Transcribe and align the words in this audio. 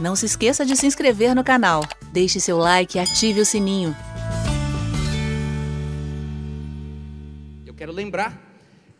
Não 0.00 0.16
se 0.16 0.24
esqueça 0.24 0.64
de 0.64 0.74
se 0.78 0.86
inscrever 0.86 1.34
no 1.34 1.44
canal, 1.44 1.86
deixe 2.10 2.40
seu 2.40 2.56
like 2.56 2.96
e 2.96 2.98
ative 2.98 3.42
o 3.42 3.44
sininho. 3.44 3.94
Eu 7.66 7.74
quero 7.74 7.92
lembrar 7.92 8.34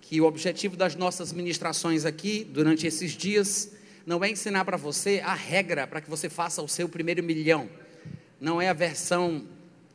que 0.02 0.20
o 0.20 0.26
objetivo 0.26 0.76
das 0.76 0.94
nossas 0.94 1.32
ministrações 1.32 2.04
aqui, 2.04 2.44
durante 2.44 2.86
esses 2.86 3.12
dias, 3.12 3.72
não 4.04 4.22
é 4.22 4.30
ensinar 4.30 4.66
para 4.66 4.76
você 4.76 5.22
a 5.24 5.32
regra 5.32 5.86
para 5.86 6.02
que 6.02 6.10
você 6.10 6.28
faça 6.28 6.60
o 6.60 6.68
seu 6.68 6.86
primeiro 6.86 7.22
milhão. 7.22 7.66
Não 8.38 8.60
é 8.60 8.68
a 8.68 8.74
versão 8.74 9.46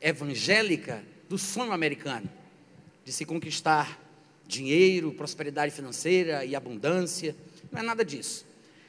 evangélica 0.01 1.03
do 1.29 1.37
sonho 1.37 1.71
americano, 1.71 2.27
de 3.05 3.13
se 3.13 3.25
conquistar 3.25 4.01
dinheiro, 4.47 5.11
prosperidade 5.11 5.71
financeira 5.71 6.43
e 6.43 6.55
abundância. 6.55 7.35
Não 7.71 7.81
é 7.81 7.83
nada 7.83 8.03
disso 8.03 8.44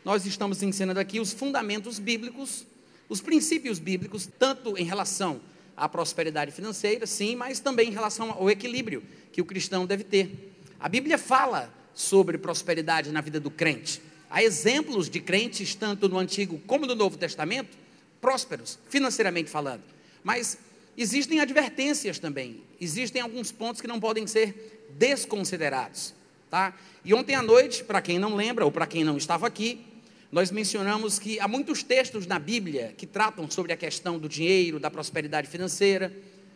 nós 0.07 0.25
estamos 0.25 0.63
ensinando 0.63 1.01
aqui 1.01 1.19
os 1.19 1.33
fundamentos 1.33 1.99
bíblicos, 1.99 2.65
os 3.09 3.21
princípios 3.21 3.81
bíblicos, 3.81 4.29
tanto 4.39 4.79
em 4.79 4.85
relação 4.85 5.41
à 5.77 5.89
prosperidade 5.89 6.53
financeira, 6.53 7.09
sim, 7.09 7.35
mas 7.35 7.59
também 7.59 7.89
em 7.89 7.93
relação 7.93 8.31
ao 8.31 8.49
equilíbrio 8.49 9.03
que 9.33 9.41
o 9.41 9.45
cristão 9.45 9.85
deve 9.85 10.05
ter. 10.05 10.55
A 10.79 10.89
Bíblia 10.89 11.19
fala 11.19 11.75
sobre 11.93 12.39
prosperidade 12.39 13.11
na 13.11 13.21
vida 13.21 13.41
do 13.41 13.51
crente. 13.51 14.01
Há 14.31 14.45
exemplos 14.45 15.11
de 15.11 15.19
crentes, 15.19 15.75
tanto 15.75 16.09
no 16.09 16.21
Antigo 16.21 16.61
como 16.69 16.87
no 16.87 16.95
Novo 16.95 17.19
Testamento, 17.19 17.77
prósperos, 18.21 18.79
financeiramente 18.89 19.51
falando. 19.51 19.83
Mas 20.23 20.57
existem 20.97 21.41
advertências 21.41 22.21
também, 22.21 22.63
existem 22.81 23.21
alguns 23.21 23.51
pontos 23.51 23.81
que 23.81 23.89
não 23.89 23.99
podem 23.99 24.25
ser 24.29 24.87
desconsiderados. 24.97 26.15
Tá? 26.49 26.73
E 27.05 27.13
ontem 27.13 27.35
à 27.35 27.43
noite, 27.43 27.83
para 27.83 28.01
quem 28.01 28.21
não 28.21 28.37
lembra 28.37 28.65
ou 28.65 28.71
para 28.71 28.87
quem 28.87 29.03
não 29.03 29.17
estava 29.17 29.49
aqui, 29.49 29.85
nós 30.31 30.51
mencionamos 30.51 31.19
que 31.19 31.39
há 31.39 31.47
muitos 31.47 31.83
textos 31.83 32.27
na 32.27 32.39
Bíblia 32.39 32.93
que 32.97 33.07
tratam 33.07 33.49
sobre 33.49 33.73
a 33.73 33.77
questão 33.77 34.19
do 34.19 34.29
dinheiro, 34.29 34.81
da 34.81 34.91
prosperidade 34.91 35.49
financeira. 35.49 36.13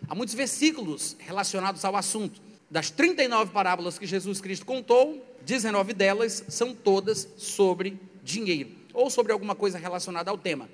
Há 0.09 0.15
muitos 0.15 0.35
versículos 0.35 1.17
relacionados 1.21 1.85
ao 1.85 1.95
assunto. 1.95 2.41
Das 2.69 2.91
39 2.91 3.53
parábolas 3.53 3.99
que 3.99 4.07
Jesus 4.07 4.41
Cristo 4.41 4.67
contou, 4.67 5.25
19 5.47 5.93
delas 5.93 6.45
são 6.49 6.75
todas 6.75 7.29
sobre 7.37 7.99
dinheiro 8.23 8.71
ou 8.93 9.09
sobre 9.09 9.33
alguma 9.33 9.55
coisa 9.55 9.79
relacionada 9.79 10.31
ao 10.31 10.39
tema. 10.39 10.69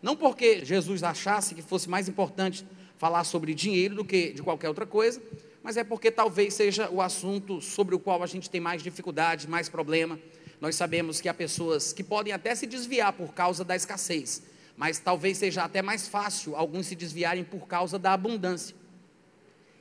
Não 0.00 0.14
porque 0.14 0.64
Jesus 0.64 1.02
achasse 1.02 1.56
que 1.56 1.62
fosse 1.62 1.88
mais 1.88 2.08
importante 2.08 2.64
falar 2.96 3.24
sobre 3.24 3.52
dinheiro 3.52 3.96
do 3.96 4.04
que 4.04 4.32
de 4.32 4.42
qualquer 4.42 4.68
outra 4.68 4.86
coisa, 4.86 5.20
mas 5.62 5.76
é 5.76 5.82
porque 5.82 6.10
talvez 6.10 6.54
seja 6.54 6.88
o 6.88 7.02
assunto 7.02 7.60
sobre 7.60 7.96
o 7.96 7.98
qual 7.98 8.22
a 8.22 8.26
gente 8.26 8.48
tem 8.48 8.60
mais 8.60 8.80
dificuldade, 8.80 9.48
mais 9.48 9.68
problema 9.68 10.18
nós 10.60 10.74
sabemos 10.74 11.20
que 11.20 11.28
há 11.28 11.34
pessoas 11.34 11.92
que 11.92 12.02
podem 12.02 12.32
até 12.32 12.54
se 12.54 12.66
desviar 12.66 13.12
por 13.12 13.32
causa 13.32 13.64
da 13.64 13.76
escassez, 13.76 14.42
mas 14.76 14.98
talvez 14.98 15.38
seja 15.38 15.62
até 15.64 15.82
mais 15.82 16.08
fácil 16.08 16.56
alguns 16.56 16.86
se 16.86 16.94
desviarem 16.94 17.44
por 17.44 17.66
causa 17.66 17.98
da 17.98 18.12
abundância. 18.12 18.74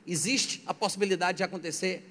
Existe 0.06 0.62
a 0.66 0.74
possibilidade 0.74 1.38
de 1.38 1.44
acontecer 1.44 2.04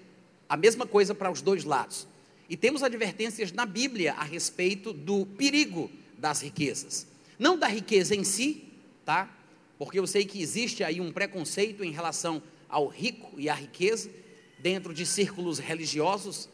a 0.49 0.57
mesma 0.57 0.87
coisa 0.87 1.15
para 1.15 1.31
os 1.31 1.41
dois 1.41 1.65
lados. 1.65 2.07
E 2.49 2.57
temos 2.57 2.83
advertências 2.83 3.53
na 3.53 3.67
Bíblia 3.67 4.13
a 4.15 4.23
respeito 4.23 4.93
do 4.93 5.27
perigo 5.27 5.91
das 6.19 6.41
riquezas. 6.43 7.07
Não 7.39 7.59
da 7.59 7.67
riqueza 7.67 8.15
em 8.15 8.23
si, 8.23 8.65
tá? 9.05 9.31
Porque 9.79 9.99
eu 9.99 10.07
sei 10.07 10.25
que 10.25 10.41
existe 10.41 10.85
aí 10.85 11.01
um 11.01 11.13
preconceito 11.13 11.83
em 11.83 11.91
relação 11.91 12.43
ao 12.69 12.87
rico 12.87 13.33
e 13.39 13.49
à 13.49 13.55
riqueza 13.55 14.11
dentro 14.59 14.95
de 14.95 15.05
círculos 15.05 15.59
religiosos 15.59 16.49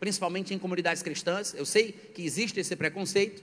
principalmente 0.00 0.54
em 0.54 0.58
comunidades 0.58 1.02
cristãs. 1.02 1.54
Eu 1.54 1.66
sei 1.66 1.92
que 1.92 2.22
existe 2.22 2.60
esse 2.60 2.74
preconceito, 2.76 3.42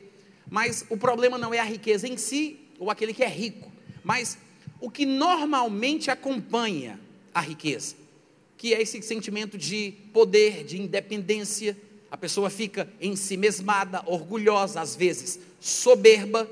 mas 0.49 0.85
o 0.89 0.97
problema 0.97 1.37
não 1.37 1.53
é 1.53 1.59
a 1.59 1.63
riqueza 1.63 2.07
em 2.07 2.17
si 2.17 2.59
ou 2.79 2.89
aquele 2.89 3.13
que 3.13 3.23
é 3.23 3.27
rico, 3.27 3.71
mas 4.03 4.37
o 4.79 4.89
que 4.89 5.05
normalmente 5.05 6.11
acompanha 6.11 6.99
a 7.33 7.41
riqueza, 7.41 7.95
que 8.57 8.73
é 8.73 8.81
esse 8.81 9.01
sentimento 9.01 9.57
de 9.57 9.93
poder, 10.13 10.63
de 10.63 10.81
independência. 10.81 11.77
A 12.11 12.17
pessoa 12.17 12.49
fica 12.49 12.89
em 13.01 13.15
si 13.15 13.35
mesmada, 13.35 14.03
orgulhosa, 14.05 14.79
às 14.79 14.95
vezes 14.95 15.39
soberba, 15.59 16.47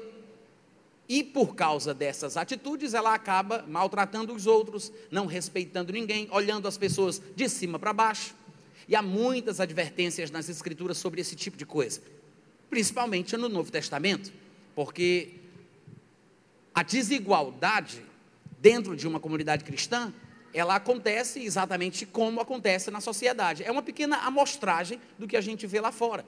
e 1.07 1.23
por 1.23 1.53
causa 1.53 1.93
dessas 1.93 2.37
atitudes, 2.37 2.93
ela 2.93 3.13
acaba 3.13 3.63
maltratando 3.67 4.33
os 4.33 4.47
outros, 4.47 4.91
não 5.11 5.25
respeitando 5.25 5.91
ninguém, 5.91 6.27
olhando 6.31 6.67
as 6.67 6.77
pessoas 6.77 7.21
de 7.35 7.47
cima 7.49 7.77
para 7.77 7.93
baixo. 7.93 8.33
E 8.93 8.95
há 8.95 9.01
muitas 9.01 9.59
advertências 9.59 10.29
nas 10.29 10.47
Escrituras 10.49 10.99
sobre 10.99 11.19
esse 11.19 11.35
tipo 11.35 11.57
de 11.57 11.65
coisa, 11.65 11.99
principalmente 12.69 13.35
no 13.35 13.49
Novo 13.49 13.71
Testamento, 13.71 14.31
porque 14.75 15.29
a 16.75 16.83
desigualdade 16.83 18.05
dentro 18.59 18.95
de 18.95 19.07
uma 19.07 19.19
comunidade 19.19 19.63
cristã, 19.63 20.13
ela 20.53 20.75
acontece 20.75 21.43
exatamente 21.43 22.05
como 22.05 22.39
acontece 22.39 22.91
na 22.91 23.01
sociedade. 23.01 23.63
É 23.63 23.71
uma 23.71 23.81
pequena 23.81 24.17
amostragem 24.17 25.01
do 25.17 25.27
que 25.27 25.35
a 25.35 25.41
gente 25.41 25.65
vê 25.65 25.81
lá 25.81 25.91
fora. 25.91 26.23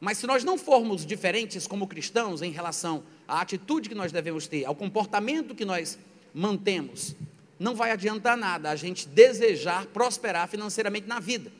Mas 0.00 0.18
se 0.18 0.26
nós 0.26 0.42
não 0.42 0.58
formos 0.58 1.06
diferentes 1.06 1.64
como 1.64 1.86
cristãos 1.86 2.42
em 2.42 2.50
relação 2.50 3.04
à 3.28 3.40
atitude 3.40 3.88
que 3.88 3.94
nós 3.94 4.10
devemos 4.10 4.48
ter, 4.48 4.64
ao 4.64 4.74
comportamento 4.74 5.54
que 5.54 5.64
nós 5.64 5.96
mantemos, 6.34 7.14
não 7.56 7.76
vai 7.76 7.92
adiantar 7.92 8.36
nada 8.36 8.68
a 8.68 8.74
gente 8.74 9.06
desejar 9.06 9.86
prosperar 9.86 10.48
financeiramente 10.48 11.06
na 11.06 11.20
vida. 11.20 11.52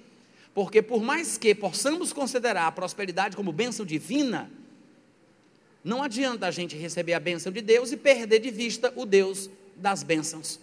Porque 0.55 0.81
por 0.81 1.03
mais 1.03 1.37
que 1.37 1.55
possamos 1.55 2.13
considerar 2.13 2.69
a 2.69 2.73
prosperidade 2.73 3.37
como 3.37 3.53
bênção 3.53 3.85
divina, 3.85 4.51
não 5.83 6.03
adianta 6.03 6.47
a 6.47 6.51
gente 6.51 6.77
receber 6.77 7.13
a 7.13 7.21
bênção 7.21 7.53
de 7.53 7.61
Deus 7.61 7.93
e 7.93 7.97
perder 7.97 8.39
de 8.39 8.51
vista 8.51 8.93
o 8.97 9.05
Deus 9.05 9.51
das 9.77 10.03
bênçãos. 10.03 10.61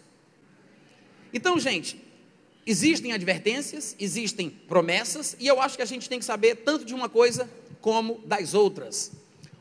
Então, 1.33 1.59
gente, 1.59 2.01
existem 2.65 3.11
advertências, 3.11 3.95
existem 3.99 4.49
promessas, 4.49 5.35
e 5.39 5.47
eu 5.47 5.61
acho 5.61 5.75
que 5.75 5.83
a 5.83 5.85
gente 5.85 6.07
tem 6.07 6.19
que 6.19 6.25
saber 6.25 6.55
tanto 6.57 6.85
de 6.85 6.93
uma 6.93 7.09
coisa 7.09 7.49
como 7.81 8.19
das 8.25 8.53
outras. 8.53 9.11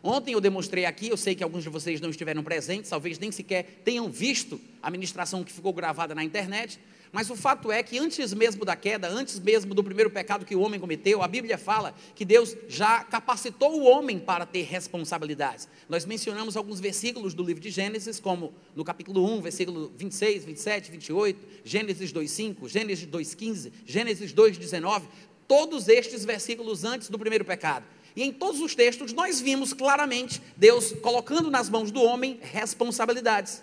Ontem 0.03 0.33
eu 0.33 0.41
demonstrei 0.41 0.87
aqui, 0.87 1.09
eu 1.09 1.17
sei 1.17 1.35
que 1.35 1.45
alguns 1.45 1.63
de 1.63 1.69
vocês 1.69 2.01
não 2.01 2.09
estiveram 2.09 2.43
presentes, 2.43 2.89
talvez 2.89 3.19
nem 3.19 3.31
sequer 3.31 3.83
tenham 3.85 4.11
visto 4.11 4.61
a 4.83 4.91
ministração 4.91 5.45
que 5.45 5.53
ficou 5.53 5.73
gravada 5.73 6.15
na 6.15 6.25
internet, 6.25 6.81
mas 7.13 7.29
o 7.29 7.35
fato 7.35 7.73
é 7.73 7.83
que 7.83 7.99
antes 7.99 8.33
mesmo 8.33 8.65
da 8.65 8.77
queda, 8.77 9.09
antes 9.09 9.39
mesmo 9.41 9.75
do 9.75 9.83
primeiro 9.83 10.11
pecado 10.11 10.45
que 10.45 10.55
o 10.55 10.61
homem 10.61 10.79
cometeu, 10.79 11.23
a 11.23 11.29
Bíblia 11.29 11.59
fala 11.59 11.93
que 12.15 12.25
Deus 12.25 12.57
já 12.69 13.03
capacitou 13.03 13.81
o 13.81 13.85
homem 13.85 14.19
para 14.19 14.47
ter 14.47 14.63
responsabilidades. 14.63 15.69
Nós 15.89 16.05
mencionamos 16.05 16.57
alguns 16.57 16.79
versículos 16.79 17.35
do 17.35 17.43
livro 17.43 17.61
de 17.61 17.71
Gênesis, 17.71 18.21
como 18.21 18.55
no 18.77 18.85
capítulo 18.85 19.25
1, 19.25 19.41
versículo 19.41 19.93
26, 19.97 20.45
27, 20.45 20.91
28, 20.93 21.49
Gênesis 21.65 22.13
2:5, 22.13 22.69
Gênesis 22.69 23.07
2:15, 23.07 23.73
Gênesis 23.85 24.33
2:19, 24.33 25.09
todos 25.49 25.89
estes 25.89 26.25
versículos 26.25 26.85
antes 26.85 27.11
do 27.11 27.19
primeiro 27.19 27.45
pecado. 27.45 27.85
E 28.15 28.23
em 28.23 28.33
todos 28.33 28.61
os 28.61 28.75
textos 28.75 29.13
nós 29.13 29.41
vimos 29.41 29.73
claramente 29.73 30.41
Deus 30.57 30.93
colocando 30.93 31.51
nas 31.51 31.69
mãos 31.69 31.91
do 31.91 32.03
homem 32.03 32.39
responsabilidades 32.41 33.63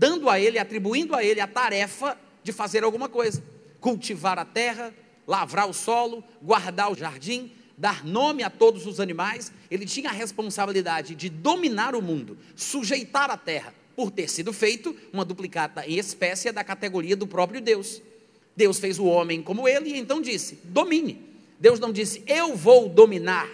dando 0.00 0.30
a 0.30 0.40
ele, 0.40 0.58
atribuindo 0.58 1.14
a 1.14 1.22
ele 1.22 1.40
a 1.40 1.46
tarefa 1.46 2.18
de 2.42 2.52
fazer 2.52 2.82
alguma 2.82 3.06
coisa: 3.06 3.42
cultivar 3.78 4.38
a 4.38 4.46
terra, 4.46 4.94
lavrar 5.26 5.68
o 5.68 5.74
solo, 5.74 6.24
guardar 6.40 6.90
o 6.90 6.96
jardim, 6.96 7.52
dar 7.76 8.02
nome 8.02 8.42
a 8.42 8.48
todos 8.48 8.86
os 8.86 8.98
animais. 8.98 9.52
Ele 9.70 9.84
tinha 9.84 10.08
a 10.08 10.12
responsabilidade 10.12 11.14
de 11.14 11.28
dominar 11.28 11.94
o 11.94 12.00
mundo, 12.00 12.38
sujeitar 12.56 13.30
a 13.30 13.36
terra, 13.36 13.74
por 13.94 14.10
ter 14.10 14.30
sido 14.30 14.54
feito 14.54 14.96
uma 15.12 15.22
duplicata 15.22 15.86
em 15.86 15.98
espécie 15.98 16.50
da 16.50 16.64
categoria 16.64 17.14
do 17.14 17.26
próprio 17.26 17.60
Deus. 17.60 18.00
Deus 18.56 18.78
fez 18.78 18.98
o 18.98 19.04
homem 19.04 19.42
como 19.42 19.68
ele 19.68 19.90
e 19.90 19.98
então 19.98 20.22
disse: 20.22 20.60
domine. 20.64 21.28
Deus 21.60 21.78
não 21.78 21.92
disse, 21.92 22.22
eu 22.26 22.56
vou 22.56 22.88
dominar. 22.88 23.50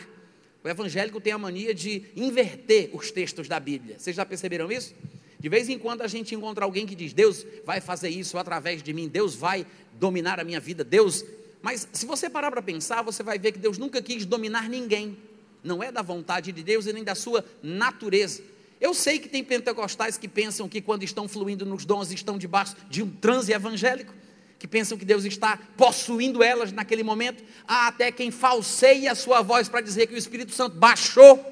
O 0.62 0.68
evangélico 0.68 1.20
tem 1.20 1.32
a 1.32 1.38
mania 1.38 1.74
de 1.74 2.04
inverter 2.14 2.90
os 2.92 3.10
textos 3.10 3.48
da 3.48 3.58
Bíblia. 3.58 3.98
Vocês 3.98 4.14
já 4.14 4.24
perceberam 4.24 4.70
isso? 4.70 4.94
De 5.38 5.48
vez 5.48 5.68
em 5.68 5.78
quando 5.78 6.02
a 6.02 6.08
gente 6.08 6.34
encontra 6.34 6.64
alguém 6.64 6.86
que 6.86 6.94
diz: 6.94 7.12
Deus 7.12 7.46
vai 7.64 7.80
fazer 7.80 8.08
isso 8.08 8.38
através 8.38 8.82
de 8.82 8.92
mim, 8.92 9.08
Deus 9.08 9.34
vai 9.34 9.66
dominar 9.92 10.40
a 10.40 10.44
minha 10.44 10.60
vida, 10.60 10.82
Deus. 10.82 11.24
Mas 11.62 11.88
se 11.92 12.06
você 12.06 12.30
parar 12.30 12.50
para 12.50 12.62
pensar, 12.62 13.02
você 13.02 13.22
vai 13.22 13.38
ver 13.38 13.52
que 13.52 13.58
Deus 13.58 13.78
nunca 13.78 14.00
quis 14.00 14.24
dominar 14.24 14.68
ninguém. 14.68 15.16
Não 15.62 15.82
é 15.82 15.90
da 15.90 16.02
vontade 16.02 16.52
de 16.52 16.62
Deus 16.62 16.86
e 16.86 16.92
nem 16.92 17.02
da 17.02 17.14
sua 17.14 17.44
natureza. 17.62 18.42
Eu 18.80 18.94
sei 18.94 19.18
que 19.18 19.28
tem 19.28 19.42
pentecostais 19.42 20.18
que 20.18 20.28
pensam 20.28 20.68
que 20.68 20.80
quando 20.80 21.02
estão 21.02 21.26
fluindo 21.26 21.64
nos 21.64 21.84
dons 21.84 22.12
estão 22.12 22.38
debaixo 22.38 22.76
de 22.88 23.02
um 23.02 23.10
transe 23.10 23.52
evangélico, 23.52 24.14
que 24.58 24.66
pensam 24.66 24.96
que 24.96 25.04
Deus 25.04 25.24
está 25.24 25.58
possuindo 25.76 26.42
elas 26.42 26.72
naquele 26.72 27.02
momento. 27.02 27.42
Há 27.66 27.88
até 27.88 28.12
quem 28.12 28.30
falseia 28.30 29.12
a 29.12 29.14
sua 29.14 29.42
voz 29.42 29.68
para 29.68 29.80
dizer 29.80 30.06
que 30.06 30.14
o 30.14 30.18
Espírito 30.18 30.52
Santo 30.52 30.76
baixou. 30.76 31.44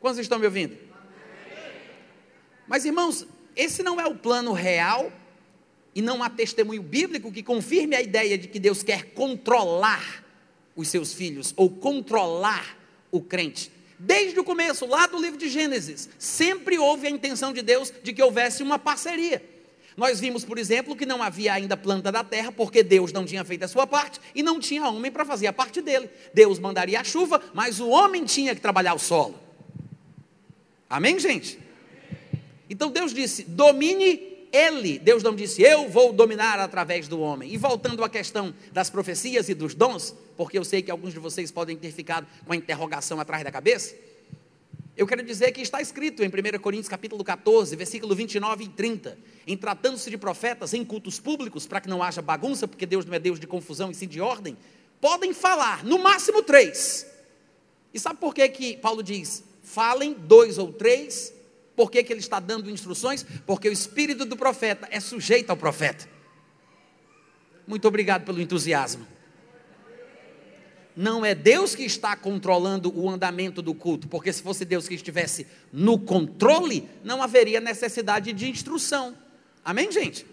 Quantos 0.00 0.18
estão 0.20 0.38
me 0.38 0.46
ouvindo? 0.46 0.87
Mas 2.68 2.84
irmãos, 2.84 3.26
esse 3.56 3.82
não 3.82 4.00
é 4.00 4.06
o 4.06 4.14
plano 4.14 4.52
real 4.52 5.10
e 5.94 6.02
não 6.02 6.22
há 6.22 6.30
testemunho 6.30 6.82
bíblico 6.82 7.32
que 7.32 7.42
confirme 7.42 7.96
a 7.96 8.02
ideia 8.02 8.36
de 8.36 8.46
que 8.46 8.60
Deus 8.60 8.82
quer 8.82 9.12
controlar 9.14 10.24
os 10.76 10.88
seus 10.88 11.12
filhos 11.12 11.52
ou 11.56 11.70
controlar 11.70 12.78
o 13.10 13.20
crente. 13.20 13.72
Desde 13.98 14.38
o 14.38 14.44
começo, 14.44 14.86
lá 14.86 15.06
do 15.06 15.20
livro 15.20 15.38
de 15.38 15.48
Gênesis, 15.48 16.08
sempre 16.18 16.78
houve 16.78 17.08
a 17.08 17.10
intenção 17.10 17.52
de 17.52 17.62
Deus 17.62 17.92
de 18.02 18.12
que 18.12 18.22
houvesse 18.22 18.62
uma 18.62 18.78
parceria. 18.78 19.42
Nós 19.96 20.20
vimos, 20.20 20.44
por 20.44 20.56
exemplo, 20.56 20.94
que 20.94 21.04
não 21.04 21.20
havia 21.20 21.52
ainda 21.52 21.76
planta 21.76 22.12
da 22.12 22.22
terra, 22.22 22.52
porque 22.52 22.84
Deus 22.84 23.12
não 23.12 23.24
tinha 23.24 23.44
feito 23.44 23.64
a 23.64 23.68
sua 23.68 23.84
parte 23.84 24.20
e 24.32 24.44
não 24.44 24.60
tinha 24.60 24.88
homem 24.88 25.10
para 25.10 25.24
fazer 25.24 25.48
a 25.48 25.52
parte 25.52 25.82
dele. 25.82 26.08
Deus 26.32 26.60
mandaria 26.60 27.00
a 27.00 27.02
chuva, 27.02 27.42
mas 27.52 27.80
o 27.80 27.88
homem 27.88 28.24
tinha 28.24 28.54
que 28.54 28.60
trabalhar 28.60 28.94
o 28.94 28.98
solo. 29.00 29.34
Amém, 30.88 31.18
gente? 31.18 31.58
Então 32.68 32.90
Deus 32.90 33.12
disse: 33.12 33.44
domine 33.44 34.38
ele. 34.52 34.98
Deus 34.98 35.22
não 35.22 35.34
disse, 35.34 35.62
eu 35.62 35.88
vou 35.88 36.12
dominar 36.12 36.58
através 36.58 37.08
do 37.08 37.20
homem. 37.20 37.52
E 37.52 37.56
voltando 37.56 38.02
à 38.04 38.08
questão 38.08 38.54
das 38.72 38.90
profecias 38.90 39.48
e 39.48 39.54
dos 39.54 39.74
dons, 39.74 40.14
porque 40.36 40.58
eu 40.58 40.64
sei 40.64 40.82
que 40.82 40.90
alguns 40.90 41.12
de 41.12 41.18
vocês 41.18 41.50
podem 41.50 41.76
ter 41.76 41.92
ficado 41.92 42.26
com 42.46 42.52
a 42.52 42.56
interrogação 42.56 43.20
atrás 43.20 43.42
da 43.44 43.50
cabeça. 43.50 43.94
Eu 44.96 45.06
quero 45.06 45.22
dizer 45.22 45.52
que 45.52 45.60
está 45.60 45.80
escrito 45.80 46.24
em 46.24 46.28
1 46.28 46.58
Coríntios 46.58 46.88
capítulo 46.88 47.22
14, 47.22 47.76
versículo 47.76 48.16
29 48.16 48.64
e 48.64 48.68
30, 48.68 49.16
em 49.46 49.56
tratando-se 49.56 50.10
de 50.10 50.18
profetas 50.18 50.74
em 50.74 50.84
cultos 50.84 51.20
públicos, 51.20 51.68
para 51.68 51.80
que 51.80 51.88
não 51.88 52.02
haja 52.02 52.20
bagunça, 52.20 52.66
porque 52.66 52.84
Deus 52.84 53.04
não 53.04 53.14
é 53.14 53.18
Deus 53.20 53.38
de 53.38 53.46
confusão 53.46 53.92
e 53.92 53.94
sim 53.94 54.08
de 54.08 54.20
ordem, 54.20 54.56
podem 55.00 55.32
falar, 55.32 55.84
no 55.84 56.00
máximo 56.00 56.42
três. 56.42 57.06
E 57.94 58.00
sabe 58.00 58.18
por 58.18 58.34
que, 58.34 58.48
que 58.48 58.76
Paulo 58.78 59.00
diz, 59.00 59.44
falem 59.62 60.14
dois 60.14 60.58
ou 60.58 60.72
três, 60.72 61.32
por 61.78 61.92
que, 61.92 62.02
que 62.02 62.12
ele 62.12 62.18
está 62.18 62.40
dando 62.40 62.68
instruções? 62.68 63.24
Porque 63.46 63.68
o 63.68 63.72
espírito 63.72 64.24
do 64.24 64.36
profeta 64.36 64.88
é 64.90 64.98
sujeito 64.98 65.50
ao 65.50 65.56
profeta. 65.56 66.08
Muito 67.68 67.86
obrigado 67.86 68.24
pelo 68.24 68.40
entusiasmo 68.40 69.06
não 70.98 71.24
é 71.24 71.32
Deus 71.32 71.76
que 71.76 71.84
está 71.84 72.16
controlando 72.16 72.92
o 72.92 73.08
andamento 73.08 73.62
do 73.62 73.72
culto, 73.72 74.08
porque 74.08 74.32
se 74.32 74.42
fosse 74.42 74.64
Deus 74.64 74.88
que 74.88 74.96
estivesse 74.96 75.46
no 75.72 75.96
controle, 75.96 76.90
não 77.04 77.22
haveria 77.22 77.60
necessidade 77.60 78.32
de 78.32 78.50
instrução. 78.50 79.16
Amém, 79.64 79.92
gente? 79.92 80.26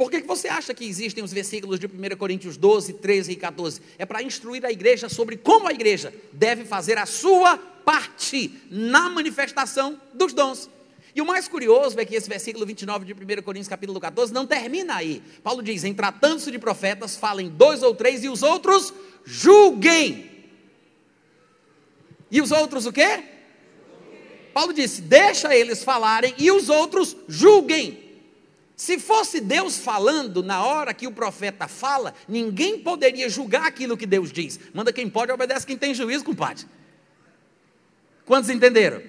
Por 0.00 0.10
que, 0.10 0.22
você 0.22 0.48
acha 0.48 0.72
que 0.72 0.86
existem 0.86 1.22
os 1.22 1.30
versículos 1.30 1.78
de 1.78 1.84
1 1.84 2.16
Coríntios 2.16 2.56
12, 2.56 2.94
13 2.94 3.32
e 3.32 3.36
14? 3.36 3.82
É 3.98 4.06
para 4.06 4.22
instruir 4.22 4.64
a 4.64 4.72
igreja 4.72 5.10
sobre 5.10 5.36
como 5.36 5.68
a 5.68 5.72
igreja 5.72 6.10
deve 6.32 6.64
fazer 6.64 6.96
a 6.96 7.04
sua 7.04 7.58
parte 7.58 8.50
na 8.70 9.10
manifestação 9.10 10.00
dos 10.14 10.32
dons. 10.32 10.70
E 11.14 11.20
o 11.20 11.26
mais 11.26 11.48
curioso 11.48 12.00
é 12.00 12.04
que 12.06 12.14
esse 12.14 12.30
versículo 12.30 12.64
29 12.64 13.04
de 13.04 13.12
1 13.12 13.42
Coríntios 13.42 13.68
capítulo 13.68 14.00
14 14.00 14.32
não 14.32 14.46
termina 14.46 14.96
aí. 14.96 15.22
Paulo 15.44 15.62
diz: 15.62 15.84
em 15.84 15.92
tratando-se 15.92 16.50
de 16.50 16.58
profetas, 16.58 17.16
falem 17.16 17.50
dois 17.50 17.82
ou 17.82 17.94
três 17.94 18.24
e 18.24 18.30
os 18.30 18.42
outros 18.42 18.94
julguem. 19.22 20.30
E 22.30 22.40
os 22.40 22.50
outros 22.50 22.86
o 22.86 22.92
quê? 22.94 23.22
Paulo 24.54 24.72
disse: 24.72 25.02
deixa 25.02 25.54
eles 25.54 25.84
falarem 25.84 26.34
e 26.38 26.50
os 26.50 26.70
outros 26.70 27.14
julguem. 27.28 28.09
Se 28.80 28.98
fosse 28.98 29.42
Deus 29.42 29.76
falando 29.76 30.42
na 30.42 30.64
hora 30.64 30.94
que 30.94 31.06
o 31.06 31.12
profeta 31.12 31.68
fala, 31.68 32.14
ninguém 32.26 32.78
poderia 32.78 33.28
julgar 33.28 33.66
aquilo 33.66 33.94
que 33.94 34.06
Deus 34.06 34.32
diz. 34.32 34.58
Manda 34.72 34.90
quem 34.90 35.06
pode, 35.06 35.30
obedece 35.30 35.66
quem 35.66 35.76
tem 35.76 35.92
juízo, 35.92 36.24
compadre. 36.24 36.64
Quantos 38.24 38.48
entenderam? 38.48 39.02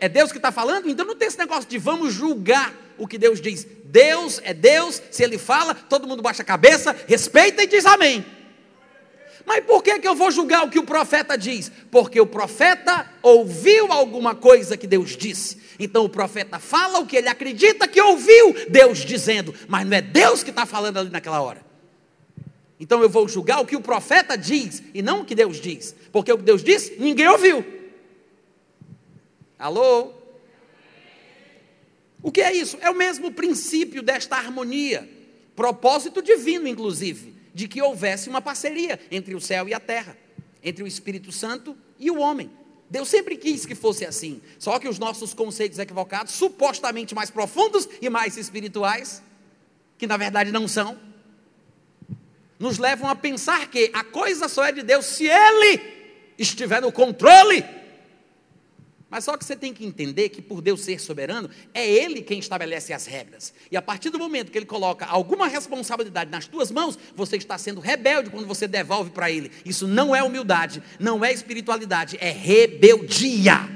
É 0.00 0.08
Deus 0.08 0.32
que 0.32 0.38
está 0.38 0.50
falando? 0.50 0.88
Então 0.88 1.04
não 1.04 1.14
tem 1.14 1.28
esse 1.28 1.36
negócio 1.36 1.68
de 1.68 1.76
vamos 1.76 2.14
julgar 2.14 2.74
o 2.96 3.06
que 3.06 3.18
Deus 3.18 3.38
diz. 3.38 3.66
Deus 3.84 4.40
é 4.44 4.54
Deus, 4.54 5.02
se 5.10 5.22
Ele 5.22 5.36
fala, 5.36 5.74
todo 5.74 6.08
mundo 6.08 6.22
baixa 6.22 6.40
a 6.40 6.46
cabeça, 6.46 6.96
respeita 7.06 7.62
e 7.62 7.66
diz 7.66 7.84
amém. 7.84 8.24
Mas 9.50 9.64
por 9.64 9.82
que, 9.82 9.98
que 9.98 10.06
eu 10.06 10.14
vou 10.14 10.30
julgar 10.30 10.64
o 10.64 10.70
que 10.70 10.78
o 10.78 10.84
profeta 10.84 11.36
diz? 11.36 11.72
Porque 11.90 12.20
o 12.20 12.26
profeta 12.26 13.12
ouviu 13.20 13.90
alguma 13.90 14.32
coisa 14.32 14.76
que 14.76 14.86
Deus 14.86 15.16
disse. 15.16 15.60
Então 15.76 16.04
o 16.04 16.08
profeta 16.08 16.60
fala 16.60 17.00
o 17.00 17.06
que 17.06 17.16
ele 17.16 17.28
acredita 17.28 17.88
que 17.88 18.00
ouviu 18.00 18.54
Deus 18.68 18.98
dizendo, 18.98 19.52
mas 19.66 19.84
não 19.84 19.96
é 19.96 20.00
Deus 20.00 20.44
que 20.44 20.50
está 20.50 20.64
falando 20.64 20.98
ali 20.98 21.10
naquela 21.10 21.42
hora. 21.42 21.66
Então 22.78 23.02
eu 23.02 23.10
vou 23.10 23.26
julgar 23.26 23.60
o 23.60 23.66
que 23.66 23.74
o 23.74 23.80
profeta 23.80 24.38
diz 24.38 24.84
e 24.94 25.02
não 25.02 25.22
o 25.22 25.24
que 25.24 25.34
Deus 25.34 25.60
diz, 25.60 25.96
porque 26.12 26.32
o 26.32 26.38
que 26.38 26.44
Deus 26.44 26.62
disse 26.62 26.94
ninguém 27.00 27.26
ouviu. 27.26 27.64
Alô? 29.58 30.12
O 32.22 32.30
que 32.30 32.40
é 32.40 32.54
isso? 32.54 32.78
É 32.80 32.88
o 32.88 32.94
mesmo 32.94 33.32
princípio 33.32 34.00
desta 34.00 34.36
harmonia, 34.36 35.10
propósito 35.56 36.22
divino, 36.22 36.68
inclusive, 36.68 37.39
de 37.54 37.68
que 37.68 37.82
houvesse 37.82 38.28
uma 38.28 38.40
parceria 38.40 38.98
entre 39.10 39.34
o 39.34 39.40
céu 39.40 39.68
e 39.68 39.74
a 39.74 39.80
terra, 39.80 40.16
entre 40.62 40.82
o 40.82 40.86
Espírito 40.86 41.32
Santo 41.32 41.76
e 41.98 42.10
o 42.10 42.18
homem. 42.18 42.50
Deus 42.88 43.08
sempre 43.08 43.36
quis 43.36 43.64
que 43.64 43.74
fosse 43.74 44.04
assim, 44.04 44.42
só 44.58 44.78
que 44.78 44.88
os 44.88 44.98
nossos 44.98 45.32
conceitos 45.32 45.78
equivocados, 45.78 46.32
supostamente 46.32 47.14
mais 47.14 47.30
profundos 47.30 47.88
e 48.02 48.10
mais 48.10 48.36
espirituais, 48.36 49.22
que 49.96 50.06
na 50.06 50.16
verdade 50.16 50.50
não 50.50 50.66
são, 50.66 50.98
nos 52.58 52.78
levam 52.78 53.08
a 53.08 53.14
pensar 53.14 53.70
que 53.70 53.90
a 53.94 54.04
coisa 54.04 54.48
só 54.48 54.64
é 54.64 54.72
de 54.72 54.82
Deus 54.82 55.06
se 55.06 55.26
Ele 55.26 55.80
estiver 56.36 56.82
no 56.82 56.90
controle 56.90 57.64
mas 59.10 59.24
só 59.24 59.36
que 59.36 59.44
você 59.44 59.56
tem 59.56 59.74
que 59.74 59.84
entender 59.84 60.28
que 60.28 60.40
por 60.40 60.62
Deus 60.62 60.82
ser 60.82 61.00
soberano, 61.00 61.50
é 61.74 61.84
Ele 61.84 62.22
quem 62.22 62.38
estabelece 62.38 62.92
as 62.92 63.06
regras. 63.06 63.52
E 63.68 63.76
a 63.76 63.82
partir 63.82 64.08
do 64.08 64.18
momento 64.20 64.52
que 64.52 64.58
Ele 64.58 64.66
coloca 64.66 65.04
alguma 65.04 65.48
responsabilidade 65.48 66.30
nas 66.30 66.46
tuas 66.46 66.70
mãos, 66.70 66.96
você 67.16 67.36
está 67.36 67.58
sendo 67.58 67.80
rebelde 67.80 68.30
quando 68.30 68.46
você 68.46 68.68
devolve 68.68 69.10
para 69.10 69.28
Ele. 69.28 69.50
Isso 69.64 69.88
não 69.88 70.14
é 70.14 70.22
humildade, 70.22 70.80
não 71.00 71.24
é 71.24 71.32
espiritualidade, 71.32 72.16
é 72.20 72.30
rebeldia. 72.30 73.68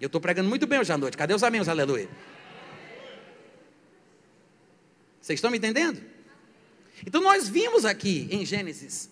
Eu 0.00 0.06
estou 0.06 0.20
pregando 0.20 0.48
muito 0.48 0.66
bem 0.66 0.80
hoje 0.80 0.92
à 0.92 0.98
noite. 0.98 1.16
Cadê 1.16 1.32
os 1.32 1.44
amigos? 1.44 1.68
Aleluia. 1.68 2.08
Vocês 5.20 5.38
estão 5.38 5.52
me 5.52 5.58
entendendo? 5.58 6.02
Então 7.06 7.22
nós 7.22 7.48
vimos 7.48 7.84
aqui 7.84 8.26
em 8.30 8.44
Gênesis 8.44 9.08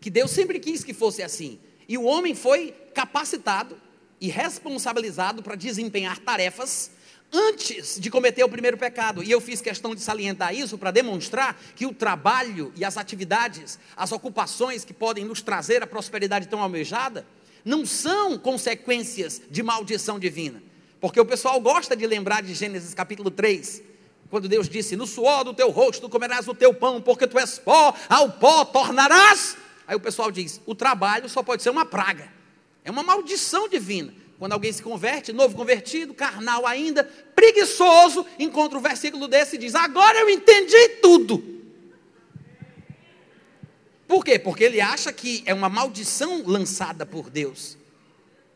que 0.00 0.08
Deus 0.08 0.30
sempre 0.30 0.60
quis 0.60 0.84
que 0.84 0.94
fosse 0.94 1.20
assim. 1.20 1.58
E 1.88 1.98
o 1.98 2.04
homem 2.04 2.34
foi 2.34 2.72
capacitado 2.94 3.76
e 4.22 4.28
responsabilizado 4.28 5.42
para 5.42 5.56
desempenhar 5.56 6.16
tarefas 6.20 6.92
antes 7.32 7.98
de 7.98 8.08
cometer 8.08 8.44
o 8.44 8.48
primeiro 8.48 8.78
pecado. 8.78 9.20
E 9.20 9.28
eu 9.28 9.40
fiz 9.40 9.60
questão 9.60 9.96
de 9.96 10.00
salientar 10.00 10.54
isso 10.54 10.78
para 10.78 10.92
demonstrar 10.92 11.60
que 11.74 11.84
o 11.86 11.92
trabalho 11.92 12.72
e 12.76 12.84
as 12.84 12.96
atividades, 12.96 13.80
as 13.96 14.12
ocupações 14.12 14.84
que 14.84 14.94
podem 14.94 15.24
nos 15.24 15.42
trazer 15.42 15.82
a 15.82 15.88
prosperidade 15.88 16.46
tão 16.46 16.62
almejada, 16.62 17.26
não 17.64 17.84
são 17.84 18.38
consequências 18.38 19.42
de 19.50 19.60
maldição 19.60 20.20
divina. 20.20 20.62
Porque 21.00 21.18
o 21.18 21.26
pessoal 21.26 21.60
gosta 21.60 21.96
de 21.96 22.06
lembrar 22.06 22.44
de 22.44 22.54
Gênesis 22.54 22.94
capítulo 22.94 23.28
3, 23.28 23.82
quando 24.30 24.48
Deus 24.48 24.68
disse: 24.68 24.94
No 24.94 25.04
suor 25.04 25.42
do 25.42 25.52
teu 25.52 25.70
rosto 25.70 26.08
comerás 26.08 26.46
o 26.46 26.54
teu 26.54 26.72
pão, 26.72 27.02
porque 27.02 27.26
tu 27.26 27.40
és 27.40 27.58
pó, 27.58 27.92
ao 28.08 28.30
pó 28.30 28.64
tornarás. 28.64 29.56
Aí 29.84 29.96
o 29.96 30.00
pessoal 30.00 30.30
diz: 30.30 30.60
O 30.64 30.76
trabalho 30.76 31.28
só 31.28 31.42
pode 31.42 31.60
ser 31.64 31.70
uma 31.70 31.84
praga. 31.84 32.30
É 32.84 32.90
uma 32.90 33.02
maldição 33.02 33.68
divina. 33.68 34.21
Quando 34.42 34.54
alguém 34.54 34.72
se 34.72 34.82
converte, 34.82 35.32
novo 35.32 35.54
convertido, 35.54 36.12
carnal 36.12 36.66
ainda, 36.66 37.04
preguiçoso, 37.32 38.26
encontra 38.40 38.76
um 38.76 38.82
versículo 38.82 39.28
desse 39.28 39.54
e 39.54 39.58
diz: 39.60 39.72
Agora 39.72 40.18
eu 40.18 40.28
entendi 40.28 40.88
tudo. 41.00 41.62
Por 44.04 44.24
quê? 44.24 44.40
Porque 44.40 44.64
ele 44.64 44.80
acha 44.80 45.12
que 45.12 45.44
é 45.46 45.54
uma 45.54 45.68
maldição 45.68 46.42
lançada 46.44 47.06
por 47.06 47.30
Deus. 47.30 47.78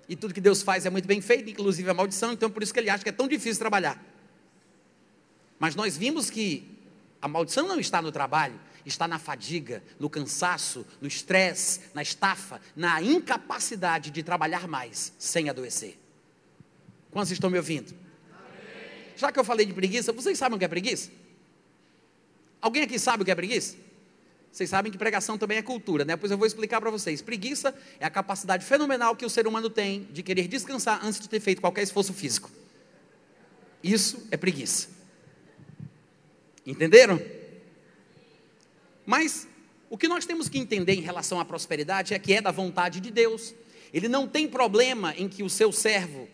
E 0.09 0.17
tudo 0.17 0.35
que 0.35 0.41
Deus 0.41 0.61
faz 0.61 0.85
é 0.85 0.91
muito 0.91 1.07
bem 1.07 1.21
feito, 1.21 1.49
inclusive 1.49 1.89
a 1.89 1.95
maldição, 1.95 2.33
então 2.33 2.51
por 2.51 2.65
isso 2.65 2.75
que 2.75 2.81
ele 2.81 2.91
acha 2.91 3.05
que 3.05 3.11
é 3.11 3.13
tão 3.13 3.29
difícil 3.29 3.61
trabalhar. 3.61 4.05
Mas 5.57 5.77
nós 5.77 5.97
vimos 5.97 6.31
que 6.31 6.69
a 7.23 7.29
maldição 7.29 7.69
não 7.69 7.79
está 7.79 8.03
no 8.03 8.11
trabalho, 8.11 8.59
está 8.87 9.09
na 9.09 9.19
fadiga, 9.19 9.83
no 9.99 10.09
cansaço, 10.09 10.87
no 11.01 11.09
estresse, 11.09 11.81
na 11.93 12.03
estafa, 12.03 12.61
na 12.75 13.03
incapacidade 13.03 14.11
de 14.11 14.23
trabalhar 14.23 14.69
mais 14.69 15.13
sem 15.19 15.51
adoecer. 15.51 15.99
Quantos 17.11 17.33
estão 17.33 17.51
me 17.51 17.59
ouvindo? 17.59 17.95
Amém. 18.33 19.13
Já 19.17 19.33
que 19.33 19.39
eu 19.39 19.45
falei 19.45 19.67
de 19.67 19.75
preguiça, 19.75 20.13
vocês 20.13 20.39
sabem 20.39 20.57
o 20.57 20.59
que 20.59 20.65
é 20.65 20.69
preguiça? 20.69 21.11
Alguém 22.61 22.83
aqui 22.83 22.99
sabe 22.99 23.23
o 23.23 23.25
que 23.25 23.31
é 23.31 23.35
preguiça? 23.35 23.77
Vocês 24.53 24.71
sabem 24.71 24.91
que 24.91 24.97
pregação 24.97 25.37
também 25.37 25.59
é 25.59 25.63
cultura, 25.63 26.05
né? 26.05 26.17
Pois 26.17 26.33
eu 26.33 26.39
vou 26.39 26.47
explicar 26.47 26.81
para 26.81 26.91
vocês. 26.91 27.21
Preguiça 27.21 27.75
é 28.01 28.07
a 28.07 28.11
capacidade 28.11 28.65
fenomenal 28.65 29.15
que 29.15 29.27
o 29.27 29.29
ser 29.29 29.47
humano 29.47 29.69
tem 29.69 30.05
de 30.11 30.23
querer 30.23 30.49
descansar 30.49 31.05
antes 31.05 31.21
de 31.21 31.29
ter 31.29 31.41
feito 31.41 31.61
qualquer 31.61 31.83
esforço 31.83 32.15
físico. 32.15 32.51
Isso 33.83 34.27
é 34.31 34.37
preguiça. 34.37 34.89
Entenderam? 36.65 37.21
Mas 39.07 39.47
o 39.89 39.97
que 39.97 40.09
nós 40.09 40.27
temos 40.27 40.49
que 40.49 40.59
entender 40.59 40.95
em 40.95 41.01
relação 41.01 41.39
à 41.39 41.45
prosperidade 41.45 42.13
é 42.13 42.19
que 42.19 42.35
é 42.35 42.43
da 42.43 42.51
vontade 42.51 43.01
de 43.01 43.11
Deus. 43.11 43.55
Ele 43.95 44.09
não 44.09 44.27
tem 44.27 44.49
problema 44.49 45.15
em 45.17 45.29
que 45.29 45.45
o 45.45 45.49
seu 45.49 45.71
servo 45.71 46.29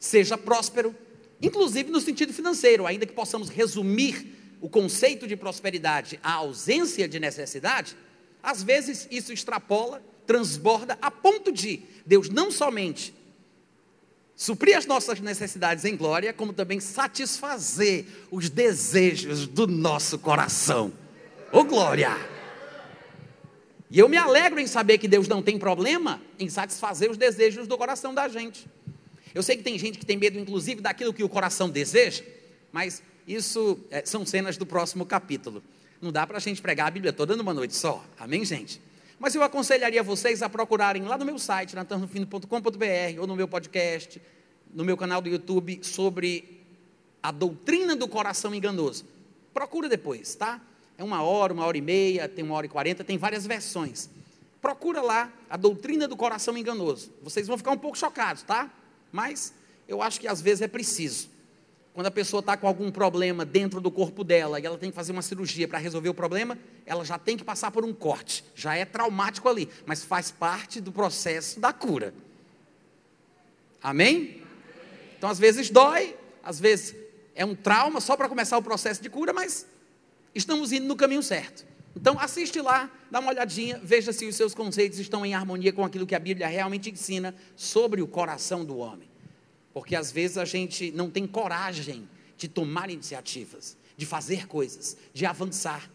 seja 0.00 0.36
próspero, 0.38 0.96
inclusive 1.40 1.90
no 1.90 2.00
sentido 2.00 2.32
financeiro, 2.32 2.86
ainda 2.86 3.06
que 3.06 3.12
possamos 3.12 3.50
resumir 3.50 4.56
o 4.60 4.68
conceito 4.68 5.26
de 5.26 5.36
prosperidade 5.36 6.18
à 6.22 6.32
ausência 6.32 7.06
de 7.06 7.20
necessidade, 7.20 7.94
às 8.42 8.62
vezes 8.62 9.06
isso 9.10 9.32
extrapola 9.32 10.02
transborda 10.26 10.96
a 11.02 11.10
ponto 11.10 11.52
de 11.52 11.82
Deus 12.06 12.30
não 12.30 12.50
somente 12.50 13.14
suprir 14.34 14.76
as 14.76 14.86
nossas 14.86 15.20
necessidades 15.20 15.84
em 15.84 15.96
glória, 15.96 16.32
como 16.32 16.52
também 16.52 16.80
satisfazer 16.80 18.06
os 18.30 18.50
desejos 18.50 19.46
do 19.46 19.66
nosso 19.66 20.18
coração. 20.18 20.92
Ô 21.54 21.60
oh, 21.60 21.64
glória! 21.64 22.10
E 23.88 23.96
eu 23.96 24.08
me 24.08 24.16
alegro 24.16 24.58
em 24.58 24.66
saber 24.66 24.98
que 24.98 25.06
Deus 25.06 25.28
não 25.28 25.40
tem 25.40 25.56
problema 25.56 26.20
em 26.36 26.48
satisfazer 26.48 27.08
os 27.08 27.16
desejos 27.16 27.68
do 27.68 27.78
coração 27.78 28.12
da 28.12 28.26
gente. 28.26 28.66
Eu 29.32 29.40
sei 29.40 29.56
que 29.56 29.62
tem 29.62 29.78
gente 29.78 29.96
que 29.96 30.04
tem 30.04 30.16
medo, 30.16 30.36
inclusive, 30.36 30.80
daquilo 30.80 31.14
que 31.14 31.22
o 31.22 31.28
coração 31.28 31.70
deseja, 31.70 32.24
mas 32.72 33.04
isso 33.24 33.78
é, 33.88 34.04
são 34.04 34.26
cenas 34.26 34.56
do 34.56 34.66
próximo 34.66 35.06
capítulo. 35.06 35.62
Não 36.02 36.10
dá 36.10 36.26
para 36.26 36.38
a 36.38 36.40
gente 36.40 36.60
pregar 36.60 36.88
a 36.88 36.90
Bíblia 36.90 37.12
toda 37.12 37.36
numa 37.36 37.54
noite 37.54 37.76
só. 37.76 38.04
Amém, 38.18 38.44
gente? 38.44 38.82
Mas 39.16 39.36
eu 39.36 39.42
aconselharia 39.44 40.02
vocês 40.02 40.42
a 40.42 40.48
procurarem 40.48 41.04
lá 41.04 41.16
no 41.16 41.24
meu 41.24 41.38
site, 41.38 41.76
natanrofino.com.br, 41.76 43.20
ou 43.20 43.28
no 43.28 43.36
meu 43.36 43.46
podcast, 43.46 44.20
no 44.74 44.84
meu 44.84 44.96
canal 44.96 45.22
do 45.22 45.28
YouTube, 45.28 45.78
sobre 45.82 46.64
a 47.22 47.30
doutrina 47.30 47.94
do 47.94 48.08
coração 48.08 48.52
enganoso. 48.52 49.04
Procura 49.52 49.88
depois, 49.88 50.34
tá? 50.34 50.60
É 50.96 51.02
uma 51.04 51.22
hora, 51.22 51.52
uma 51.52 51.66
hora 51.66 51.76
e 51.76 51.80
meia, 51.80 52.28
tem 52.28 52.44
uma 52.44 52.54
hora 52.54 52.66
e 52.66 52.68
quarenta, 52.68 53.02
tem 53.02 53.18
várias 53.18 53.46
versões. 53.46 54.08
Procura 54.60 55.02
lá 55.02 55.32
a 55.50 55.56
doutrina 55.56 56.08
do 56.08 56.16
coração 56.16 56.56
enganoso. 56.56 57.12
Vocês 57.22 57.46
vão 57.46 57.58
ficar 57.58 57.72
um 57.72 57.78
pouco 57.78 57.98
chocados, 57.98 58.42
tá? 58.42 58.70
Mas 59.12 59.52
eu 59.86 60.00
acho 60.00 60.20
que 60.20 60.28
às 60.28 60.40
vezes 60.40 60.62
é 60.62 60.68
preciso. 60.68 61.28
Quando 61.92 62.06
a 62.06 62.10
pessoa 62.10 62.40
está 62.40 62.56
com 62.56 62.66
algum 62.66 62.90
problema 62.90 63.44
dentro 63.44 63.80
do 63.80 63.90
corpo 63.90 64.24
dela 64.24 64.58
e 64.58 64.66
ela 64.66 64.76
tem 64.76 64.90
que 64.90 64.96
fazer 64.96 65.12
uma 65.12 65.22
cirurgia 65.22 65.68
para 65.68 65.78
resolver 65.78 66.08
o 66.08 66.14
problema, 66.14 66.58
ela 66.84 67.04
já 67.04 67.18
tem 67.18 67.36
que 67.36 67.44
passar 67.44 67.70
por 67.70 67.84
um 67.84 67.92
corte. 67.92 68.44
Já 68.54 68.74
é 68.74 68.84
traumático 68.84 69.48
ali, 69.48 69.68
mas 69.86 70.02
faz 70.02 70.30
parte 70.30 70.80
do 70.80 70.90
processo 70.90 71.60
da 71.60 71.72
cura. 71.72 72.12
Amém? 73.82 74.42
Então, 75.16 75.30
às 75.30 75.38
vezes 75.38 75.70
dói, 75.70 76.16
às 76.42 76.58
vezes 76.58 76.96
é 77.34 77.44
um 77.44 77.54
trauma 77.54 78.00
só 78.00 78.16
para 78.16 78.28
começar 78.28 78.58
o 78.58 78.62
processo 78.62 79.00
de 79.02 79.08
cura, 79.08 79.32
mas 79.32 79.66
estamos 80.34 80.72
indo 80.72 80.86
no 80.86 80.96
caminho 80.96 81.22
certo. 81.22 81.64
Então, 81.96 82.18
assiste 82.18 82.60
lá, 82.60 82.90
dá 83.10 83.20
uma 83.20 83.30
olhadinha, 83.30 83.80
veja 83.82 84.12
se 84.12 84.26
os 84.26 84.34
seus 84.34 84.54
conceitos 84.54 84.98
estão 84.98 85.24
em 85.24 85.34
harmonia 85.34 85.72
com 85.72 85.84
aquilo 85.84 86.06
que 86.06 86.14
a 86.14 86.18
Bíblia 86.18 86.48
realmente 86.48 86.90
ensina 86.90 87.34
sobre 87.54 88.02
o 88.02 88.06
coração 88.06 88.64
do 88.64 88.78
homem. 88.78 89.08
Porque 89.72 89.94
às 89.94 90.10
vezes 90.10 90.36
a 90.36 90.44
gente 90.44 90.90
não 90.90 91.08
tem 91.08 91.26
coragem 91.26 92.08
de 92.36 92.48
tomar 92.48 92.90
iniciativas, 92.90 93.76
de 93.96 94.04
fazer 94.04 94.48
coisas, 94.48 94.96
de 95.12 95.24
avançar. 95.24 95.88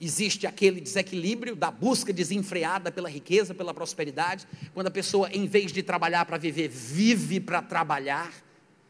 Existe 0.00 0.46
aquele 0.46 0.80
desequilíbrio 0.80 1.56
da 1.56 1.70
busca 1.70 2.12
desenfreada 2.12 2.92
pela 2.92 3.08
riqueza, 3.08 3.54
pela 3.54 3.74
prosperidade, 3.74 4.46
quando 4.72 4.86
a 4.86 4.90
pessoa, 4.90 5.28
em 5.32 5.46
vez 5.46 5.72
de 5.72 5.82
trabalhar 5.82 6.26
para 6.26 6.36
viver, 6.36 6.68
vive 6.68 7.40
para 7.40 7.60
trabalhar, 7.60 8.32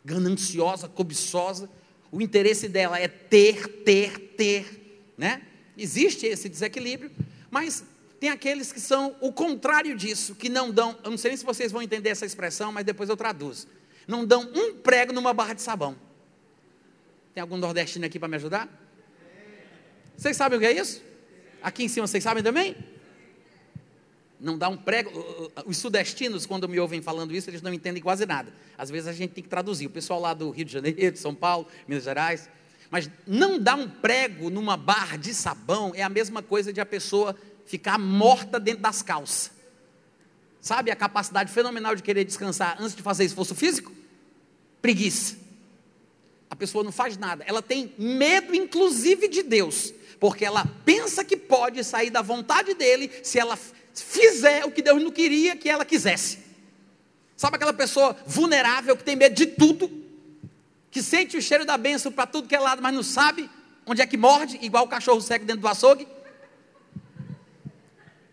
gananciosa, 0.05 0.89
cobiçosa, 0.89 1.71
o 2.17 2.23
interesse 2.23 2.67
dela 2.67 2.99
é 2.99 3.09
ter, 3.09 3.69
ter, 3.85 4.19
ter, 4.19 5.11
né? 5.19 5.43
Existe 5.77 6.25
esse 6.25 6.49
desequilíbrio, 6.49 7.11
mas 7.51 7.85
tem 8.19 8.31
aqueles 8.31 8.73
que 8.73 8.81
são 8.81 9.15
o 9.21 9.31
contrário 9.31 9.95
disso, 9.95 10.35
que 10.35 10.49
não 10.49 10.71
dão, 10.71 10.97
eu 11.05 11.11
não 11.11 11.19
sei 11.19 11.33
nem 11.33 11.37
se 11.37 11.45
vocês 11.45 11.71
vão 11.71 11.83
entender 11.83 12.09
essa 12.09 12.25
expressão, 12.25 12.73
mas 12.73 12.87
depois 12.87 13.11
eu 13.11 13.19
traduzo. 13.19 13.69
Não 14.09 14.25
dão 14.25 14.51
um 14.55 14.77
prego 14.77 15.13
numa 15.13 15.35
barra 15.35 15.53
de 15.53 15.61
sabão. 15.61 15.95
Tem 17.35 17.43
algum 17.43 17.59
nordestino 17.59 18.07
aqui 18.07 18.19
para 18.19 18.29
me 18.29 18.37
ajudar? 18.37 18.67
Vocês 20.17 20.39
sabem 20.39 20.57
o 20.57 20.61
que 20.61 20.67
é 20.69 20.73
isso? 20.73 21.03
Aqui 21.63 21.85
em 21.85 21.89
cima 21.89 22.07
vocês 22.07 22.25
sabem 22.25 22.43
também? 22.43 22.75
Não 24.39 24.59
dá 24.59 24.69
um 24.69 24.77
prego. 24.77 25.11
Os 25.65 25.79
sudestinos, 25.79 26.45
quando 26.45 26.69
me 26.69 26.79
ouvem 26.79 27.01
falando 27.01 27.35
isso, 27.35 27.49
eles 27.49 27.63
não 27.63 27.73
entendem 27.73 28.03
quase 28.03 28.27
nada. 28.27 28.53
Às 28.77 28.91
vezes 28.91 29.09
a 29.09 29.13
gente 29.13 29.31
tem 29.31 29.43
que 29.43 29.49
traduzir. 29.49 29.87
O 29.87 29.91
pessoal 29.91 30.21
lá 30.21 30.35
do 30.35 30.51
Rio 30.51 30.65
de 30.65 30.73
Janeiro, 30.73 31.13
de 31.13 31.19
São 31.19 31.35
Paulo, 31.35 31.67
Minas 31.89 32.05
Gerais. 32.05 32.49
Mas 32.91 33.11
não 33.27 33.59
dar 33.59 33.77
um 33.77 33.89
prego 33.89 34.51
numa 34.51 34.77
barra 34.77 35.17
de 35.17 35.35
sabão 35.35 35.93
é 35.95 36.03
a 36.03 36.09
mesma 36.09 36.43
coisa 36.43 36.73
de 36.73 36.81
a 36.81 36.87
pessoa 36.87 37.35
ficar 37.65 37.99
morta 37.99 38.61
dentro 38.61 38.83
das 38.83 39.03
calças. 39.03 39.51
Sabe 40.61 40.91
a 40.91 40.97
capacidade 40.97 41.53
fenomenal 41.53 41.95
de 41.95 42.03
querer 42.03 42.25
descansar 42.25 42.77
antes 42.81 42.95
de 42.95 43.03
fazer 43.03 43.25
esforço 43.25 43.55
físico? 43.55 43.93
Preguiça. 44.83 45.37
A 46.51 46.57
pessoa 46.57 46.85
não 46.85 46.93
faz 46.93 47.17
nada. 47.17 47.45
Ela 47.47 47.63
tem 47.63 47.93
medo, 47.99 48.55
inclusive, 48.55 49.29
de 49.29 49.43
Deus, 49.43 49.93
porque 50.21 50.45
ela 50.45 50.65
pensa 50.85 51.25
que 51.25 51.37
pode 51.37 51.83
sair 51.83 52.11
da 52.11 52.23
vontade 52.23 52.75
dele 52.75 53.11
se 53.23 53.39
ela 53.39 53.59
fizer 54.03 54.65
o 54.65 54.71
que 54.71 54.83
Deus 54.83 55.03
não 55.03 55.11
queria 55.11 55.57
que 55.57 55.69
ela 55.69 55.85
quisesse. 55.85 56.39
Sabe 57.37 57.57
aquela 57.57 57.73
pessoa 57.73 58.17
vulnerável 58.27 58.97
que 58.97 59.05
tem 59.05 59.17
medo 59.17 59.35
de 59.35 59.47
tudo, 59.47 59.91
que 60.91 61.03
sente 61.03 61.37
o 61.37 61.43
cheiro 61.43 61.65
da 61.65 61.77
bênção 61.77 62.11
para 62.11 62.27
tudo 62.27 62.49
que 62.49 62.55
é 62.55 62.59
lado, 62.59 62.83
mas 62.83 62.95
não 62.95 63.03
sabe 63.03 63.51
onde 63.85 64.01
é 64.01 64.07
que 64.07 64.17
morde, 64.17 64.59
igual 64.63 64.85
o 64.85 64.89
cachorro 64.89 65.21
cego 65.21 65.45
dentro 65.45 65.63
do 65.63 65.69
açougue? 65.69 66.07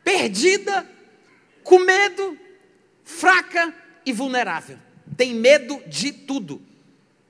perdida, 0.03 0.88
com 1.63 1.79
medo, 1.79 2.38
fraca 3.03 3.74
e 4.05 4.12
vulnerável. 4.12 4.77
Tem 5.15 5.34
medo 5.34 5.82
de 5.88 6.12
tudo. 6.12 6.62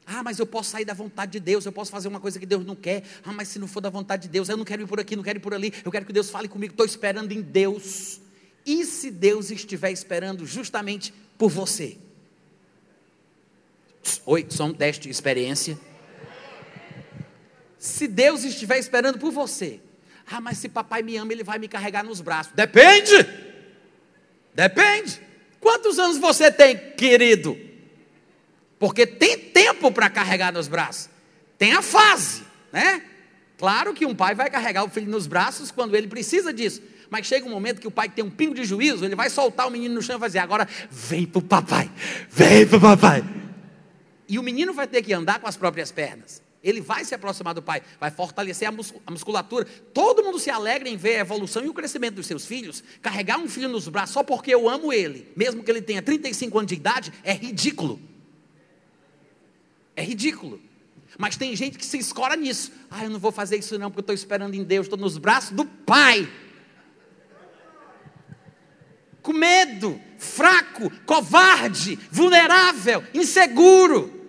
Ah, 0.06 0.22
mas 0.22 0.38
eu 0.40 0.46
posso 0.46 0.72
sair 0.72 0.84
da 0.84 0.94
vontade 0.94 1.34
de 1.34 1.40
Deus, 1.40 1.66
eu 1.66 1.72
posso 1.72 1.92
fazer 1.92 2.08
uma 2.08 2.20
coisa 2.20 2.40
que 2.40 2.46
Deus 2.46 2.66
não 2.66 2.76
quer. 2.76 3.04
Ah, 3.24 3.32
mas 3.32 3.48
se 3.48 3.60
não 3.60 3.68
for 3.68 3.80
da 3.80 3.90
vontade 3.90 4.24
de 4.24 4.30
Deus, 4.30 4.50
eu 4.50 4.58
não 4.58 4.66
quero 4.66 4.82
ir 4.82 4.88
por 4.88 5.00
aqui, 5.00 5.16
não 5.16 5.24
quero 5.24 5.40
ir 5.40 5.42
por 5.42 5.54
ali, 5.54 5.74
eu 5.86 5.92
quero 5.92 6.06
que 6.06 6.12
Deus 6.12 6.30
fale 6.30 6.48
comigo, 6.48 6.74
estou 6.74 6.86
esperando 6.86 7.32
em 7.32 7.42
Deus. 7.42 8.20
E 8.66 8.86
se 8.86 9.12
Deus 9.12 9.52
estiver 9.52 9.92
esperando 9.92 10.46
justamente 10.46 11.14
por 11.38 11.50
você? 11.50 11.98
Oi, 14.26 14.46
só 14.50 14.66
um 14.66 14.74
teste 14.74 15.04
de 15.04 15.10
experiência. 15.10 15.78
Se 17.78 18.08
Deus 18.08 18.44
estiver 18.44 18.78
esperando 18.78 19.20
por 19.20 19.32
você, 19.32 19.80
ah, 20.26 20.40
mas 20.40 20.58
se 20.58 20.70
papai 20.70 21.02
me 21.02 21.18
ama, 21.18 21.34
ele 21.34 21.44
vai 21.44 21.60
me 21.60 21.68
carregar 21.68 22.04
nos 22.04 22.22
braços. 22.22 22.54
Depende. 22.54 23.12
Depende. 24.54 25.22
Quantos 25.60 26.00
anos 26.00 26.18
você 26.18 26.52
tem, 26.52 26.78
querido? 26.94 27.58
Porque 28.80 29.06
tem 29.06 29.38
tempo 29.38 29.92
para 29.92 30.10
carregar 30.10 30.52
nos 30.52 30.68
braços. 30.68 31.10
Tem 31.58 31.74
a 31.74 31.82
fase, 31.82 32.44
né? 32.72 33.04
Claro 33.58 33.94
que 33.94 34.06
um 34.06 34.16
pai 34.16 34.36
vai 34.36 34.50
carregar 34.50 34.84
o 34.84 34.90
filho 34.90 35.10
nos 35.10 35.28
braços 35.28 35.72
quando 35.72 35.96
ele 35.96 36.08
precisa 36.08 36.54
disso. 36.54 36.82
Mas 37.14 37.28
chega 37.28 37.46
um 37.46 37.52
momento 37.52 37.80
que 37.80 37.88
o 37.88 37.92
pai 37.92 38.10
tem 38.10 38.26
um 38.26 38.30
pingo 38.32 38.56
de 38.56 38.66
juízo, 38.66 39.06
ele 39.06 39.16
vai 39.16 39.30
soltar 39.30 39.68
o 39.68 39.70
menino 39.70 39.94
no 39.94 40.02
chão 40.02 40.16
e 40.16 40.20
vai 40.20 40.28
dizer: 40.28 40.40
agora 40.40 40.68
vem 40.90 41.28
para 41.28 41.38
o 41.38 41.44
papai, 41.44 41.92
vem 42.28 42.66
para 42.66 42.78
o 42.80 42.82
papai. 42.82 43.24
E 44.28 44.40
o 44.40 44.42
menino 44.42 44.74
vai 44.74 44.88
ter 44.88 45.04
que 45.04 45.14
andar 45.14 45.40
com 45.40 45.46
as 45.48 45.56
próprias 45.56 45.92
pernas. 45.92 46.42
Ele 46.64 46.82
vai 46.82 47.06
se 47.06 47.14
aproximar 47.14 47.54
do 47.54 47.62
pai, 47.62 47.84
vai 48.00 48.10
fortalecer 48.10 48.68
a 48.68 49.12
musculatura. 49.12 49.64
Todo 49.94 50.24
mundo 50.24 50.40
se 50.40 50.50
alegra 50.50 50.90
em 50.90 50.98
ver 50.98 51.18
a 51.18 51.20
evolução 51.20 51.64
e 51.64 51.70
o 51.70 51.74
crescimento 51.76 52.16
dos 52.16 52.26
seus 52.26 52.48
filhos. 52.48 52.84
Carregar 53.00 53.38
um 53.38 53.48
filho 53.48 53.70
nos 53.70 53.88
braços 53.88 54.16
só 54.16 54.24
porque 54.24 54.52
eu 54.52 54.68
amo 54.68 54.92
ele, 54.92 55.32
mesmo 55.36 55.64
que 55.64 55.70
ele 55.70 55.84
tenha 55.84 56.02
35 56.02 56.58
anos 56.58 56.70
de 56.70 56.74
idade, 56.74 57.14
é 57.24 57.34
ridículo. 57.34 58.02
É 59.96 60.02
ridículo. 60.02 60.60
Mas 61.16 61.38
tem 61.38 61.56
gente 61.56 61.78
que 61.78 61.86
se 61.86 62.00
escora 62.00 62.36
nisso. 62.36 62.72
Ah, 62.90 63.04
eu 63.04 63.12
não 63.12 63.20
vou 63.20 63.32
fazer 63.32 63.58
isso 63.58 63.78
não, 63.78 63.92
porque 63.92 64.00
eu 64.00 64.14
estou 64.14 64.16
esperando 64.16 64.56
em 64.56 64.64
Deus, 64.64 64.88
estou 64.88 64.98
nos 64.98 65.20
braços 65.20 65.52
do 65.52 65.64
Pai. 65.64 66.28
Com 69.24 69.34
medo, 69.34 70.00
fraco, 70.20 70.92
covarde, 71.06 71.98
vulnerável, 72.12 73.04
inseguro. 73.14 74.22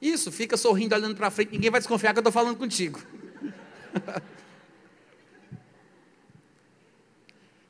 Isso, 0.00 0.32
fica 0.32 0.56
sorrindo, 0.56 0.94
olhando 0.94 1.16
para 1.16 1.30
frente, 1.30 1.52
ninguém 1.52 1.70
vai 1.70 1.80
desconfiar 1.80 2.12
que 2.12 2.18
eu 2.18 2.22
estou 2.22 2.32
falando 2.32 2.56
contigo. 2.56 3.02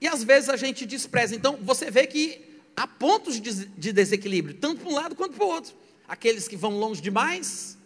e 0.00 0.06
às 0.06 0.22
vezes 0.22 0.48
a 0.48 0.56
gente 0.56 0.86
despreza. 0.86 1.34
Então, 1.34 1.58
você 1.62 1.90
vê 1.90 2.06
que 2.06 2.60
há 2.76 2.86
pontos 2.86 3.40
de 3.40 3.92
desequilíbrio, 3.92 4.54
tanto 4.54 4.82
para 4.82 4.90
um 4.90 4.94
lado 4.94 5.16
quanto 5.16 5.34
para 5.34 5.44
o 5.44 5.48
outro. 5.48 5.74
Aqueles 6.06 6.46
que 6.46 6.56
vão 6.56 6.78
longe 6.78 7.00
demais 7.00 7.76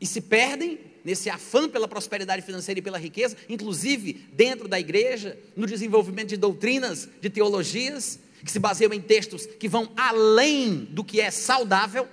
e 0.00 0.06
se 0.06 0.20
perdem 0.20 0.91
nesse 1.04 1.28
afã 1.28 1.68
pela 1.68 1.88
prosperidade 1.88 2.42
financeira 2.42 2.78
e 2.78 2.82
pela 2.82 2.98
riqueza, 2.98 3.36
inclusive 3.48 4.28
dentro 4.32 4.68
da 4.68 4.78
igreja, 4.78 5.38
no 5.56 5.66
desenvolvimento 5.66 6.28
de 6.28 6.36
doutrinas, 6.36 7.08
de 7.20 7.28
teologias, 7.28 8.18
que 8.44 8.50
se 8.50 8.58
baseiam 8.58 8.92
em 8.92 9.00
textos 9.00 9.46
que 9.46 9.68
vão 9.68 9.92
além 9.96 10.88
do 10.90 11.04
que 11.04 11.20
é 11.20 11.30
saudável 11.30 12.08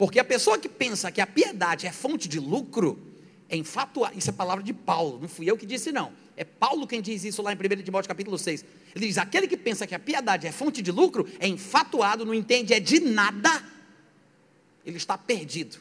porque 0.00 0.18
a 0.18 0.24
pessoa 0.24 0.56
que 0.56 0.66
pensa 0.66 1.12
que 1.12 1.20
a 1.20 1.26
piedade 1.26 1.86
é 1.86 1.92
fonte 1.92 2.26
de 2.26 2.40
lucro, 2.40 2.98
é 3.50 3.54
infatuado. 3.54 4.18
Isso 4.18 4.30
é 4.30 4.32
palavra 4.32 4.64
de 4.64 4.72
Paulo, 4.72 5.18
não 5.20 5.28
fui 5.28 5.44
eu 5.44 5.58
que 5.58 5.66
disse, 5.66 5.92
não. 5.92 6.10
É 6.38 6.42
Paulo 6.42 6.86
quem 6.86 7.02
diz 7.02 7.22
isso 7.22 7.42
lá 7.42 7.52
em 7.52 7.54
1 7.54 7.82
Timóteo 7.82 8.08
capítulo 8.08 8.38
6. 8.38 8.64
Ele 8.96 9.08
diz: 9.08 9.18
aquele 9.18 9.46
que 9.46 9.58
pensa 9.58 9.86
que 9.86 9.94
a 9.94 9.98
piedade 9.98 10.46
é 10.46 10.52
fonte 10.52 10.80
de 10.80 10.90
lucro, 10.90 11.28
é 11.38 11.46
infatuado, 11.46 12.24
não 12.24 12.32
entende, 12.32 12.72
é 12.72 12.80
de 12.80 12.98
nada, 12.98 13.62
ele 14.86 14.96
está 14.96 15.18
perdido. 15.18 15.78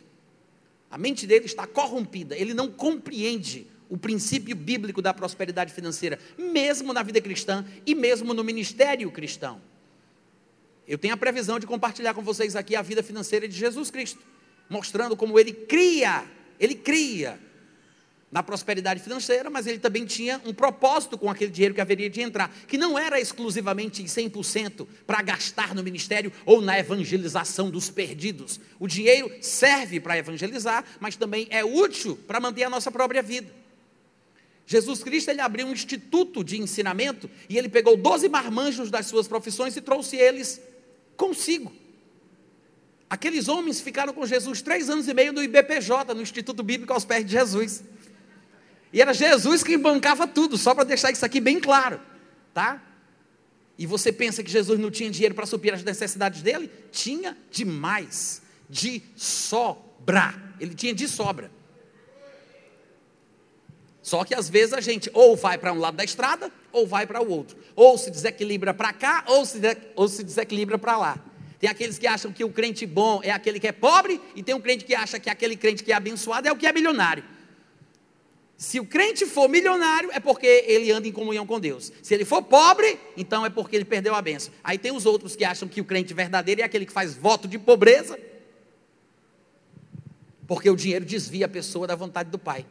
A 0.90 0.98
mente 0.98 1.28
dele 1.28 1.46
está 1.46 1.68
corrompida, 1.68 2.36
ele 2.36 2.54
não 2.54 2.70
compreende 2.72 3.68
o 3.90 3.98
princípio 3.98 4.56
bíblico 4.56 5.02
da 5.02 5.14
prosperidade 5.14 5.74
financeira, 5.74 6.20
mesmo 6.38 6.94
na 6.94 7.02
vida 7.02 7.20
cristã 7.20 7.66
e 7.86 7.96
mesmo 7.96 8.34
no 8.34 8.44
ministério 8.44 9.12
cristão. 9.12 9.62
Eu 10.88 10.98
tenho 10.98 11.14
a 11.14 11.18
previsão 11.18 11.60
de 11.60 11.68
compartilhar 11.68 12.14
com 12.14 12.22
vocês 12.22 12.56
aqui 12.56 12.76
a 12.76 12.82
vida 12.82 13.04
financeira 13.04 13.48
de 13.48 13.56
Jesus 13.56 13.92
Cristo, 13.92 14.20
mostrando 14.70 15.16
como 15.16 15.40
ele 15.40 15.54
cria, 15.54 16.24
ele 16.60 16.76
cria 16.76 17.40
na 18.32 18.44
prosperidade 18.44 19.02
financeira, 19.02 19.50
mas 19.50 19.66
ele 19.66 19.80
também 19.80 20.06
tinha 20.06 20.40
um 20.46 20.54
propósito 20.54 21.18
com 21.18 21.30
aquele 21.30 21.52
dinheiro 21.52 21.74
que 21.74 21.82
haveria 21.82 22.10
de 22.10 22.22
entrar, 22.22 22.54
que 22.68 22.78
não 22.78 22.98
era 22.98 23.20
exclusivamente 23.20 24.04
100% 24.04 24.88
para 25.08 25.22
gastar 25.22 25.74
no 25.74 25.84
ministério 25.84 26.32
ou 26.46 26.62
na 26.62 26.78
evangelização 26.78 27.70
dos 27.72 27.90
perdidos. 27.90 28.60
O 28.80 28.88
dinheiro 28.88 29.32
serve 29.42 30.00
para 30.00 30.18
evangelizar, 30.18 30.86
mas 31.00 31.16
também 31.16 31.48
é 31.50 31.66
útil 31.66 32.18
para 32.28 32.40
manter 32.40 32.64
a 32.64 32.70
nossa 32.70 32.92
própria 32.92 33.24
vida. 33.24 33.52
Jesus 34.68 35.04
Cristo 35.04 35.32
ele 35.32 35.42
abriu 35.42 35.66
um 35.66 35.72
instituto 35.72 36.44
de 36.44 36.62
ensinamento 36.62 37.28
e 37.50 37.58
ele 37.58 37.68
pegou 37.68 37.98
12 37.98 38.30
marmanjos 38.30 38.92
das 38.92 39.08
suas 39.08 39.28
profissões 39.28 39.76
e 39.76 39.82
trouxe 39.82 40.16
eles 40.16 40.62
consigo. 41.18 41.74
Aqueles 43.10 43.48
homens 43.48 43.82
ficaram 43.82 44.14
com 44.14 44.24
Jesus 44.28 44.62
três 44.62 44.88
anos 44.88 45.08
e 45.08 45.14
meio 45.16 45.34
no 45.34 45.42
IBPJ, 45.42 46.14
no 46.14 46.22
Instituto 46.22 46.62
Bíblico 46.62 46.94
aos 46.94 47.04
pés 47.04 47.26
de 47.26 47.32
Jesus. 47.32 47.84
E 48.92 49.02
era 49.02 49.14
Jesus 49.14 49.64
quem 49.64 49.78
bancava 49.78 50.28
tudo, 50.28 50.58
só 50.58 50.74
para 50.74 50.84
deixar 50.84 51.12
isso 51.12 51.26
aqui 51.26 51.40
bem 51.40 51.60
claro, 51.60 52.00
tá? 52.54 52.82
E 53.78 53.86
você 53.86 54.12
pensa 54.12 54.44
que 54.44 54.52
Jesus 54.52 54.78
não 54.78 54.92
tinha 54.92 55.10
dinheiro 55.10 55.34
para 55.34 55.46
suprir 55.46 55.74
as 55.74 55.84
necessidades 55.84 56.42
dele? 56.42 56.70
Tinha 56.92 57.38
demais, 57.50 58.42
de 58.70 59.02
sobra. 59.16 60.34
Ele 60.60 60.76
tinha 60.76 60.94
de 60.94 61.08
sobra. 61.08 61.50
Só 64.02 64.26
que 64.26 64.34
às 64.36 64.50
vezes 64.50 64.74
a 64.74 64.82
gente 64.82 65.10
ou 65.14 65.36
vai 65.36 65.58
para 65.58 65.72
um 65.72 65.80
lado 65.80 65.96
da 65.96 66.04
estrada, 66.04 66.52
ou 66.72 66.86
vai 66.86 67.08
para 67.08 67.22
o 67.22 67.30
outro. 67.30 67.58
Ou 67.76 67.98
se 67.98 68.12
desequilibra 68.12 68.74
para 68.74 68.92
cá, 68.92 69.24
ou 69.28 69.46
se, 69.46 69.60
de, 69.60 69.78
ou 69.96 70.10
se 70.10 70.24
desequilibra 70.24 70.78
para 70.78 70.98
lá. 70.98 71.18
Tem 71.60 71.70
aqueles 71.70 71.98
que 71.98 72.08
acham 72.08 72.34
que 72.34 72.44
o 72.44 72.50
crente 72.50 72.86
bom 72.86 73.22
é 73.24 73.32
aquele 73.32 73.60
que 73.60 73.68
é 73.68 73.72
pobre, 73.72 74.20
e 74.36 74.42
tem 74.42 74.56
um 74.56 74.60
crente 74.60 74.84
que 74.84 74.96
acha 74.96 75.20
que 75.20 75.30
aquele 75.30 75.56
crente 75.56 75.84
que 75.84 75.92
é 75.92 75.96
abençoado 75.96 76.48
é 76.48 76.52
o 76.52 76.56
que 76.58 76.66
é 76.66 76.74
milionário. 76.74 77.24
Se 78.60 78.78
o 78.78 78.86
crente 78.86 79.26
for 79.26 79.48
milionário, 79.48 80.10
é 80.12 80.20
porque 80.20 80.46
ele 80.68 80.92
anda 80.92 81.08
em 81.08 81.14
comunhão 81.14 81.48
com 81.48 81.62
Deus. 81.62 81.94
Se 82.04 82.14
ele 82.14 82.26
for 82.26 82.42
pobre, 82.42 83.00
então 83.16 83.46
é 83.46 83.50
porque 83.50 83.74
ele 83.74 83.86
perdeu 83.86 84.14
a 84.14 84.22
benção. 84.22 84.54
Aí 84.62 84.78
tem 84.78 84.92
os 84.92 85.06
outros 85.06 85.34
que 85.34 85.46
acham 85.46 85.66
que 85.66 85.80
o 85.80 85.86
crente 85.86 86.14
verdadeiro 86.14 86.60
é 86.60 86.66
aquele 86.66 86.86
que 86.86 86.92
faz 86.92 87.16
voto 87.16 87.48
de 87.48 87.58
pobreza, 87.58 88.20
porque 90.46 90.70
o 90.70 90.76
dinheiro 90.76 91.06
desvia 91.06 91.46
a 91.46 91.50
pessoa 91.50 91.88
da 91.88 91.96
vontade 91.96 92.30
do 92.30 92.38
Pai. 92.38 92.66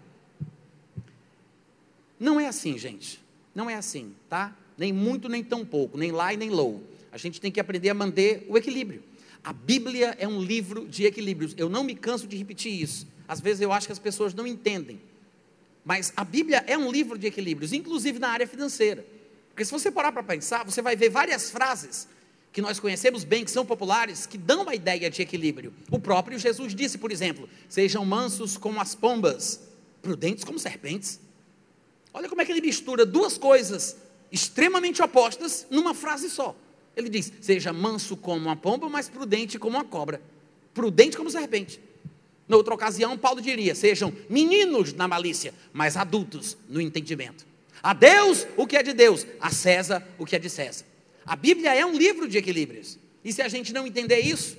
Não 2.21 2.39
é 2.39 2.47
assim, 2.47 2.77
gente. 2.77 3.25
Não 3.55 3.71
é 3.71 3.75
assim, 3.75 4.15
tá? 4.29 4.55
Nem 4.77 4.93
muito, 4.93 5.27
nem 5.27 5.43
tão 5.43 5.65
pouco, 5.65 5.97
nem 5.97 6.13
lá 6.13 6.35
e 6.35 6.37
nem 6.37 6.51
low. 6.51 6.83
A 7.11 7.17
gente 7.17 7.41
tem 7.41 7.51
que 7.51 7.61
aprender 7.61 7.89
a 7.89 7.95
manter 7.95 8.45
o 8.47 8.59
equilíbrio. 8.59 9.03
A 9.43 9.55
Bíblia 9.55 10.15
é 10.19 10.29
um 10.29 10.43
livro 10.43 10.87
de 10.87 11.07
equilíbrios. 11.07 11.55
Eu 11.57 11.71
não 11.71 11.83
me 11.83 11.95
canso 11.95 12.27
de 12.27 12.37
repetir 12.37 12.79
isso. 12.79 13.07
Às 13.27 13.41
vezes 13.41 13.63
eu 13.63 13.73
acho 13.73 13.87
que 13.87 13.93
as 13.93 13.99
pessoas 13.99 14.35
não 14.35 14.47
entendem. 14.47 15.01
Mas 15.89 16.13
a 16.15 16.23
Bíblia 16.23 16.63
é 16.67 16.77
um 16.77 16.93
livro 16.93 17.17
de 17.17 17.27
equilíbrios, 17.27 17.73
inclusive 17.73 18.19
na 18.19 18.29
área 18.29 18.47
financeira. 18.47 19.07
Porque 19.49 19.65
se 19.65 19.73
você 19.73 19.91
parar 19.91 20.13
para 20.13 20.23
pensar, 20.23 20.63
você 20.63 20.83
vai 20.83 20.95
ver 20.95 21.09
várias 21.09 21.51
frases 21.51 22.07
que 22.53 22.61
nós 22.61 22.79
conhecemos 22.79 23.25
bem, 23.25 23.43
que 23.43 23.51
são 23.51 23.65
populares, 23.65 24.27
que 24.27 24.37
dão 24.37 24.65
uma 24.65 24.75
ideia 24.75 25.09
de 25.09 25.23
equilíbrio. 25.23 25.73
O 25.91 25.99
próprio 25.99 26.39
Jesus 26.39 26.75
disse, 26.75 26.99
por 26.99 27.11
exemplo: 27.11 27.49
sejam 27.71 28.05
mansos 28.05 28.59
como 28.59 28.79
as 28.79 28.95
pombas, 28.95 29.63
prudentes 30.03 30.45
como 30.45 30.59
serpentes. 30.59 31.21
Olha 32.13 32.29
como 32.29 32.43
é 32.43 32.45
que 32.45 32.53
ele 32.53 32.61
mistura 32.61 33.07
duas 33.07 33.39
coisas 33.39 33.97
extremamente 34.31 35.01
opostas 35.01 35.67
numa 35.71 35.95
frase 35.95 36.29
só. 36.29 36.55
Ele 36.95 37.09
diz: 37.09 37.33
seja 37.41 37.73
manso 37.73 38.15
como 38.15 38.45
uma 38.45 38.57
pomba, 38.57 38.91
mas 38.91 39.09
prudente 39.09 39.59
como 39.59 39.79
uma 39.79 39.87
cobra. 39.87 40.21
Prudente 40.75 41.17
como 41.17 41.31
serpente. 41.31 41.81
Na 42.49 42.57
outra 42.57 42.75
ocasião, 42.75 43.19
Paulo 43.19 43.41
diria: 43.41 43.75
sejam 43.75 44.13
meninos 44.29 44.93
na 44.95 45.07
malícia, 45.07 45.53
mas 45.73 45.97
adultos 45.97 46.57
no 46.69 46.81
entendimento. 46.81 47.47
A 47.83 47.93
Deus 47.93 48.47
o 48.57 48.67
que 48.67 48.77
é 48.77 48.83
de 48.83 48.93
Deus, 48.93 49.27
a 49.41 49.51
César 49.51 50.07
o 50.19 50.25
que 50.25 50.35
é 50.35 50.39
de 50.39 50.49
César. 50.49 50.85
A 51.27 51.37
Bíblia 51.37 51.75
é 51.75 51.85
um 51.85 51.97
livro 51.97 52.27
de 52.27 52.39
equilíbrios. 52.39 52.99
E 53.23 53.33
se 53.33 53.43
a 53.43 53.49
gente 53.49 53.73
não 53.73 53.87
entender 53.87 54.21
isso, 54.21 54.57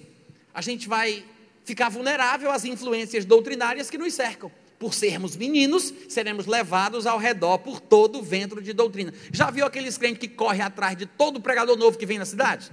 a 0.54 0.62
gente 0.62 0.88
vai 0.88 1.26
ficar 1.66 1.90
vulnerável 1.90 2.52
às 2.52 2.64
influências 2.64 3.26
doutrinárias 3.26 3.90
que 3.90 3.98
nos 3.98 4.14
cercam. 4.14 4.52
Por 4.78 4.94
sermos 4.94 5.36
meninos, 5.36 5.94
seremos 6.08 6.46
levados 6.46 7.06
ao 7.06 7.18
redor 7.18 7.58
por 7.58 7.82
todo 7.82 8.20
o 8.20 8.24
vento 8.24 8.62
de 8.62 8.72
doutrina. 8.72 9.14
Já 9.32 9.52
viu 9.52 9.66
aqueles 9.66 9.98
crentes 9.98 10.20
que 10.20 10.28
correm 10.28 10.62
atrás 10.62 10.96
de 10.96 11.06
todo 11.06 11.42
pregador 11.42 11.76
novo 11.76 11.98
que 11.98 12.06
vem 12.06 12.18
na 12.18 12.26
cidade? 12.26 12.72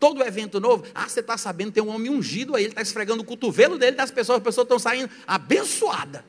Todo 0.00 0.22
evento 0.22 0.58
novo, 0.58 0.84
ah, 0.94 1.06
você 1.06 1.20
está 1.20 1.36
sabendo, 1.36 1.72
tem 1.72 1.82
um 1.82 1.90
homem 1.90 2.10
ungido 2.10 2.56
aí, 2.56 2.64
ele 2.64 2.72
está 2.72 2.80
esfregando 2.80 3.22
o 3.22 3.24
cotovelo 3.24 3.78
dele 3.78 3.96
das 3.96 4.10
pessoas, 4.10 4.38
as 4.38 4.42
pessoas 4.42 4.64
estão 4.64 4.78
saindo 4.78 5.10
abençoadas. 5.26 6.22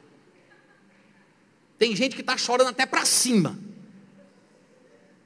Tem 1.80 1.96
gente 1.96 2.14
que 2.14 2.22
está 2.22 2.38
chorando 2.38 2.68
até 2.68 2.86
para 2.86 3.06
cima, 3.06 3.58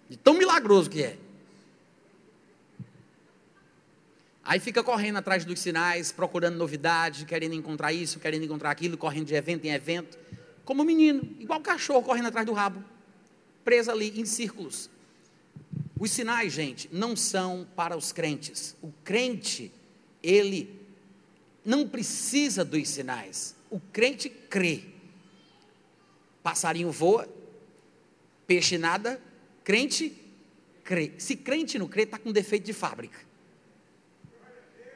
de 0.08 0.16
tão 0.16 0.36
milagroso 0.36 0.90
que 0.90 1.04
é. 1.04 1.18
Aí 4.44 4.60
fica 4.60 4.84
correndo 4.84 5.18
atrás 5.18 5.44
dos 5.44 5.60
sinais, 5.60 6.12
procurando 6.12 6.56
novidade, 6.56 7.26
querendo 7.26 7.56
encontrar 7.56 7.92
isso, 7.92 8.20
querendo 8.20 8.46
encontrar 8.46 8.70
aquilo, 8.70 8.96
correndo 8.96 9.26
de 9.26 9.34
evento 9.34 9.66
em 9.66 9.72
evento, 9.72 10.20
como 10.64 10.84
um 10.84 10.86
menino, 10.86 11.36
igual 11.40 11.60
cachorro 11.62 12.04
correndo 12.04 12.28
atrás 12.28 12.46
do 12.46 12.54
rabo, 12.54 12.84
preso 13.64 13.90
ali 13.90 14.14
em 14.22 14.24
círculos. 14.24 14.88
Os 15.98 16.12
sinais, 16.12 16.52
gente, 16.52 16.90
não 16.92 17.16
são 17.16 17.68
para 17.76 17.96
os 17.96 18.12
crentes. 18.12 18.76
O 18.82 18.92
crente, 19.04 19.72
ele 20.22 20.78
não 21.64 21.88
precisa 21.88 22.66
dos 22.66 22.88
sinais. 22.90 23.56
O 23.70 23.80
crente 23.80 24.30
crê. 24.30 24.84
Passarinho 26.44 26.92
voa, 26.92 27.28
peixe 28.46 28.78
nada, 28.78 29.22
crente 29.64 30.14
crê. 30.84 31.14
Se 31.18 31.36
crente 31.36 31.80
não 31.80 31.88
crê, 31.88 32.04
está 32.04 32.20
com 32.20 32.32
defeito 32.32 32.66
de 32.66 32.74
fábrica. 32.74 33.18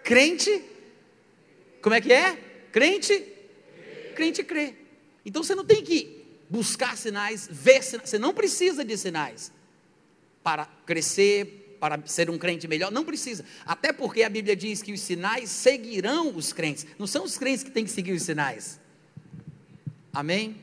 Crente, 0.04 0.64
como 1.82 1.96
é 1.96 2.02
que 2.02 2.12
é? 2.12 2.36
Crente, 2.72 3.26
crente 4.16 4.44
crê. 4.44 4.76
Então 5.26 5.44
você 5.44 5.56
não 5.56 5.66
tem 5.66 5.82
que 5.82 6.26
buscar 6.50 6.98
sinais, 6.98 7.48
ver 7.50 7.84
sinais, 7.84 8.10
você 8.10 8.20
não 8.20 8.34
precisa 8.34 8.84
de 8.84 8.98
sinais 8.98 9.52
para 10.44 10.66
crescer, 10.86 11.78
para 11.80 12.02
ser 12.06 12.30
um 12.30 12.38
crente 12.38 12.68
melhor. 12.68 12.92
Não 12.92 13.06
precisa. 13.06 13.46
Até 13.66 13.94
porque 13.94 14.24
a 14.24 14.30
Bíblia 14.30 14.56
diz 14.56 14.82
que 14.82 14.92
os 14.92 15.00
sinais 15.00 15.50
seguirão 15.50 16.36
os 16.36 16.54
crentes. 16.54 16.86
Não 16.98 17.08
são 17.08 17.24
os 17.24 17.38
crentes 17.38 17.64
que 17.64 17.72
têm 17.72 17.86
que 17.86 17.92
seguir 17.92 18.12
os 18.12 18.24
sinais. 18.24 18.80
Amém? 20.14 20.58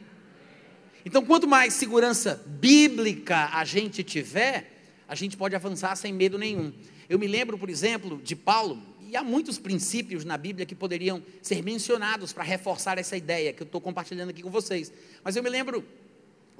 Então, 1.05 1.25
quanto 1.25 1.47
mais 1.47 1.75
segurança 1.75 2.43
bíblica 2.47 3.49
a 3.53 3.65
gente 3.65 4.03
tiver, 4.03 4.73
a 5.09 5.15
gente 5.15 5.37
pode 5.37 5.55
avançar 5.55 5.95
sem 5.97 6.13
medo 6.13 6.37
nenhum. 6.37 6.73
Eu 7.09 7.19
me 7.19 7.29
lembro, 7.29 7.57
por 7.57 7.71
exemplo, 7.71 8.21
de 8.23 8.35
Paulo, 8.35 8.83
e 9.09 9.17
há 9.17 9.23
muitos 9.23 9.57
princípios 9.57 10.25
na 10.25 10.37
Bíblia 10.37 10.67
que 10.67 10.75
poderiam 10.75 11.23
ser 11.41 11.63
mencionados 11.63 12.33
para 12.33 12.43
reforçar 12.43 12.99
essa 12.99 13.17
ideia 13.17 13.53
que 13.53 13.63
eu 13.63 13.67
estou 13.67 13.81
compartilhando 13.81 14.31
aqui 14.31 14.43
com 14.43 14.51
vocês. 14.51 14.93
Mas 15.23 15.37
eu 15.37 15.45
me 15.45 15.49
lembro 15.49 15.85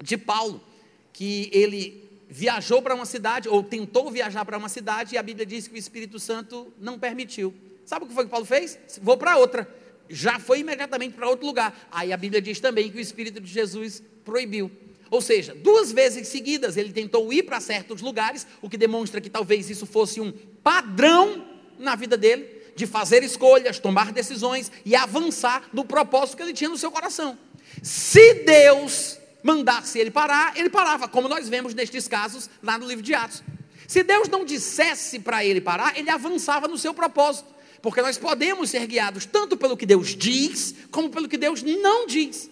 de 0.01 0.17
Paulo, 0.17 0.63
que 1.11 1.49
ele 1.51 2.06
viajou 2.29 2.81
para 2.81 2.93
uma 2.93 3.05
cidade, 3.05 3.47
ou 3.47 3.63
tentou 3.63 4.11
viajar 4.11 4.43
para 4.43 4.57
uma 4.57 4.69
cidade, 4.69 5.15
e 5.15 5.17
a 5.17 5.23
Bíblia 5.23 5.45
diz 5.45 5.67
que 5.67 5.75
o 5.75 5.77
Espírito 5.77 6.19
Santo 6.19 6.73
não 6.79 6.99
permitiu. 6.99 7.53
Sabe 7.85 8.05
o 8.05 8.07
que 8.07 8.13
foi 8.13 8.25
que 8.25 8.31
Paulo 8.31 8.45
fez? 8.45 8.77
Vou 9.01 9.17
para 9.17 9.37
outra. 9.37 9.67
Já 10.09 10.39
foi 10.39 10.59
imediatamente 10.59 11.15
para 11.15 11.29
outro 11.29 11.45
lugar. 11.45 11.87
Aí 11.91 12.11
a 12.11 12.17
Bíblia 12.17 12.41
diz 12.41 12.59
também 12.59 12.91
que 12.91 12.97
o 12.97 13.01
Espírito 13.01 13.39
de 13.39 13.51
Jesus 13.51 14.03
proibiu. 14.25 14.69
Ou 15.09 15.21
seja, 15.21 15.55
duas 15.55 15.91
vezes 15.91 16.27
seguidas 16.27 16.75
ele 16.75 16.91
tentou 16.91 17.31
ir 17.31 17.43
para 17.43 17.61
certos 17.61 18.01
lugares, 18.01 18.45
o 18.61 18.69
que 18.69 18.77
demonstra 18.77 19.21
que 19.21 19.29
talvez 19.29 19.69
isso 19.69 19.85
fosse 19.85 20.19
um 20.19 20.33
padrão 20.61 21.45
na 21.79 21.95
vida 21.95 22.17
dele, 22.17 22.45
de 22.75 22.85
fazer 22.85 23.23
escolhas, 23.23 23.79
tomar 23.79 24.11
decisões 24.11 24.71
e 24.85 24.95
avançar 24.95 25.69
no 25.71 25.85
propósito 25.85 26.37
que 26.37 26.43
ele 26.43 26.53
tinha 26.53 26.69
no 26.69 26.77
seu 26.77 26.91
coração. 26.91 27.37
Se 27.81 28.33
Deus 28.43 29.16
mandasse 29.43 29.99
ele 29.99 30.11
parar, 30.11 30.57
ele 30.57 30.69
parava, 30.69 31.07
como 31.07 31.27
nós 31.27 31.47
vemos 31.47 31.73
nestes 31.73 32.07
casos 32.07 32.49
lá 32.61 32.77
no 32.77 32.87
livro 32.87 33.03
de 33.03 33.13
Atos. 33.13 33.43
Se 33.87 34.03
Deus 34.03 34.27
não 34.27 34.43
dissesse 34.43 35.19
para 35.19 35.45
ele 35.45 35.61
parar, 35.61 35.97
ele 35.97 36.09
avançava 36.09 36.67
no 36.67 36.77
seu 36.77 36.93
propósito, 36.93 37.47
porque 37.81 38.01
nós 38.01 38.17
podemos 38.17 38.69
ser 38.69 38.85
guiados 38.85 39.25
tanto 39.25 39.55
pelo 39.55 39.77
que 39.77 39.85
Deus 39.85 40.15
diz, 40.15 40.75
como 40.91 41.09
pelo 41.09 41.29
que 41.29 41.37
Deus 41.37 41.63
não 41.63 42.05
diz. 42.05 42.49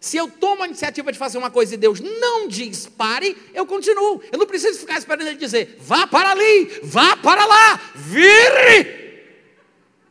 Se 0.00 0.16
eu 0.16 0.28
tomo 0.28 0.64
a 0.64 0.66
iniciativa 0.66 1.12
de 1.12 1.18
fazer 1.18 1.38
uma 1.38 1.48
coisa 1.50 1.74
e 1.74 1.76
Deus 1.76 2.00
não 2.00 2.48
diz 2.48 2.86
pare, 2.86 3.36
eu 3.54 3.64
continuo. 3.64 4.20
Eu 4.32 4.38
não 4.38 4.46
preciso 4.46 4.80
ficar 4.80 4.98
esperando 4.98 5.28
ele 5.28 5.36
dizer 5.36 5.76
vá 5.78 6.08
para 6.08 6.32
ali, 6.32 6.80
vá 6.82 7.16
para 7.16 7.44
lá, 7.46 7.80
vire. 7.94 9.02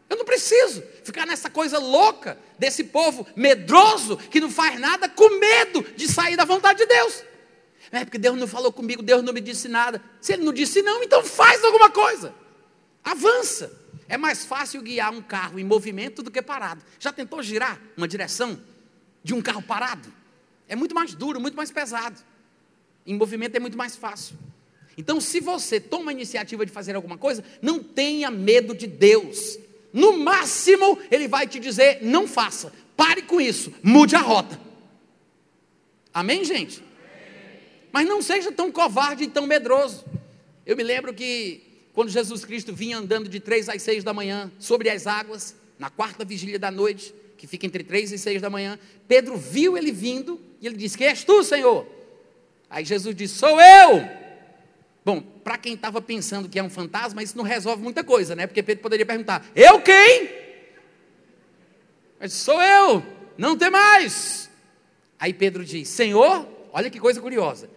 Eu 0.10 0.16
não 0.16 0.24
preciso 0.24 0.82
ficar 1.04 1.26
nessa 1.26 1.50
coisa 1.50 1.80
louca 1.80 2.38
desse 2.58 2.84
povo 2.84 3.26
medroso 3.36 4.18
que 4.18 4.40
não 4.40 4.50
faz 4.50 4.80
nada 4.80 5.10
com 5.10 5.40
medo 5.40 5.84
de 5.96 6.08
sair 6.08 6.36
da 6.36 6.46
vontade 6.46 6.80
de 6.80 6.86
Deus. 6.86 7.24
É 7.92 8.06
porque 8.06 8.18
Deus 8.18 8.38
não 8.38 8.48
falou 8.48 8.72
comigo, 8.72 9.04
Deus 9.04 9.22
não 9.24 9.34
me 9.34 9.42
disse 9.42 9.68
nada. 9.68 10.02
Se 10.22 10.34
Ele 10.34 10.44
não 10.44 10.54
disse 10.54 10.82
não, 10.82 11.04
então 11.04 11.24
faz 11.24 11.64
alguma 11.64 11.90
coisa. 11.90 12.34
Avança. 13.04 13.80
É 14.08 14.18
mais 14.18 14.46
fácil 14.46 14.82
guiar 14.82 15.12
um 15.12 15.22
carro 15.22 15.58
em 15.58 15.64
movimento 15.64 16.22
do 16.22 16.30
que 16.30 16.42
parado. 16.42 16.84
Já 17.00 17.12
tentou 17.14 17.42
girar 17.42 17.80
uma 17.96 18.08
direção 18.08 18.62
de 19.24 19.34
um 19.34 19.42
carro 19.42 19.62
parado? 19.62 20.12
É 20.68 20.76
muito 20.76 20.94
mais 20.94 21.14
duro, 21.14 21.40
muito 21.40 21.56
mais 21.56 21.72
pesado. 21.72 22.20
Em 23.06 23.16
movimento 23.16 23.56
é 23.56 23.60
muito 23.60 23.78
mais 23.78 23.96
fácil. 23.96 24.38
Então, 24.98 25.20
se 25.22 25.40
você 25.40 25.80
toma 25.80 26.12
a 26.12 26.14
iniciativa 26.14 26.66
de 26.66 26.72
fazer 26.72 26.96
alguma 26.96 27.18
coisa, 27.18 27.44
não 27.62 27.82
tenha 27.82 28.30
medo 28.30 28.76
de 28.76 28.88
Deus. 28.88 29.58
No 29.94 30.18
máximo, 30.18 30.98
Ele 31.10 31.28
vai 31.28 31.48
te 31.48 31.60
dizer: 31.60 32.00
não 32.02 32.28
faça, 32.28 32.72
pare 32.96 33.22
com 33.22 33.40
isso, 33.40 33.74
mude 33.84 34.16
a 34.16 34.20
rota. 34.20 34.60
Amém, 36.14 36.44
gente? 36.44 36.84
Mas 37.92 38.08
não 38.08 38.22
seja 38.22 38.52
tão 38.52 38.72
covarde 38.72 39.26
e 39.26 39.28
tão 39.28 39.46
medroso. 39.46 40.06
Eu 40.66 40.78
me 40.78 40.84
lembro 40.84 41.14
que 41.14 41.62
quando 41.94 42.10
Jesus 42.10 42.46
Cristo 42.46 42.74
vinha 42.74 42.98
andando 42.98 43.28
de 43.28 43.40
três 43.40 43.68
às 43.68 43.82
seis 43.82 44.04
da 44.04 44.14
manhã 44.14 44.52
sobre 44.60 44.90
as 44.90 45.08
águas, 45.08 45.56
na 45.78 45.90
quarta 45.90 46.24
vigília 46.24 46.60
da 46.60 46.72
noite, 46.72 47.14
que 47.38 47.48
fica 47.48 47.66
entre 47.66 47.84
três 47.84 48.12
e 48.12 48.18
seis 48.18 48.42
da 48.42 48.50
manhã, 48.50 48.80
Pedro 49.08 49.36
viu 49.36 49.78
ele 49.78 49.92
vindo 49.92 50.40
e 50.62 50.68
ele 50.68 50.78
disse: 50.78 50.98
Quem 50.98 51.08
és 51.08 51.24
tu, 51.24 51.44
Senhor? 51.44 51.88
Aí 52.70 52.86
Jesus 52.86 53.16
disse: 53.16 53.36
Sou 53.36 53.60
eu. 53.60 54.21
Bom, 55.04 55.22
para 55.22 55.58
quem 55.58 55.74
estava 55.74 56.02
pensando 56.02 56.48
que 56.48 56.60
é 56.60 56.64
um 56.64 56.70
fantasma, 56.70 57.24
isso 57.24 57.38
não 57.38 57.44
resolve 57.44 57.82
muita 57.82 58.04
coisa, 58.04 58.36
né? 58.36 58.46
Porque 58.46 58.62
Pedro 58.62 58.84
poderia 58.84 59.06
perguntar: 59.06 59.46
Eu 59.56 59.82
quem? 59.82 60.30
Mas 62.20 62.34
sou 62.34 62.62
eu, 62.62 63.04
não 63.38 63.58
tem 63.58 63.72
mais. 63.72 64.50
Aí 65.20 65.34
Pedro 65.34 65.66
diz: 65.66 65.90
Senhor, 65.90 66.48
olha 66.72 66.90
que 66.90 67.00
coisa 67.00 67.20
curiosa. 67.20 67.70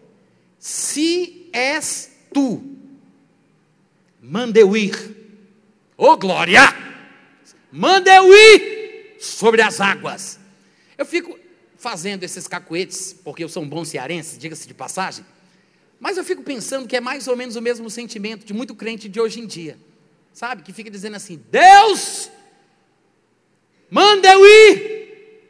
Se 0.59 1.49
és 1.53 2.11
tu, 2.33 2.63
manda 4.21 4.59
eu 4.59 4.77
ir. 4.77 4.95
Ô 5.97 6.09
oh, 6.09 6.17
glória! 6.17 6.61
Manda 7.71 8.15
eu 8.15 8.33
ir 8.33 9.17
sobre 9.19 9.63
as 9.63 9.81
águas. 9.81 10.39
Eu 10.97 11.07
fico 11.07 11.39
fazendo 11.77 12.23
esses 12.23 12.47
cacuetes, 12.47 13.13
porque 13.25 13.43
eu 13.43 13.49
sou 13.49 13.63
um 13.63 13.69
bom 13.69 13.85
cearense, 13.85 14.39
diga-se 14.39 14.69
de 14.69 14.75
passagem. 14.75 15.25
Mas 16.05 16.19
eu 16.19 16.23
fico 16.23 16.43
pensando 16.43 16.87
que 16.87 16.95
é 16.95 17.01
mais 17.01 17.27
ou 17.27 17.35
menos 17.35 17.57
o 17.57 17.63
mesmo 17.63 17.89
sentimento 17.89 18.45
de 18.45 18.53
muito 18.53 18.75
crente 18.75 19.09
de 19.09 19.19
hoje 19.19 19.41
em 19.41 19.47
dia. 19.47 19.79
Sabe? 20.35 20.63
Que 20.63 20.71
fica 20.71 20.91
dizendo 20.91 21.17
assim: 21.17 21.43
Deus, 21.51 22.31
manda 23.89 24.31
eu 24.31 24.45
ir. 24.45 25.49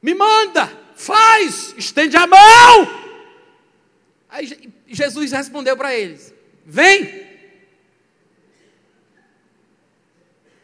Me 0.00 0.14
manda, 0.14 0.68
faz, 0.94 1.74
estende 1.76 2.16
a 2.16 2.24
mão. 2.24 3.04
Aí 4.28 4.72
Jesus 4.86 5.32
respondeu 5.32 5.76
para 5.76 5.92
eles: 5.92 6.32
Vem. 6.64 7.24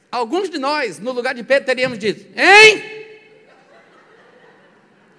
Alguns 0.09 0.49
de 0.49 0.59
nós, 0.59 1.01
no 1.01 1.11
lugar 1.11 1.35
de 1.35 1.43
Pedro, 1.43 1.67
teríamos 1.67 1.99
dito: 1.99 2.33
Hein? 2.39 3.09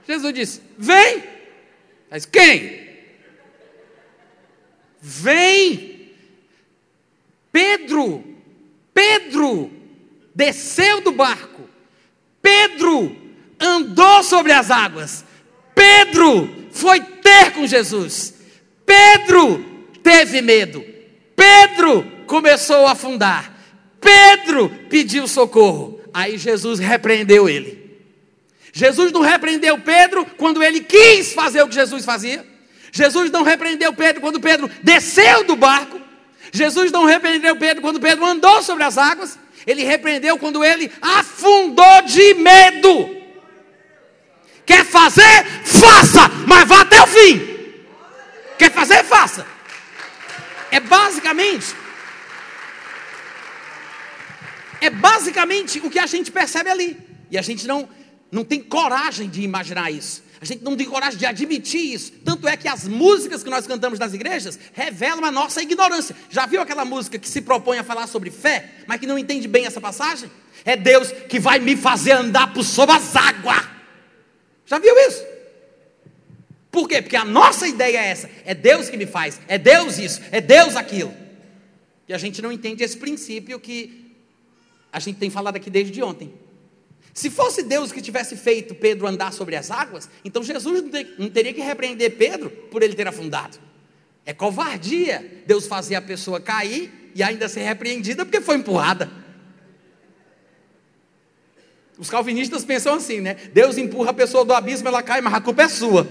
Jesus 0.07 0.33
disse: 0.33 0.61
Vem. 0.77 1.25
Mas 2.09 2.25
quem? 2.25 2.90
Vem. 5.01 6.11
Pedro, 7.51 8.23
Pedro 8.93 9.71
desceu 10.33 11.01
do 11.01 11.11
barco. 11.11 11.67
Pedro 12.41 13.15
andou 13.59 14.23
sobre 14.23 14.51
as 14.51 14.69
águas. 14.69 15.25
Pedro 15.75 16.67
foi 16.71 17.01
ter 17.01 17.51
com 17.53 17.65
Jesus. 17.65 18.35
Pedro 18.85 19.65
teve 20.03 20.41
medo. 20.41 20.83
Pedro 21.35 22.03
começou 22.27 22.85
a 22.85 22.91
afundar. 22.91 23.57
Pedro 23.99 24.69
pediu 24.89 25.27
socorro. 25.27 25.99
Aí 26.13 26.37
Jesus 26.37 26.79
repreendeu 26.79 27.49
ele. 27.49 27.81
Jesus 28.73 29.11
não 29.11 29.21
repreendeu 29.21 29.77
Pedro 29.79 30.25
quando 30.37 30.63
ele 30.63 30.81
quis 30.81 31.33
fazer 31.33 31.61
o 31.61 31.67
que 31.67 31.75
Jesus 31.75 32.05
fazia. 32.05 32.45
Jesus 32.91 33.31
não 33.31 33.43
repreendeu 33.43 33.93
Pedro 33.93 34.21
quando 34.21 34.39
Pedro 34.39 34.69
desceu 34.83 35.43
do 35.43 35.55
barco. 35.55 35.99
Jesus 36.51 36.91
não 36.91 37.05
repreendeu 37.05 37.55
Pedro 37.55 37.81
quando 37.81 37.99
Pedro 37.99 38.25
andou 38.25 38.61
sobre 38.61 38.83
as 38.83 38.97
águas. 38.97 39.39
Ele 39.65 39.83
repreendeu 39.83 40.37
quando 40.37 40.63
ele 40.63 40.91
afundou 41.01 42.01
de 42.05 42.33
medo. 42.33 43.21
Quer 44.65 44.85
fazer? 44.85 45.45
Faça, 45.63 46.27
mas 46.47 46.67
vá 46.67 46.81
até 46.81 47.01
o 47.01 47.07
fim. 47.07 47.41
Quer 48.57 48.71
fazer? 48.71 49.03
Faça. 49.03 49.45
É 50.69 50.79
basicamente. 50.79 51.75
É 54.79 54.89
basicamente 54.89 55.79
o 55.79 55.89
que 55.89 55.99
a 55.99 56.05
gente 56.05 56.31
percebe 56.31 56.69
ali. 56.69 56.97
E 57.29 57.37
a 57.37 57.41
gente 57.41 57.67
não, 57.67 57.87
não 58.31 58.43
tem 58.43 58.61
coragem 58.61 59.29
de 59.29 59.41
imaginar 59.41 59.91
isso. 59.91 60.23
A 60.41 60.45
gente 60.45 60.63
não 60.63 60.75
tem 60.75 60.87
coragem 60.87 61.19
de 61.19 61.25
admitir 61.25 61.93
isso. 61.93 62.11
Tanto 62.25 62.47
é 62.47 62.57
que 62.57 62.67
as 62.67 62.87
músicas 62.87 63.43
que 63.43 63.49
nós 63.49 63.67
cantamos 63.67 63.99
nas 63.99 64.11
igrejas 64.11 64.57
revelam 64.73 65.23
a 65.23 65.31
nossa 65.31 65.61
ignorância. 65.61 66.15
Já 66.31 66.47
viu 66.47 66.59
aquela 66.59 66.83
música 66.83 67.19
que 67.19 67.29
se 67.29 67.41
propõe 67.41 67.77
a 67.77 67.83
falar 67.83 68.07
sobre 68.07 68.31
fé, 68.31 68.71
mas 68.87 68.99
que 68.99 69.05
não 69.05 69.19
entende 69.19 69.47
bem 69.47 69.67
essa 69.67 69.79
passagem? 69.79 70.31
É 70.65 70.75
Deus 70.75 71.11
que 71.11 71.39
vai 71.39 71.59
me 71.59 71.77
fazer 71.77 72.13
andar 72.13 72.51
por 72.53 72.63
sobre 72.63 72.95
as 72.95 73.15
águas. 73.15 73.69
Já 74.65 74.79
viu 74.79 74.97
isso? 75.07 75.23
Por 76.71 76.87
quê? 76.87 77.03
Porque 77.03 77.17
a 77.17 77.25
nossa 77.25 77.67
ideia 77.67 77.99
é 77.99 78.07
essa: 78.07 78.27
é 78.43 78.55
Deus 78.55 78.89
que 78.89 78.97
me 78.97 79.05
faz, 79.05 79.39
é 79.47 79.59
Deus 79.59 79.99
isso, 79.99 80.21
é 80.31 80.41
Deus 80.41 80.75
aquilo. 80.75 81.13
E 82.07 82.13
a 82.13 82.17
gente 82.17 82.41
não 82.41 82.51
entende 82.51 82.83
esse 82.83 82.97
princípio 82.97 83.59
que 83.59 84.15
a 84.91 84.99
gente 84.99 85.19
tem 85.19 85.29
falado 85.29 85.57
aqui 85.57 85.69
desde 85.69 86.01
ontem. 86.01 86.33
Se 87.13 87.29
fosse 87.29 87.63
Deus 87.63 87.91
que 87.91 88.01
tivesse 88.01 88.37
feito 88.37 88.73
Pedro 88.73 89.07
andar 89.07 89.33
sobre 89.33 89.55
as 89.55 89.69
águas, 89.69 90.09
então 90.23 90.41
Jesus 90.41 90.83
não 91.17 91.29
teria 91.29 91.53
que 91.53 91.61
repreender 91.61 92.17
Pedro 92.17 92.49
por 92.49 92.81
ele 92.81 92.95
ter 92.95 93.07
afundado. 93.07 93.57
É 94.25 94.33
covardia 94.33 95.43
Deus 95.45 95.67
fazer 95.67 95.95
a 95.95 96.01
pessoa 96.01 96.39
cair 96.39 97.11
e 97.13 97.21
ainda 97.21 97.49
ser 97.49 97.61
repreendida 97.61 98.23
porque 98.25 98.39
foi 98.39 98.55
empurrada. 98.55 99.11
Os 101.97 102.09
calvinistas 102.09 102.63
pensam 102.63 102.95
assim, 102.95 103.19
né? 103.19 103.35
Deus 103.53 103.77
empurra 103.77 104.11
a 104.11 104.13
pessoa 104.13 104.45
do 104.45 104.53
abismo, 104.53 104.87
ela 104.87 105.03
cai, 105.03 105.21
mas 105.21 105.33
a 105.33 105.41
culpa 105.41 105.63
é 105.63 105.67
sua. 105.67 106.07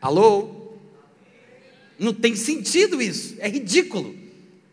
Alô? 0.00 0.76
Não 1.98 2.12
tem 2.12 2.36
sentido 2.36 3.00
isso, 3.00 3.36
é 3.38 3.48
ridículo. 3.48 4.14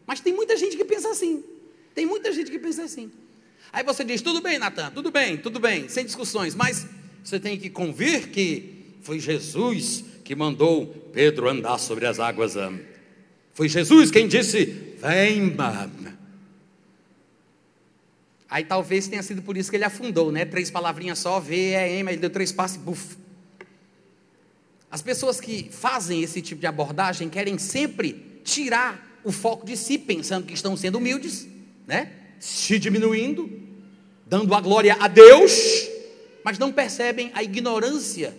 Mas 0.06 0.19
tem 0.19 0.34
muita 0.34 0.58
gente 0.58 0.76
que 0.76 0.84
pensa 0.84 1.10
assim. 1.10 1.43
Tem 1.95 2.06
muita 2.06 2.32
gente 2.34 2.52
que 2.52 2.60
pensa 2.60 2.84
assim. 2.84 3.12
Aí 3.74 3.84
você 3.84 4.04
diz: 4.04 4.22
tudo 4.22 4.42
bem, 4.42 4.60
Natan, 4.60 4.92
tudo 4.92 5.12
bem, 5.12 5.38
tudo 5.38 5.60
bem, 5.60 5.88
sem 5.88 6.06
discussões, 6.06 6.56
mas 6.56 6.86
você 7.24 7.40
tem 7.40 7.58
que 7.58 7.70
convir 7.70 8.30
que 8.30 8.96
foi 9.02 9.20
Jesus 9.20 10.04
que 10.24 10.36
mandou 10.36 10.88
Pedro 11.14 11.50
andar 11.50 11.78
sobre 11.78 12.06
as 12.06 12.20
águas. 12.20 12.54
Foi 13.54 13.70
Jesus 13.70 14.12
quem 14.12 14.28
disse: 14.28 14.66
vem, 14.98 15.56
Aí 18.50 18.66
talvez 18.66 19.08
tenha 19.08 19.24
sido 19.24 19.42
por 19.42 19.56
isso 19.56 19.70
que 19.70 19.78
ele 19.78 19.86
afundou, 19.86 20.30
né? 20.30 20.44
Três 20.44 20.70
palavrinhas 20.70 21.20
só, 21.20 21.40
V, 21.40 21.56
E, 21.56 22.00
M, 22.00 22.12
ele 22.12 22.20
deu 22.20 22.30
três 22.30 22.52
passos 22.52 22.76
e 22.76 22.80
buf. 22.80 23.18
As 24.90 25.02
pessoas 25.02 25.40
que 25.40 25.70
fazem 25.72 26.22
esse 26.22 26.42
tipo 26.42 26.60
de 26.60 26.68
abordagem 26.68 27.30
querem 27.30 27.58
sempre 27.58 28.42
tirar 28.44 29.22
o 29.24 29.32
foco 29.32 29.66
de 29.66 29.78
si, 29.78 29.98
pensando 29.98 30.46
que 30.46 30.54
estão 30.54 30.76
sendo 30.76 30.98
humildes, 30.98 31.48
né? 31.88 32.12
Se 32.42 32.80
diminuindo, 32.80 33.48
dando 34.26 34.56
a 34.56 34.60
glória 34.60 34.98
a 35.00 35.08
Deus, 35.08 35.88
mas 36.44 36.58
não 36.58 36.72
percebem 36.72 37.32
a 37.36 37.44
ignorância 37.44 38.36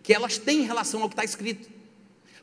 que 0.00 0.14
elas 0.14 0.38
têm 0.38 0.60
em 0.60 0.64
relação 0.64 1.02
ao 1.02 1.08
que 1.08 1.14
está 1.14 1.24
escrito. 1.24 1.68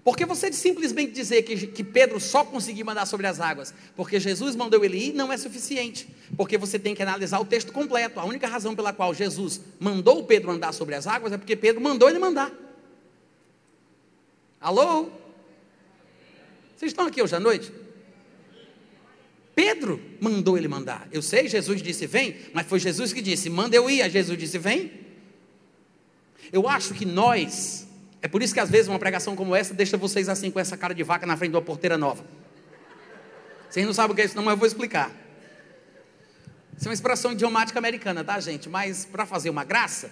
Porque 0.03 0.25
você 0.25 0.51
simplesmente 0.51 1.13
dizer 1.13 1.43
que, 1.43 1.67
que 1.67 1.85
Pedro 1.85 2.19
só 2.19 2.43
conseguiu 2.43 2.85
mandar 2.85 3.05
sobre 3.05 3.25
as 3.25 3.39
águas 3.39 3.73
porque 3.95 4.19
Jesus 4.19 4.53
mandou 4.57 4.83
ele 4.83 4.97
ir 4.97 5.13
não 5.13 5.31
é 5.31 5.37
suficiente. 5.37 6.09
Porque 6.35 6.57
você 6.57 6.77
tem 6.77 6.93
que 6.93 7.01
analisar 7.01 7.39
o 7.39 7.45
texto 7.45 7.71
completo. 7.71 8.19
A 8.19 8.25
única 8.25 8.45
razão 8.45 8.75
pela 8.75 8.91
qual 8.91 9.13
Jesus 9.13 9.61
mandou 9.79 10.25
Pedro 10.25 10.51
andar 10.51 10.73
sobre 10.73 10.95
as 10.95 11.07
águas 11.07 11.31
é 11.31 11.37
porque 11.37 11.55
Pedro 11.55 11.79
mandou 11.79 12.09
ele 12.09 12.19
mandar. 12.19 12.51
Alô? 14.59 15.09
Vocês 16.75 16.91
estão 16.91 17.07
aqui 17.07 17.21
hoje 17.21 17.37
à 17.37 17.39
noite? 17.39 17.71
Pedro 19.55 20.01
mandou 20.19 20.57
ele 20.57 20.67
mandar. 20.67 21.07
Eu 21.11 21.21
sei, 21.21 21.47
Jesus 21.47 21.81
disse 21.81 22.07
vem, 22.07 22.35
mas 22.53 22.65
foi 22.67 22.79
Jesus 22.79 23.13
que 23.13 23.21
disse: 23.21 23.49
manda 23.49 23.75
eu 23.75 23.89
ir. 23.89 24.01
Aí 24.01 24.09
Jesus 24.09 24.37
disse 24.37 24.57
vem. 24.57 24.91
Eu 26.51 26.67
acho 26.67 26.93
que 26.93 27.05
nós 27.05 27.87
é 28.23 28.27
por 28.29 28.41
isso 28.41 28.53
que 28.53 28.59
às 28.61 28.69
vezes 28.69 28.87
uma 28.87 28.97
pregação 28.97 29.35
como 29.35 29.53
essa 29.53 29.73
deixa 29.73 29.97
vocês 29.97 30.29
assim 30.29 30.49
com 30.49 30.57
essa 30.57 30.77
cara 30.77 30.95
de 30.95 31.03
vaca 31.03 31.25
na 31.25 31.35
frente 31.35 31.51
de 31.51 31.57
uma 31.57 31.61
porteira 31.61 31.97
nova. 31.97 32.23
Vocês 33.69 33.85
não 33.85 33.93
sabem 33.93 34.13
o 34.13 34.15
que 34.15 34.21
é 34.21 34.25
isso, 34.25 34.35
não, 34.37 34.43
mas 34.43 34.53
eu 34.53 34.57
vou 34.57 34.65
explicar. 34.65 35.11
Isso 36.77 36.87
é 36.87 36.89
uma 36.89 36.93
expressão 36.93 37.33
idiomática 37.33 37.77
americana, 37.77 38.23
tá, 38.23 38.39
gente? 38.39 38.69
Mas 38.69 39.03
para 39.03 39.25
fazer 39.25 39.49
uma 39.49 39.65
graça, 39.65 40.09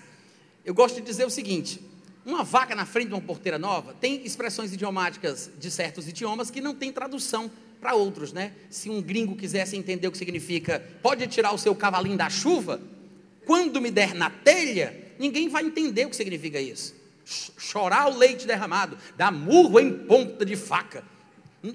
eu 0.65 0.73
gosto 0.73 0.95
de 0.95 1.01
dizer 1.03 1.25
o 1.25 1.29
seguinte: 1.29 1.79
uma 2.25 2.43
vaca 2.43 2.75
na 2.75 2.85
frente 2.85 3.07
de 3.07 3.13
uma 3.13 3.21
porteira 3.21 3.57
nova 3.57 3.93
tem 3.93 4.25
expressões 4.25 4.73
idiomáticas 4.73 5.49
de 5.57 5.71
certos 5.71 6.05
idiomas 6.05 6.51
que 6.51 6.59
não 6.59 6.75
tem 6.75 6.91
tradução 6.91 7.49
para 7.81 7.95
outros, 7.95 8.31
né? 8.31 8.53
Se 8.69 8.89
um 8.89 9.01
gringo 9.01 9.35
quisesse 9.35 9.75
entender 9.75 10.07
o 10.07 10.11
que 10.11 10.17
significa, 10.17 10.81
pode 11.01 11.25
tirar 11.25 11.51
o 11.51 11.57
seu 11.57 11.75
cavalinho 11.75 12.15
da 12.15 12.29
chuva, 12.29 12.79
quando 13.45 13.81
me 13.81 13.89
der 13.89 14.13
na 14.13 14.29
telha, 14.29 14.95
ninguém 15.17 15.49
vai 15.49 15.63
entender 15.63 16.05
o 16.05 16.09
que 16.09 16.15
significa 16.15 16.61
isso. 16.61 16.95
Chorar 17.57 18.07
o 18.07 18.17
leite 18.17 18.45
derramado, 18.45 18.97
dar 19.17 19.31
murro 19.31 19.79
em 19.79 19.91
ponta 19.91 20.45
de 20.45 20.55
faca. 20.55 21.03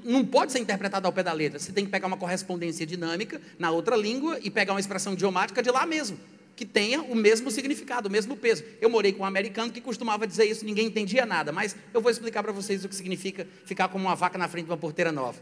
Não 0.04 0.24
pode 0.24 0.52
ser 0.52 0.60
interpretado 0.60 1.06
ao 1.06 1.12
pé 1.12 1.22
da 1.22 1.32
letra. 1.32 1.58
Você 1.58 1.72
tem 1.72 1.84
que 1.84 1.90
pegar 1.90 2.06
uma 2.06 2.16
correspondência 2.16 2.86
dinâmica 2.86 3.40
na 3.58 3.70
outra 3.70 3.96
língua 3.96 4.38
e 4.42 4.50
pegar 4.50 4.74
uma 4.74 4.80
expressão 4.80 5.12
idiomática 5.12 5.62
de 5.62 5.70
lá 5.70 5.86
mesmo, 5.86 6.18
que 6.54 6.64
tenha 6.64 7.02
o 7.02 7.14
mesmo 7.14 7.50
significado, 7.50 8.08
o 8.08 8.12
mesmo 8.12 8.36
peso. 8.36 8.64
Eu 8.80 8.88
morei 8.88 9.12
com 9.12 9.22
um 9.22 9.26
americano 9.26 9.72
que 9.72 9.80
costumava 9.80 10.26
dizer 10.26 10.44
isso, 10.44 10.64
ninguém 10.64 10.86
entendia 10.86 11.26
nada, 11.26 11.52
mas 11.52 11.76
eu 11.92 12.00
vou 12.00 12.10
explicar 12.10 12.42
para 12.42 12.52
vocês 12.52 12.84
o 12.84 12.88
que 12.88 12.94
significa 12.94 13.46
ficar 13.64 13.88
como 13.88 14.04
uma 14.04 14.14
vaca 14.14 14.38
na 14.38 14.48
frente 14.48 14.66
de 14.66 14.70
uma 14.70 14.76
porteira 14.76 15.10
nova. 15.10 15.40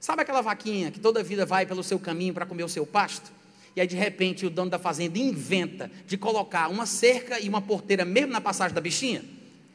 Sabe 0.00 0.22
aquela 0.22 0.40
vaquinha 0.40 0.90
que 0.90 1.00
toda 1.00 1.22
vida 1.22 1.46
vai 1.46 1.66
pelo 1.66 1.82
seu 1.82 1.98
caminho 1.98 2.34
para 2.34 2.46
comer 2.46 2.64
o 2.64 2.68
seu 2.68 2.86
pasto? 2.86 3.32
E 3.74 3.80
aí, 3.80 3.86
de 3.86 3.96
repente, 3.96 4.46
o 4.46 4.50
dono 4.50 4.70
da 4.70 4.78
fazenda 4.78 5.18
inventa 5.18 5.90
de 6.06 6.16
colocar 6.16 6.68
uma 6.68 6.86
cerca 6.86 7.38
e 7.38 7.48
uma 7.48 7.60
porteira 7.60 8.04
mesmo 8.04 8.32
na 8.32 8.40
passagem 8.40 8.74
da 8.74 8.80
bichinha? 8.80 9.22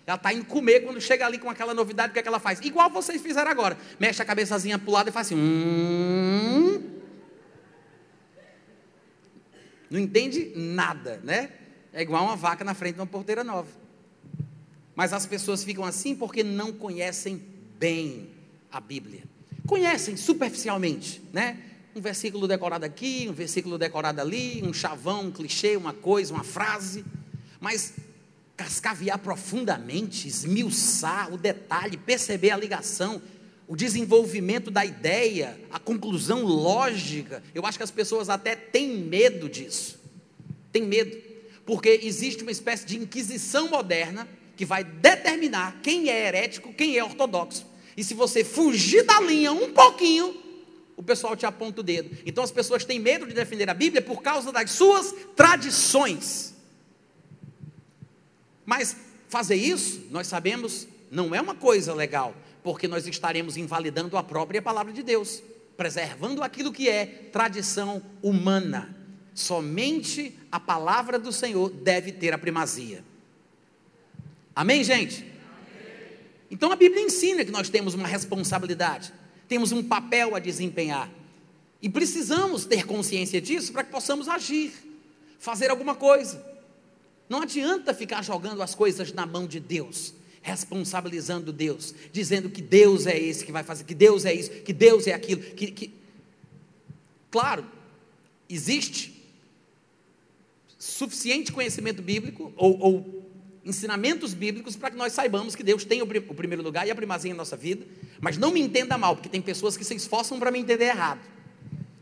Ela 0.08 0.16
está 0.18 0.34
indo 0.34 0.46
comer 0.46 0.82
quando 0.82 1.00
chega 1.00 1.26
ali 1.26 1.38
com 1.38 1.50
aquela 1.50 1.74
novidade, 1.74 2.10
o 2.10 2.14
que, 2.14 2.20
é 2.20 2.22
que 2.22 2.28
ela 2.28 2.40
faz? 2.40 2.60
Igual 2.62 2.90
vocês 2.90 3.22
fizeram 3.22 3.52
agora. 3.52 3.78
Mexe 4.00 4.22
a 4.22 4.26
cabeçazinha 4.26 4.80
para 4.80 4.90
o 4.90 4.94
lado 4.94 5.10
e 5.10 5.12
faz 5.12 5.28
assim. 5.28 5.36
Hum. 5.36 6.82
Não 9.90 10.00
entende 10.00 10.52
nada, 10.56 11.22
né? 11.24 11.52
É 11.94 12.02
igual 12.02 12.24
uma 12.24 12.36
vaca 12.36 12.64
na 12.64 12.74
frente 12.74 12.96
de 12.96 13.02
uma 13.02 13.08
porteira 13.08 13.44
nova. 13.44 13.70
Mas 14.96 15.14
as 15.14 15.26
pessoas 15.26 15.64
ficam 15.64 15.84
assim 15.84 16.16
porque 16.16 16.44
não 16.44 16.72
conhecem 16.72 17.42
bem 17.78 18.30
a 18.72 18.80
Bíblia. 18.80 19.24
Conhecem 19.66 20.18
superficialmente, 20.18 21.22
né? 21.32 21.58
Um 21.96 22.02
versículo 22.02 22.48
decorado 22.48 22.86
aqui, 22.86 23.28
um 23.30 23.34
versículo 23.34 23.78
decorado 23.78 24.22
ali, 24.22 24.62
um 24.64 24.74
chavão, 24.74 25.26
um 25.26 25.32
clichê, 25.32 25.76
uma 25.76 25.94
coisa, 25.94 26.34
uma 26.34 26.44
frase. 26.44 27.04
Mas 27.60 27.94
cascaviar 28.56 29.20
profundamente, 29.20 30.28
esmiuçar 30.28 31.34
o 31.34 31.38
detalhe, 31.38 31.98
perceber 31.98 32.52
a 32.52 32.58
ligação, 32.58 33.22
o 33.68 33.76
desenvolvimento 33.76 34.70
da 34.70 34.86
ideia, 34.86 35.60
a 35.72 35.80
conclusão 35.80 36.44
lógica. 36.44 37.42
Eu 37.56 37.66
acho 37.66 37.78
que 37.78 37.84
as 37.84 37.92
pessoas 37.92 38.30
até 38.30 38.56
têm 38.56 38.98
medo 38.98 39.50
disso. 39.50 40.00
Tem 40.72 40.84
medo. 40.84 41.18
Porque 41.66 42.02
existe 42.04 42.44
uma 42.44 42.52
espécie 42.52 42.86
de 42.86 42.98
inquisição 42.98 43.70
moderna 43.70 44.28
que 44.56 44.66
vai 44.66 44.84
determinar 44.84 45.80
quem 45.82 46.10
é 46.10 46.28
herético, 46.28 46.74
quem 46.74 46.98
é 46.98 47.04
ortodoxo. 47.04 47.66
E 47.96 48.04
se 48.04 48.14
você 48.14 48.44
fugir 48.44 49.04
da 49.04 49.20
linha 49.22 49.52
um 49.52 49.72
pouquinho, 49.74 50.42
o 50.96 51.04
pessoal 51.04 51.36
te 51.36 51.46
aponta 51.46 51.82
o 51.82 51.84
dedo. 51.84 52.16
Então 52.26 52.44
as 52.44 52.52
pessoas 52.52 52.86
têm 52.86 53.00
medo 53.00 53.26
de 53.26 53.34
defender 53.34 53.70
a 53.70 53.74
Bíblia 53.74 54.02
por 54.02 54.22
causa 54.22 54.52
das 54.52 54.72
suas 54.72 55.14
tradições. 55.36 56.54
Mas 58.66 58.96
fazer 59.28 59.56
isso, 59.56 60.08
nós 60.12 60.28
sabemos, 60.28 60.88
não 61.10 61.34
é 61.34 61.42
uma 61.42 61.56
coisa 61.56 61.94
legal, 61.94 62.36
porque 62.64 62.88
nós 62.88 63.08
estaremos 63.08 63.58
invalidando 63.58 64.16
a 64.16 64.24
própria 64.24 64.62
palavra 64.62 64.94
de 64.94 65.02
Deus, 65.02 65.42
preservando 65.76 66.44
aquilo 66.44 66.72
que 66.72 66.88
é 66.88 67.06
tradição 67.06 68.02
humana. 68.22 68.96
Somente 69.34 70.38
a 70.52 70.60
palavra 70.60 71.18
do 71.18 71.32
Senhor 71.32 71.70
deve 71.70 72.12
ter 72.12 72.34
a 72.34 72.38
primazia. 72.38 73.04
Amém, 74.56 74.84
gente? 74.84 75.26
Então 76.52 76.70
a 76.70 76.76
Bíblia 76.76 77.02
ensina 77.02 77.46
que 77.46 77.52
nós 77.52 77.70
temos 77.70 77.94
uma 77.94 78.08
responsabilidade, 78.08 79.14
temos 79.48 79.72
um 79.72 79.82
papel 79.82 80.36
a 80.36 80.40
desempenhar. 80.40 81.10
E 81.82 81.90
precisamos 81.90 82.66
ter 82.66 82.86
consciência 82.86 83.42
disso 83.42 83.72
para 83.72 83.86
que 83.86 83.92
possamos 83.92 84.28
agir, 84.28 84.74
fazer 85.40 85.72
alguma 85.72 85.96
coisa. 85.96 86.46
Não 87.30 87.42
adianta 87.42 87.94
ficar 87.94 88.22
jogando 88.22 88.62
as 88.62 88.76
coisas 88.76 89.14
na 89.14 89.26
mão 89.26 89.48
de 89.48 89.60
Deus, 89.60 90.14
responsabilizando 90.42 91.54
Deus, 91.54 91.96
dizendo 92.12 92.50
que 92.50 92.62
Deus 92.62 93.08
é 93.08 93.18
esse 93.18 93.46
que 93.46 93.52
vai 93.52 93.64
fazer, 93.64 93.86
que 93.86 93.96
Deus 93.96 94.26
é 94.26 94.34
isso, 94.34 94.50
que 94.50 94.74
Deus 94.74 95.08
é 95.08 95.14
aquilo. 95.14 95.42
Que, 95.42 95.72
que... 95.72 95.94
Claro, 97.32 97.66
existe 98.50 99.24
suficiente 100.78 101.54
conhecimento 101.54 102.02
bíblico 102.02 102.52
ou, 102.58 102.78
ou 102.80 103.31
ensinamentos 103.66 104.34
bíblicos 104.34 104.76
para 104.76 104.92
que 104.92 104.98
nós 104.98 105.14
saibamos 105.14 105.56
que 105.56 105.64
Deus 105.64 105.84
tem 105.84 106.02
o, 106.02 106.06
o 106.06 106.34
primeiro 106.34 106.64
lugar 106.64 106.88
e 106.88 106.92
a 106.92 106.96
primazia 106.96 107.32
em 107.32 107.36
nossa 107.36 107.56
vida, 107.56 107.86
mas 108.20 108.38
não 108.38 108.52
me 108.52 108.60
entenda 108.60 108.98
mal, 108.98 109.16
porque 109.16 109.30
tem 109.30 109.42
pessoas 109.42 109.78
que 109.78 109.84
se 109.84 109.96
esforçam 109.96 110.40
para 110.40 110.52
me 110.52 110.60
entender 110.60 110.86
errado. 110.86 111.20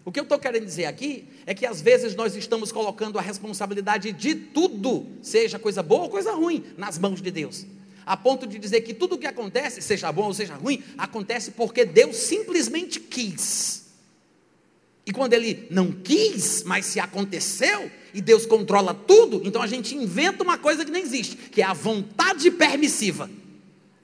O 0.05 0.11
que 0.11 0.19
eu 0.19 0.23
estou 0.23 0.39
querendo 0.39 0.65
dizer 0.65 0.85
aqui 0.85 1.27
é 1.45 1.53
que 1.53 1.65
às 1.65 1.81
vezes 1.81 2.15
nós 2.15 2.35
estamos 2.35 2.71
colocando 2.71 3.19
a 3.19 3.21
responsabilidade 3.21 4.11
de 4.11 4.33
tudo, 4.33 5.05
seja 5.21 5.59
coisa 5.59 5.83
boa 5.83 6.03
ou 6.03 6.09
coisa 6.09 6.31
ruim, 6.31 6.63
nas 6.77 6.97
mãos 6.97 7.21
de 7.21 7.29
Deus. 7.29 7.65
A 8.05 8.17
ponto 8.17 8.47
de 8.47 8.57
dizer 8.57 8.81
que 8.81 8.93
tudo 8.93 9.15
o 9.15 9.17
que 9.19 9.27
acontece, 9.27 9.81
seja 9.81 10.11
bom 10.11 10.25
ou 10.25 10.33
seja 10.33 10.55
ruim, 10.55 10.81
acontece 10.97 11.51
porque 11.51 11.85
Deus 11.85 12.15
simplesmente 12.15 12.99
quis. 12.99 13.85
E 15.05 15.11
quando 15.11 15.33
ele 15.33 15.67
não 15.69 15.91
quis, 15.91 16.63
mas 16.63 16.85
se 16.85 16.99
aconteceu, 16.99 17.91
e 18.13 18.21
Deus 18.21 18.45
controla 18.45 18.93
tudo, 18.93 19.41
então 19.45 19.61
a 19.61 19.67
gente 19.67 19.95
inventa 19.95 20.43
uma 20.43 20.57
coisa 20.57 20.83
que 20.83 20.91
nem 20.91 21.03
existe, 21.03 21.35
que 21.35 21.61
é 21.61 21.65
a 21.65 21.73
vontade 21.73 22.49
permissiva. 22.51 23.29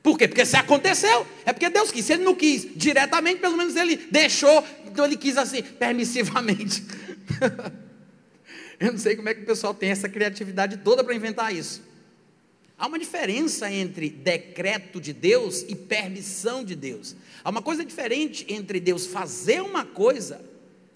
Por 0.05 0.19
quê? 0.19 0.27
Porque 0.27 0.45
se 0.45 0.55
aconteceu, 0.55 1.25
é 1.45 1.51
porque 1.51 1.67
Deus 1.67 1.91
quis. 1.91 2.05
Se 2.05 2.13
ele 2.13 2.23
não 2.23 2.35
quis 2.35 2.67
diretamente, 2.75 3.39
pelo 3.39 3.57
menos 3.57 3.75
ele 3.75 3.97
deixou, 4.11 4.63
então 4.85 5.03
ele 5.03 5.17
quis 5.17 5.35
assim, 5.35 5.63
permissivamente. 5.63 6.83
Eu 8.79 8.91
não 8.91 8.99
sei 8.99 9.15
como 9.15 9.27
é 9.29 9.33
que 9.33 9.41
o 9.41 9.45
pessoal 9.45 9.73
tem 9.73 9.89
essa 9.89 10.07
criatividade 10.07 10.77
toda 10.77 11.03
para 11.03 11.15
inventar 11.15 11.55
isso. 11.55 11.81
Há 12.77 12.85
uma 12.85 12.99
diferença 12.99 13.71
entre 13.71 14.09
decreto 14.09 15.01
de 15.01 15.11
Deus 15.11 15.65
e 15.67 15.73
permissão 15.73 16.63
de 16.63 16.75
Deus. 16.75 17.15
Há 17.43 17.49
uma 17.49 17.63
coisa 17.63 17.83
diferente 17.83 18.45
entre 18.47 18.79
Deus 18.79 19.07
fazer 19.07 19.61
uma 19.61 19.85
coisa, 19.85 20.39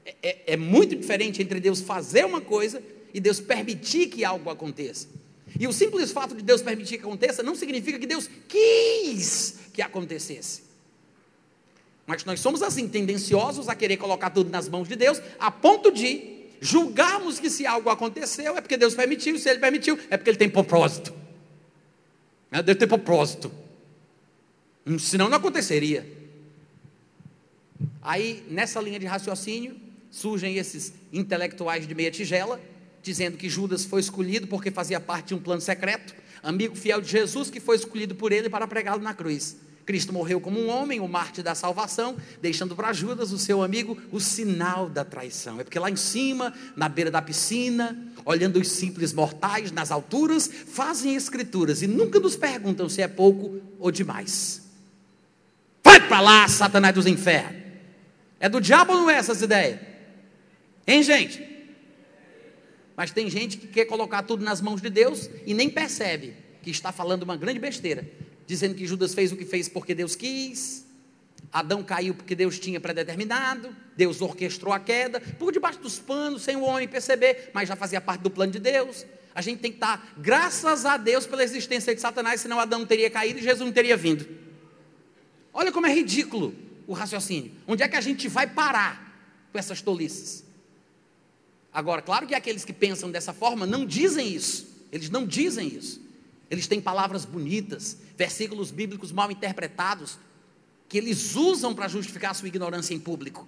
é, 0.06 0.16
é, 0.22 0.54
é 0.54 0.58
muito 0.58 0.96
diferente 0.96 1.42
entre 1.42 1.60
Deus 1.60 1.82
fazer 1.82 2.26
uma 2.26 2.42
coisa 2.42 2.84
e 3.14 3.20
Deus 3.20 3.40
permitir 3.40 4.08
que 4.08 4.24
algo 4.24 4.50
aconteça. 4.50 5.08
E 5.60 5.68
o 5.68 5.74
simples 5.74 6.12
fato 6.12 6.36
de 6.36 6.42
Deus 6.42 6.62
permitir 6.62 6.98
que 6.98 7.04
aconteça 7.04 7.42
não 7.42 7.56
significa 7.56 7.98
que 7.98 8.06
Deus 8.06 8.30
quis 8.48 9.60
que 9.74 9.82
acontecesse. 9.82 10.64
Mas 12.06 12.24
nós 12.26 12.40
somos 12.40 12.62
assim, 12.62 12.88
tendenciosos 12.88 13.70
a 13.70 13.76
querer 13.76 13.98
colocar 13.98 14.30
tudo 14.30 14.50
nas 14.50 14.68
mãos 14.68 14.88
de 14.88 14.96
Deus, 14.96 15.22
a 15.40 15.52
ponto 15.52 15.92
de 15.92 16.40
julgarmos 16.60 17.40
que 17.40 17.50
se 17.50 17.66
algo 17.66 17.90
aconteceu 17.90 18.58
é 18.58 18.62
porque 18.62 18.78
Deus 18.78 18.96
permitiu, 18.96 19.38
se 19.38 19.50
Ele 19.50 19.60
permitiu, 19.60 19.98
é 20.10 20.18
porque 20.18 20.32
Ele 20.32 20.38
tem 20.38 20.50
propósito. 20.50 21.14
Né, 22.52 22.62
Deus 22.62 22.78
tem 22.78 22.88
propósito. 22.88 23.52
Hum, 24.86 24.98
senão 24.98 25.30
não 25.30 25.38
aconteceria. 25.38 26.06
Aí, 28.02 28.44
nessa 28.50 28.82
linha 28.82 29.00
de 29.00 29.06
raciocínio, 29.06 29.76
surgem 30.10 30.58
esses 30.58 30.94
intelectuais 31.14 31.88
de 31.88 31.94
meia 31.94 32.12
tigela 32.12 32.60
dizendo 33.02 33.38
que 33.38 33.50
Judas 33.50 33.86
foi 33.86 34.00
escolhido 34.00 34.48
porque 34.48 34.72
fazia 34.72 35.00
parte 35.00 35.30
de 35.30 35.36
um 35.36 35.40
plano 35.40 35.62
secreto, 35.62 36.16
amigo 36.44 36.76
fiel 36.76 37.02
de 37.02 37.10
Jesus 37.10 37.50
que 37.50 37.60
foi 37.60 37.76
escolhido 37.76 38.16
por 38.16 38.32
ele 38.32 38.50
para 38.50 38.68
pregá-lo 38.68 39.02
na 39.02 39.14
cruz. 39.14 39.58
Cristo 39.90 40.14
morreu 40.14 40.40
como 40.40 40.60
um 40.60 40.70
homem, 40.70 41.00
o 41.00 41.08
Marte 41.08 41.42
da 41.42 41.56
salvação, 41.56 42.16
deixando 42.40 42.76
para 42.76 42.94
Judas, 42.94 43.32
o 43.32 43.40
seu 43.40 43.64
amigo, 43.64 43.98
o 44.12 44.20
sinal 44.20 44.88
da 44.88 45.04
traição. 45.04 45.60
É 45.60 45.64
porque 45.64 45.80
lá 45.80 45.90
em 45.90 45.96
cima, 45.96 46.54
na 46.76 46.88
beira 46.88 47.10
da 47.10 47.24
piscina, 47.24 47.98
olhando 48.24 48.60
os 48.60 48.68
simples 48.70 49.14
mortais 49.14 49.72
nas 49.72 49.90
alturas, 49.90 50.48
fazem 50.48 51.16
escrituras 51.16 51.82
e 51.82 51.88
nunca 51.88 52.20
nos 52.20 52.36
perguntam 52.36 52.88
se 52.88 53.02
é 53.02 53.08
pouco 53.08 53.60
ou 53.80 53.90
demais. 53.90 54.62
Vai 55.84 56.08
para 56.08 56.22
lá, 56.22 56.48
Satanás 56.48 56.94
dos 56.94 57.08
infernos. 57.08 57.60
É 58.40 58.48
do 58.48 58.62
diabo 58.62 58.94
ou 58.94 59.00
não 59.00 59.10
é 59.10 59.16
essas 59.16 59.42
ideias? 59.42 59.80
Hein, 60.86 61.02
gente? 61.02 61.44
Mas 63.00 63.12
tem 63.12 63.30
gente 63.30 63.56
que 63.56 63.66
quer 63.66 63.86
colocar 63.86 64.24
tudo 64.24 64.44
nas 64.44 64.60
mãos 64.60 64.82
de 64.82 64.90
Deus 64.90 65.30
e 65.46 65.54
nem 65.54 65.70
percebe 65.70 66.34
que 66.62 66.70
está 66.70 66.92
falando 66.92 67.24
uma 67.24 67.38
grande 67.38 67.58
besteira, 67.58 68.06
dizendo 68.46 68.76
que 68.76 68.86
Judas 68.86 69.14
fez 69.14 69.32
o 69.32 69.38
que 69.38 69.46
fez 69.46 69.70
porque 69.70 69.96
Deus 69.96 70.18
quis, 70.18 70.86
Adão 71.50 71.82
caiu 71.82 72.14
porque 72.14 72.36
Deus 72.36 72.60
tinha 72.60 72.78
predeterminado, 72.78 73.74
Deus 73.96 74.22
orquestrou 74.22 74.74
a 74.74 74.82
queda, 74.82 75.22
por 75.22 75.54
debaixo 75.54 75.80
dos 75.80 75.98
panos, 75.98 76.42
sem 76.42 76.58
o 76.58 76.64
homem 76.64 76.90
perceber, 76.90 77.52
mas 77.54 77.70
já 77.70 77.76
fazia 77.78 78.02
parte 78.02 78.20
do 78.20 78.30
plano 78.30 78.52
de 78.52 78.60
Deus. 78.60 79.06
A 79.34 79.40
gente 79.40 79.62
tem 79.62 79.72
que 79.72 79.78
estar, 79.78 80.16
graças 80.18 80.86
a 80.86 80.98
Deus, 80.98 81.26
pela 81.26 81.42
existência 81.42 81.96
de 81.96 82.02
Satanás, 82.02 82.42
senão 82.42 82.60
Adão 82.60 82.86
teria 82.86 83.10
caído 83.10 83.40
e 83.40 83.42
Jesus 83.42 83.66
não 83.66 83.72
teria 83.72 83.96
vindo. 83.96 84.28
Olha 85.54 85.72
como 85.72 85.88
é 85.88 85.94
ridículo 85.94 86.54
o 86.86 86.92
raciocínio. 86.92 87.54
Onde 87.66 87.82
é 87.82 87.88
que 87.88 87.96
a 87.96 88.02
gente 88.02 88.28
vai 88.28 88.46
parar 88.46 89.50
com 89.54 89.58
essas 89.58 89.82
tolices? 89.82 90.49
Agora, 91.74 92.02
claro 92.02 92.26
que 92.28 92.36
aqueles 92.36 92.66
que 92.66 92.74
pensam 92.74 93.12
dessa 93.12 93.34
forma 93.34 93.66
não 93.66 93.86
dizem 93.86 94.28
isso. 94.28 94.68
Eles 94.92 95.10
não 95.10 95.26
dizem 95.26 95.68
isso. 95.68 96.02
Eles 96.50 96.68
têm 96.68 96.82
palavras 96.82 97.26
bonitas, 97.26 97.98
versículos 98.18 98.72
bíblicos 98.72 99.12
mal 99.12 99.32
interpretados, 99.32 100.18
que 100.88 100.98
eles 100.98 101.36
usam 101.36 101.76
para 101.76 101.88
justificar 101.88 102.32
a 102.32 102.34
sua 102.34 102.48
ignorância 102.48 102.94
em 102.94 103.00
público. 103.00 103.48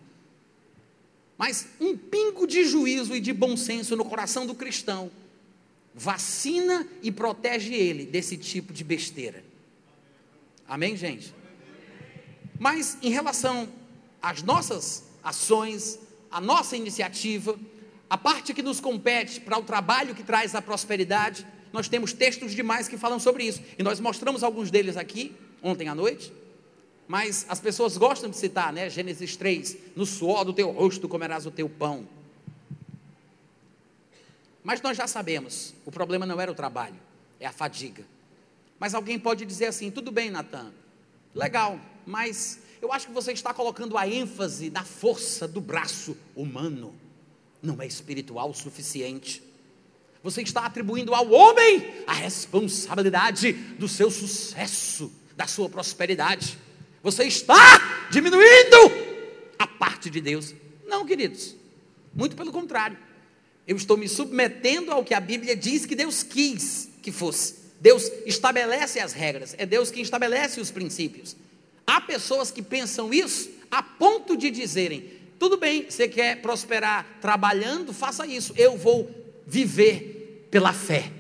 Mas 1.38 1.68
um 1.80 1.98
pingo 1.98 2.46
de 2.46 2.64
juízo 2.64 3.16
e 3.16 3.20
de 3.20 3.34
bom 3.34 3.58
senso 3.58 3.96
no 3.96 4.06
coração 4.06 4.46
do 4.46 4.54
cristão 4.54 5.12
vacina 5.94 6.88
e 7.02 7.12
protege 7.12 7.74
ele 7.74 8.06
desse 8.06 8.38
tipo 8.38 8.72
de 8.74 8.84
besteira. 8.84 9.44
Amém, 10.68 10.96
gente? 10.96 11.34
Mas 12.58 12.98
em 13.02 13.10
relação 13.10 13.68
às 14.22 14.42
nossas 14.42 15.04
ações, 15.24 16.00
a 16.30 16.40
nossa 16.40 16.78
iniciativa, 16.78 17.60
a 18.12 18.18
parte 18.18 18.54
que 18.54 18.62
nos 18.62 18.82
compete 18.82 19.40
para 19.40 19.58
o 19.58 19.64
trabalho 19.64 20.14
que 20.14 20.22
traz 20.22 20.54
a 20.54 20.62
prosperidade, 20.62 21.48
nós 21.72 21.88
temos 21.88 22.12
textos 22.12 22.52
demais 22.52 22.90
que 22.90 22.98
falam 22.98 23.18
sobre 23.18 23.46
isso. 23.46 23.64
E 23.80 23.82
nós 23.82 24.02
mostramos 24.02 24.44
alguns 24.44 24.70
deles 24.70 24.98
aqui 24.98 25.34
ontem 25.64 25.88
à 25.88 25.96
noite. 25.96 26.34
Mas 27.08 27.46
as 27.48 27.62
pessoas 27.62 27.96
gostam 27.96 28.30
de 28.30 28.36
citar, 28.36 28.74
né? 28.74 28.90
Gênesis 28.90 29.38
3: 29.38 29.78
No 29.96 30.06
suor 30.06 30.44
do 30.44 30.52
teu 30.52 30.72
rosto 30.72 31.08
comerás 31.08 31.46
o 31.46 31.52
teu 31.52 31.70
pão. 31.70 32.06
Mas 34.62 34.82
nós 34.82 34.98
já 34.98 35.08
sabemos, 35.08 35.74
o 35.86 35.92
problema 35.92 36.26
não 36.26 36.42
era 36.42 36.52
o 36.52 36.56
trabalho, 36.56 37.00
é 37.40 37.48
a 37.48 37.54
fadiga. 37.54 38.04
Mas 38.78 38.94
alguém 38.94 39.18
pode 39.18 39.46
dizer 39.46 39.68
assim: 39.68 39.90
tudo 39.90 40.12
bem, 40.12 40.30
Natan, 40.30 40.74
legal, 41.34 41.80
mas 42.06 42.60
eu 42.82 42.92
acho 42.92 43.08
que 43.08 43.14
você 43.14 43.32
está 43.32 43.54
colocando 43.54 43.98
a 43.98 44.06
ênfase 44.06 44.70
na 44.70 44.84
força 44.84 45.48
do 45.48 45.62
braço 45.62 46.18
humano, 46.36 46.94
não 47.62 47.82
é 47.82 47.86
espiritual 47.86 48.50
o 48.50 48.54
suficiente. 48.54 49.44
Você 50.24 50.42
está 50.42 50.66
atribuindo 50.66 51.14
ao 51.14 51.30
homem 51.32 51.90
a 52.06 52.14
responsabilidade 52.14 53.54
do 53.54 53.88
seu 53.88 54.12
sucesso, 54.12 55.12
da 55.36 55.48
sua 55.48 55.70
prosperidade. 55.70 56.58
Você 57.02 57.24
está 57.24 58.08
diminuindo 58.12 58.78
a 59.58 59.66
parte 59.66 60.10
de 60.10 60.22
Deus. 60.22 60.54
Não, 60.88 61.06
queridos. 61.06 61.56
Muito 62.14 62.36
pelo 62.36 62.52
contrário. 62.52 62.98
Eu 63.68 63.78
estou 63.78 63.98
me 63.98 64.08
submetendo 64.08 64.92
ao 64.92 65.04
que 65.04 65.14
a 65.14 65.20
Bíblia 65.20 65.56
diz 65.56 65.86
que 65.86 65.96
Deus 65.96 66.24
quis 66.24 66.90
que 67.02 67.12
fosse. 67.12 67.62
Deus 67.80 68.12
estabelece 68.26 69.00
as 69.00 69.14
regras, 69.14 69.56
é 69.58 69.66
Deus 69.66 69.90
quem 69.90 70.04
estabelece 70.04 70.62
os 70.62 70.70
princípios. 70.70 71.36
Há 71.88 72.00
pessoas 72.00 72.52
que 72.52 72.62
pensam 72.62 73.12
isso 73.12 73.50
a 73.72 73.82
ponto 73.82 74.38
de 74.38 74.52
dizerem: 74.52 75.10
tudo 75.42 75.58
bem, 75.58 75.90
você 75.90 76.08
quer 76.08 76.40
prosperar 76.40 77.18
trabalhando, 77.20 77.92
faça 77.92 78.28
isso, 78.28 78.54
eu 78.56 78.78
vou 78.78 79.10
viver 79.48 80.48
pela 80.52 80.72
fé. 80.72 81.12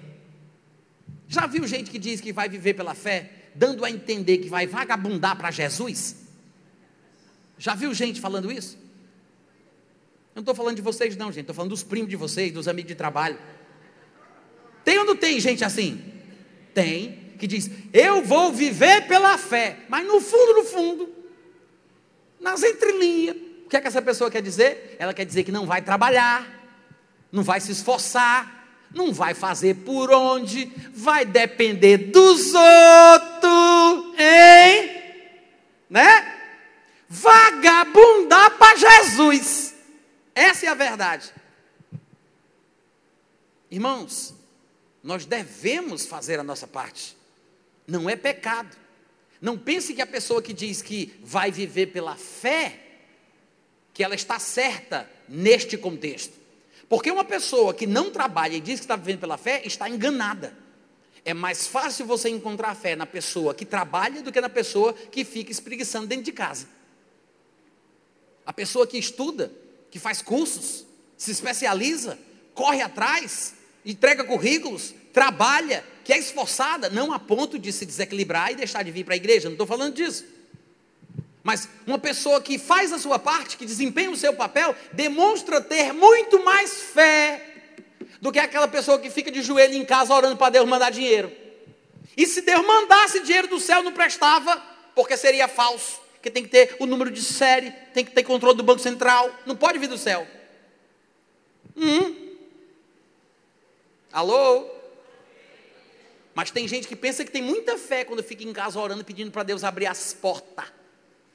Já 1.28 1.48
viu 1.48 1.66
gente 1.66 1.90
que 1.90 1.98
diz 1.98 2.22
que 2.22 2.32
vai 2.32 2.48
viver 2.48 2.76
pela 2.76 2.94
fé, 2.94 3.32
dando 3.56 3.84
a 3.84 3.90
entender 3.90 4.38
que 4.38 4.48
vai 4.48 4.68
vagabundar 4.68 5.36
para 5.36 5.50
Jesus? 5.50 6.18
Já 7.58 7.74
viu 7.74 7.92
gente 7.96 8.22
falando 8.22 8.52
isso? 8.52 8.76
Eu 8.76 10.36
não 10.36 10.42
estou 10.44 10.54
falando 10.54 10.76
de 10.76 10.84
vocês, 10.84 11.18
não, 11.18 11.32
gente. 11.32 11.42
Estou 11.42 11.56
falando 11.56 11.72
dos 11.72 11.82
primos 11.82 12.08
de 12.08 12.16
vocês, 12.16 12.54
dos 12.54 12.68
amigos 12.68 12.90
de 12.90 12.96
trabalho. 12.96 13.40
Tem 14.86 15.00
ou 15.00 15.06
não 15.06 15.16
tem 15.16 15.40
gente 15.40 15.66
assim? 15.66 16.00
Tem, 16.76 17.34
que 17.40 17.48
diz: 17.48 17.72
Eu 17.92 18.24
vou 18.24 18.54
viver 18.54 19.08
pela 19.08 19.36
fé. 19.40 19.80
Mas 19.90 20.06
no 20.06 20.22
fundo, 20.22 20.54
no 20.54 20.64
fundo, 20.64 21.10
nas 22.40 22.62
entrelinhas, 22.62 23.51
que 23.72 23.78
é 23.78 23.82
que 23.82 23.88
essa 23.88 24.02
pessoa 24.02 24.30
quer 24.30 24.42
dizer? 24.42 24.98
Ela 25.00 25.14
quer 25.14 25.24
dizer 25.24 25.46
que 25.46 25.52
não 25.52 25.66
vai 25.66 25.82
trabalhar, 25.82 26.46
não 27.32 27.42
vai 27.42 27.62
se 27.62 27.72
esforçar, 27.72 28.68
não 28.94 29.14
vai 29.14 29.34
fazer 29.34 29.76
por 29.78 30.12
onde, 30.12 30.66
vai 30.94 31.24
depender 31.24 31.98
dos 31.98 32.54
outros, 32.54 34.20
hein? 34.20 35.02
Né? 35.90 36.38
Vagabundar 37.08 38.58
para 38.58 38.76
Jesus. 38.76 39.74
Essa 40.36 40.66
é 40.66 40.70
a 40.70 40.74
verdade. 40.74 41.32
Irmãos, 43.72 44.34
nós 45.02 45.26
devemos 45.26 46.06
fazer 46.06 46.42
a 46.42 46.44
nossa 46.44 46.68
parte. 46.68 47.16
Não 47.88 48.10
é 48.10 48.18
pecado. 48.18 48.76
Não 49.40 49.58
pense 49.58 49.94
que 49.94 50.02
a 50.02 50.08
pessoa 50.08 50.42
que 50.42 50.52
diz 50.52 50.82
que 50.82 51.18
vai 51.24 51.50
viver 51.52 51.88
pela 51.88 52.18
fé, 52.18 52.91
que 53.94 54.04
ela 54.04 54.16
está 54.16 54.40
certa 54.40 55.10
neste 55.28 55.78
contexto. 55.78 56.34
Porque 56.88 57.10
uma 57.10 57.24
pessoa 57.24 57.74
que 57.74 57.88
não 57.88 58.12
trabalha 58.12 58.56
e 58.56 58.62
diz 58.62 58.80
que 58.80 58.86
está 58.86 58.96
vivendo 58.96 59.20
pela 59.20 59.38
fé, 59.38 59.62
está 59.66 59.90
enganada. 59.90 60.58
É 61.24 61.34
mais 61.34 61.68
fácil 61.68 62.06
você 62.06 62.30
encontrar 62.30 62.76
fé 62.76 62.96
na 62.96 63.06
pessoa 63.06 63.54
que 63.54 63.66
trabalha 63.66 64.22
do 64.22 64.32
que 64.32 64.42
na 64.42 64.50
pessoa 64.50 64.94
que 64.94 65.24
fica 65.24 65.52
espreguiçando 65.52 66.08
dentro 66.08 66.26
de 66.26 66.32
casa. 66.32 66.68
A 68.46 68.52
pessoa 68.52 68.88
que 68.88 68.98
estuda 68.98 69.52
que 69.92 70.00
faz 70.00 70.22
cursos, 70.22 70.86
se 71.18 71.32
especializa, 71.32 72.18
corre 72.54 72.82
atrás, 72.82 73.54
entrega 73.86 74.24
currículos, 74.24 74.96
trabalha, 75.14 75.84
que 76.04 76.14
é 76.14 76.18
esforçada, 76.18 76.90
não 76.90 77.14
a 77.14 77.20
ponto 77.20 77.60
de 77.60 77.72
se 77.72 77.86
desequilibrar 77.86 78.52
e 78.52 78.56
deixar 78.56 78.84
de 78.84 78.90
vir 78.90 79.04
para 79.04 79.14
a 79.14 79.18
igreja, 79.18 79.50
não 79.50 79.54
estou 79.54 79.68
falando 79.68 79.94
disso. 79.94 80.26
Mas 81.44 81.68
uma 81.88 81.98
pessoa 81.98 82.42
que 82.42 82.60
faz 82.60 82.94
a 82.94 83.00
sua 83.00 83.18
parte, 83.18 83.58
que 83.58 83.66
desempenha 83.66 84.12
o 84.12 84.16
seu 84.16 84.34
papel, 84.34 84.76
demonstra 84.94 85.60
ter 85.60 85.92
muito 85.92 86.44
mais 86.44 86.82
fé 86.82 87.42
do 88.22 88.32
que 88.32 88.40
aquela 88.40 88.68
pessoa 88.68 89.00
que 89.00 89.10
fica 89.10 89.32
de 89.32 89.42
joelho 89.42 89.74
em 89.74 89.86
casa 89.86 90.14
orando 90.14 90.38
para 90.38 90.52
Deus 90.52 90.68
mandar 90.68 90.92
dinheiro. 90.92 91.32
E 92.16 92.28
se 92.28 92.42
Deus 92.42 92.66
mandasse 92.66 93.22
dinheiro 93.22 93.48
do 93.48 93.60
céu, 93.60 93.82
não 93.82 93.92
prestava, 93.92 94.62
porque 94.94 95.18
seria 95.18 95.48
falso 95.48 96.02
porque 96.22 96.30
tem 96.30 96.44
que 96.44 96.50
ter 96.50 96.76
o 96.78 96.86
número 96.86 97.10
de 97.10 97.20
série, 97.20 97.72
tem 97.96 98.06
que 98.06 98.12
ter 98.12 98.22
controle 98.22 98.56
do 98.56 98.62
Banco 98.62 98.80
Central, 98.80 99.34
não 99.44 99.56
pode 99.56 99.80
vir 99.80 99.88
do 99.88 99.98
céu. 99.98 100.28
Hum. 101.76 102.36
Alô? 104.14 104.70
Mas 106.36 106.52
tem 106.52 106.68
gente 106.68 106.88
que 106.88 106.96
pensa 106.96 107.26
que 107.26 107.32
tem 107.32 107.42
muita 107.42 107.76
fé 107.76 108.06
quando 108.06 108.22
fica 108.22 108.44
em 108.44 108.54
casa 108.54 108.80
orando, 108.80 109.04
pedindo 109.04 109.32
para 109.32 109.42
Deus 109.42 109.64
abrir 109.64 109.88
as 109.88 110.14
portas, 110.14 110.66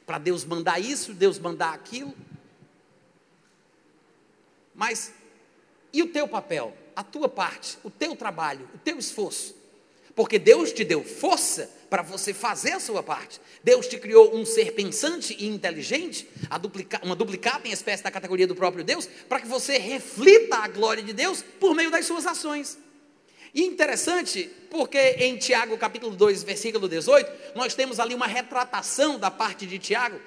para 0.06 0.18
Deus 0.18 0.44
mandar 0.44 0.78
isso, 0.78 1.12
Deus 1.12 1.38
mandar 1.38 1.74
aquilo. 1.74 2.14
Mas 4.74 5.12
e 5.92 6.02
o 6.02 6.08
teu 6.08 6.28
papel, 6.28 6.76
a 6.94 7.02
tua 7.02 7.28
parte, 7.28 7.78
o 7.82 7.90
teu 7.90 8.14
trabalho, 8.14 8.68
o 8.74 8.78
teu 8.78 8.98
esforço? 8.98 9.54
Porque 10.14 10.38
Deus 10.38 10.72
te 10.72 10.84
deu 10.84 11.04
força 11.04 11.70
para 11.90 12.02
você 12.02 12.32
fazer 12.32 12.72
a 12.72 12.80
sua 12.80 13.02
parte. 13.02 13.40
Deus 13.62 13.86
te 13.86 13.98
criou 13.98 14.34
um 14.34 14.46
ser 14.46 14.72
pensante 14.72 15.36
e 15.38 15.46
inteligente, 15.46 16.28
duplica, 16.60 17.00
uma 17.02 17.14
duplicata 17.14 17.68
em 17.68 17.70
espécie 17.70 18.02
da 18.02 18.10
categoria 18.10 18.46
do 18.46 18.54
próprio 18.54 18.84
Deus, 18.84 19.06
para 19.28 19.40
que 19.40 19.46
você 19.46 19.76
reflita 19.76 20.56
a 20.56 20.68
glória 20.68 21.02
de 21.02 21.12
Deus 21.12 21.42
por 21.60 21.74
meio 21.74 21.90
das 21.90 22.06
suas 22.06 22.26
ações. 22.26 22.78
E 23.54 23.62
interessante, 23.64 24.50
porque 24.70 24.98
em 24.98 25.36
Tiago 25.36 25.76
capítulo 25.78 26.14
2, 26.14 26.42
versículo 26.42 26.88
18, 26.88 27.54
nós 27.54 27.74
temos 27.74 27.98
ali 27.98 28.14
uma 28.14 28.26
retratação 28.26 29.18
da 29.18 29.30
parte 29.30 29.66
de 29.66 29.78
Tiago, 29.78 30.20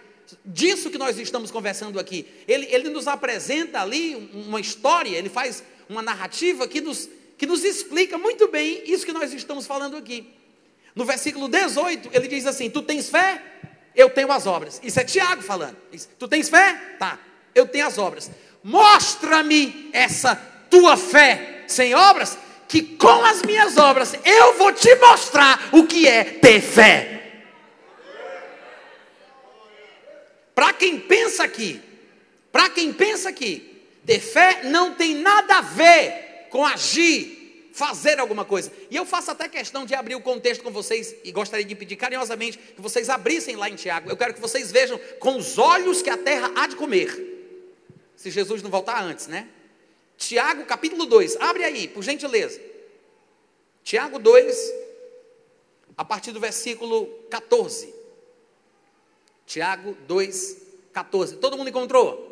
disso 0.46 0.90
que 0.90 0.98
nós 0.98 1.18
estamos 1.18 1.52
conversando 1.52 2.00
aqui. 2.00 2.26
Ele, 2.48 2.68
ele 2.72 2.90
nos 2.90 3.08
apresenta 3.08 3.82
ali 3.82 4.16
uma 4.34 4.60
história, 4.60 5.18
ele 5.18 5.30
faz 5.30 5.64
uma 5.88 6.02
narrativa 6.02 6.68
que 6.68 6.82
nos 6.82 7.10
que 7.40 7.48
nos 7.48 7.64
explica 7.64 8.18
muito 8.18 8.50
bem 8.50 8.84
isso 8.86 9.06
que 9.06 9.14
nós 9.14 9.32
estamos 9.32 9.66
falando 9.66 9.96
aqui. 9.96 10.30
No 10.94 11.06
versículo 11.06 11.48
18, 11.48 12.10
ele 12.12 12.28
diz 12.28 12.46
assim: 12.46 12.70
Tu 12.70 12.82
tens 12.82 13.10
fé? 13.10 13.42
Eu 13.96 14.10
tenho 14.10 14.30
as 14.30 14.46
obras. 14.46 14.80
Isso 14.84 15.00
é 15.00 15.06
Tiago 15.06 15.42
falando. 15.42 15.78
tu 16.20 16.28
tens 16.28 16.50
fé? 16.50 16.74
Tá, 17.00 17.18
eu 17.56 17.66
tenho 17.66 17.88
as 17.88 17.98
obras. 17.98 18.30
Mostra-me 18.62 19.90
essa 19.94 20.36
tua 20.70 20.98
fé 20.98 21.64
sem 21.66 21.96
obras, 21.96 22.38
que 22.70 22.84
com 22.84 23.26
as 23.26 23.42
minhas 23.42 23.78
obras 23.78 24.14
eu 24.24 24.54
vou 24.54 24.72
te 24.72 24.94
mostrar 24.98 25.70
o 25.74 25.88
que 25.88 26.08
é 26.08 26.24
ter 26.24 26.62
fé. 26.62 27.16
Para 30.54 30.72
quem 30.74 31.00
pensa 31.00 31.44
aqui, 31.44 31.82
para 32.52 32.70
quem 32.70 32.94
pensa 32.94 33.30
aqui, 33.30 33.84
ter 34.06 34.20
fé 34.20 34.62
não 34.66 34.94
tem 34.94 35.16
nada 35.16 35.58
a 35.58 35.62
ver 35.62 36.48
com 36.52 36.64
agir, 36.64 37.72
fazer 37.74 38.20
alguma 38.20 38.46
coisa. 38.46 38.72
E 38.92 38.96
eu 38.96 39.06
faço 39.06 39.32
até 39.32 39.50
questão 39.50 39.84
de 39.84 39.96
abrir 39.96 40.14
o 40.16 40.22
contexto 40.22 40.64
com 40.64 40.70
vocês 40.70 41.16
e 41.24 41.32
gostaria 41.32 41.66
de 41.66 41.74
pedir 41.74 41.96
carinhosamente 41.96 42.60
que 42.60 42.82
vocês 42.82 43.10
abrissem 43.10 43.56
lá 43.56 43.68
em 43.68 43.76
Tiago. 43.76 44.12
Eu 44.12 44.18
quero 44.18 44.36
que 44.36 44.42
vocês 44.42 44.72
vejam 44.72 45.00
com 45.20 45.38
os 45.38 45.58
olhos 45.58 46.04
que 46.04 46.10
a 46.10 46.18
terra 46.18 46.52
há 46.56 46.68
de 46.68 46.76
comer. 46.76 47.10
Se 48.16 48.30
Jesus 48.30 48.62
não 48.62 48.70
voltar 48.70 49.02
antes, 49.02 49.26
né? 49.26 49.48
Tiago 50.20 50.66
capítulo 50.66 51.06
2, 51.06 51.38
abre 51.40 51.64
aí, 51.64 51.88
por 51.88 52.04
gentileza. 52.04 52.60
Tiago 53.86 54.20
2, 54.20 54.74
a 55.96 56.04
partir 56.04 56.34
do 56.34 56.42
versículo 56.42 57.08
14. 57.30 57.92
Tiago 59.48 59.98
2, 60.06 60.58
14. 60.92 61.38
Todo 61.38 61.58
mundo 61.58 61.70
encontrou? 61.70 62.28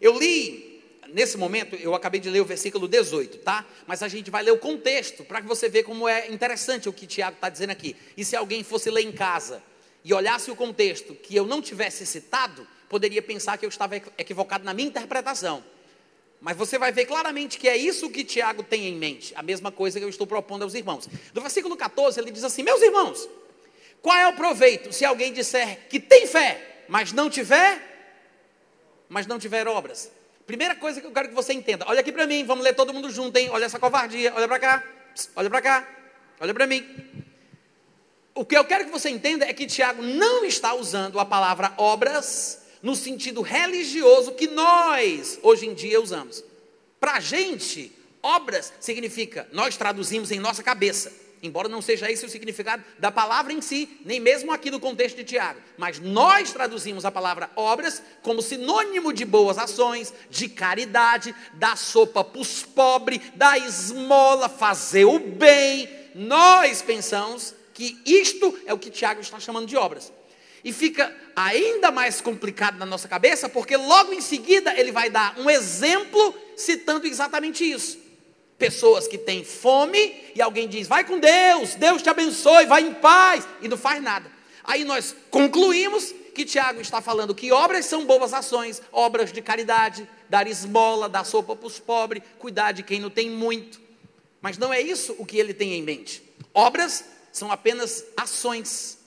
Eu 0.00 0.18
li 0.18 0.82
nesse 1.08 1.36
momento, 1.36 1.76
eu 1.76 1.94
acabei 1.94 2.18
de 2.18 2.30
ler 2.30 2.40
o 2.40 2.44
versículo 2.46 2.88
18, 2.88 3.38
tá? 3.40 3.66
Mas 3.86 4.02
a 4.02 4.08
gente 4.08 4.30
vai 4.30 4.42
ler 4.42 4.52
o 4.52 4.58
contexto, 4.58 5.22
para 5.24 5.42
que 5.42 5.46
você 5.46 5.68
veja 5.68 5.84
como 5.84 6.08
é 6.08 6.28
interessante 6.28 6.88
o 6.88 6.92
que 6.92 7.06
Tiago 7.06 7.36
está 7.36 7.50
dizendo 7.50 7.70
aqui. 7.70 7.94
E 8.16 8.24
se 8.24 8.34
alguém 8.34 8.64
fosse 8.64 8.90
ler 8.90 9.02
em 9.02 9.12
casa 9.12 9.62
e 10.02 10.14
olhasse 10.14 10.50
o 10.50 10.56
contexto 10.56 11.14
que 11.14 11.36
eu 11.36 11.44
não 11.44 11.60
tivesse 11.60 12.06
citado, 12.06 12.66
poderia 12.88 13.20
pensar 13.20 13.58
que 13.58 13.66
eu 13.66 13.68
estava 13.68 13.94
equivocado 13.94 14.64
na 14.64 14.72
minha 14.72 14.88
interpretação. 14.88 15.62
Mas 16.42 16.56
você 16.56 16.76
vai 16.76 16.90
ver 16.90 17.06
claramente 17.06 17.56
que 17.56 17.68
é 17.68 17.76
isso 17.76 18.10
que 18.10 18.24
Tiago 18.24 18.64
tem 18.64 18.88
em 18.88 18.96
mente, 18.96 19.32
a 19.36 19.44
mesma 19.44 19.70
coisa 19.70 20.00
que 20.00 20.04
eu 20.04 20.08
estou 20.08 20.26
propondo 20.26 20.62
aos 20.62 20.74
irmãos. 20.74 21.08
No 21.32 21.40
versículo 21.40 21.76
14, 21.76 22.18
ele 22.18 22.32
diz 22.32 22.42
assim: 22.42 22.64
Meus 22.64 22.82
irmãos, 22.82 23.28
qual 24.02 24.16
é 24.16 24.26
o 24.26 24.34
proveito 24.34 24.92
se 24.92 25.04
alguém 25.04 25.32
disser 25.32 25.86
que 25.88 26.00
tem 26.00 26.26
fé, 26.26 26.84
mas 26.88 27.12
não 27.12 27.30
tiver, 27.30 27.80
mas 29.08 29.24
não 29.24 29.38
tiver 29.38 29.68
obras? 29.68 30.10
Primeira 30.44 30.74
coisa 30.74 31.00
que 31.00 31.06
eu 31.06 31.12
quero 31.12 31.28
que 31.28 31.34
você 31.34 31.52
entenda, 31.52 31.84
olha 31.86 32.00
aqui 32.00 32.10
para 32.10 32.26
mim, 32.26 32.44
vamos 32.44 32.64
ler 32.64 32.74
todo 32.74 32.92
mundo 32.92 33.08
junto, 33.08 33.36
hein? 33.36 33.48
Olha 33.50 33.66
essa 33.66 33.78
covardia, 33.78 34.34
olha 34.34 34.48
para 34.48 34.58
cá, 34.58 34.84
olha 35.36 35.48
para 35.48 35.62
cá, 35.62 35.88
olha 36.40 36.52
para 36.52 36.66
mim. 36.66 36.84
O 38.34 38.44
que 38.44 38.58
eu 38.58 38.64
quero 38.64 38.86
que 38.86 38.90
você 38.90 39.10
entenda 39.10 39.44
é 39.44 39.52
que 39.52 39.64
Tiago 39.64 40.02
não 40.02 40.44
está 40.44 40.74
usando 40.74 41.20
a 41.20 41.24
palavra 41.24 41.72
obras 41.76 42.61
no 42.82 42.96
sentido 42.96 43.40
religioso 43.40 44.32
que 44.32 44.48
nós 44.48 45.38
hoje 45.42 45.66
em 45.66 45.74
dia 45.74 46.00
usamos. 46.00 46.44
Para 46.98 47.14
a 47.14 47.20
gente, 47.20 47.92
obras 48.22 48.72
significa, 48.80 49.48
nós 49.52 49.76
traduzimos 49.76 50.30
em 50.30 50.38
nossa 50.38 50.62
cabeça, 50.62 51.12
embora 51.42 51.68
não 51.68 51.82
seja 51.82 52.10
esse 52.10 52.24
o 52.24 52.28
significado 52.28 52.84
da 52.98 53.10
palavra 53.10 53.52
em 53.52 53.60
si, 53.60 53.88
nem 54.04 54.20
mesmo 54.20 54.52
aqui 54.52 54.70
no 54.70 54.78
contexto 54.78 55.16
de 55.16 55.24
Tiago, 55.24 55.60
mas 55.76 55.98
nós 55.98 56.52
traduzimos 56.52 57.04
a 57.04 57.10
palavra 57.10 57.50
obras 57.56 58.02
como 58.22 58.40
sinônimo 58.40 59.12
de 59.12 59.24
boas 59.24 59.58
ações, 59.58 60.14
de 60.30 60.48
caridade, 60.48 61.34
da 61.54 61.74
sopa 61.74 62.22
para 62.22 62.40
os 62.40 62.62
pobres, 62.62 63.20
da 63.34 63.58
esmola, 63.58 64.48
fazer 64.48 65.04
o 65.04 65.18
bem. 65.18 65.88
Nós 66.14 66.82
pensamos 66.82 67.54
que 67.74 68.00
isto 68.06 68.56
é 68.66 68.72
o 68.72 68.78
que 68.78 68.90
Tiago 68.90 69.20
está 69.20 69.40
chamando 69.40 69.66
de 69.66 69.76
obras. 69.76 70.12
E 70.64 70.72
fica 70.72 71.12
ainda 71.34 71.90
mais 71.90 72.20
complicado 72.20 72.78
na 72.78 72.86
nossa 72.86 73.08
cabeça, 73.08 73.48
porque 73.48 73.76
logo 73.76 74.12
em 74.12 74.20
seguida 74.20 74.78
ele 74.78 74.92
vai 74.92 75.10
dar 75.10 75.38
um 75.38 75.48
exemplo 75.48 76.34
citando 76.56 77.06
exatamente 77.06 77.68
isso. 77.68 77.98
Pessoas 78.58 79.08
que 79.08 79.18
têm 79.18 79.44
fome 79.44 80.14
e 80.34 80.40
alguém 80.40 80.68
diz: 80.68 80.86
vai 80.86 81.04
com 81.04 81.18
Deus, 81.18 81.74
Deus 81.74 82.02
te 82.02 82.08
abençoe, 82.08 82.66
vai 82.66 82.82
em 82.82 82.94
paz, 82.94 83.46
e 83.60 83.68
não 83.68 83.76
faz 83.76 84.02
nada. 84.02 84.30
Aí 84.64 84.84
nós 84.84 85.16
concluímos 85.30 86.14
que 86.34 86.44
Tiago 86.44 86.80
está 86.80 87.00
falando 87.00 87.34
que 87.34 87.52
obras 87.52 87.84
são 87.86 88.04
boas 88.04 88.32
ações, 88.32 88.80
obras 88.90 89.32
de 89.32 89.42
caridade, 89.42 90.08
dar 90.28 90.46
esmola, 90.46 91.08
dar 91.08 91.24
sopa 91.24 91.54
para 91.54 91.66
os 91.66 91.78
pobres, 91.78 92.22
cuidar 92.38 92.72
de 92.72 92.82
quem 92.82 93.00
não 93.00 93.10
tem 93.10 93.28
muito. 93.28 93.80
Mas 94.40 94.56
não 94.56 94.72
é 94.72 94.80
isso 94.80 95.14
o 95.18 95.26
que 95.26 95.38
ele 95.38 95.52
tem 95.52 95.74
em 95.74 95.82
mente. 95.82 96.22
Obras 96.54 97.04
são 97.32 97.50
apenas 97.50 98.04
ações 98.16 98.98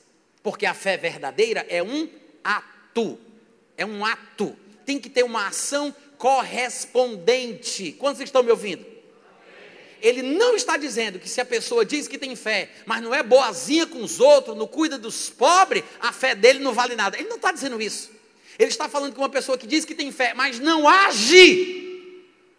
porque 0.45 0.67
a 0.67 0.75
fé 0.75 0.95
verdadeira 0.95 1.65
é 1.67 1.81
um 1.81 2.07
ato. 2.43 3.17
É 3.75 3.83
um 3.83 4.05
ato. 4.05 4.55
Tem 4.85 4.99
que 4.99 5.09
ter 5.09 5.23
uma 5.23 5.47
ação 5.47 5.93
correspondente. 6.19 7.93
Quantos 7.93 8.21
estão 8.21 8.43
me 8.43 8.51
ouvindo? 8.51 8.85
Ele 9.99 10.21
não 10.21 10.55
está 10.55 10.77
dizendo 10.77 11.17
que 11.17 11.27
se 11.27 11.41
a 11.41 11.45
pessoa 11.45 11.83
diz 11.83 12.07
que 12.07 12.19
tem 12.19 12.35
fé, 12.35 12.69
mas 12.85 13.01
não 13.01 13.11
é 13.11 13.23
boazinha 13.23 13.87
com 13.87 14.03
os 14.03 14.19
outros, 14.19 14.55
não 14.55 14.67
cuida 14.67 14.99
dos 14.99 15.31
pobres, 15.31 15.83
a 15.99 16.11
fé 16.13 16.35
dele 16.35 16.59
não 16.59 16.73
vale 16.73 16.95
nada. 16.95 17.17
Ele 17.17 17.27
não 17.27 17.37
está 17.37 17.51
dizendo 17.51 17.81
isso. 17.81 18.11
Ele 18.59 18.69
está 18.69 18.87
falando 18.87 19.13
que 19.13 19.19
uma 19.19 19.29
pessoa 19.29 19.57
que 19.57 19.65
diz 19.65 19.83
que 19.83 19.95
tem 19.95 20.11
fé, 20.11 20.35
mas 20.35 20.59
não 20.59 20.87
age 20.87 22.13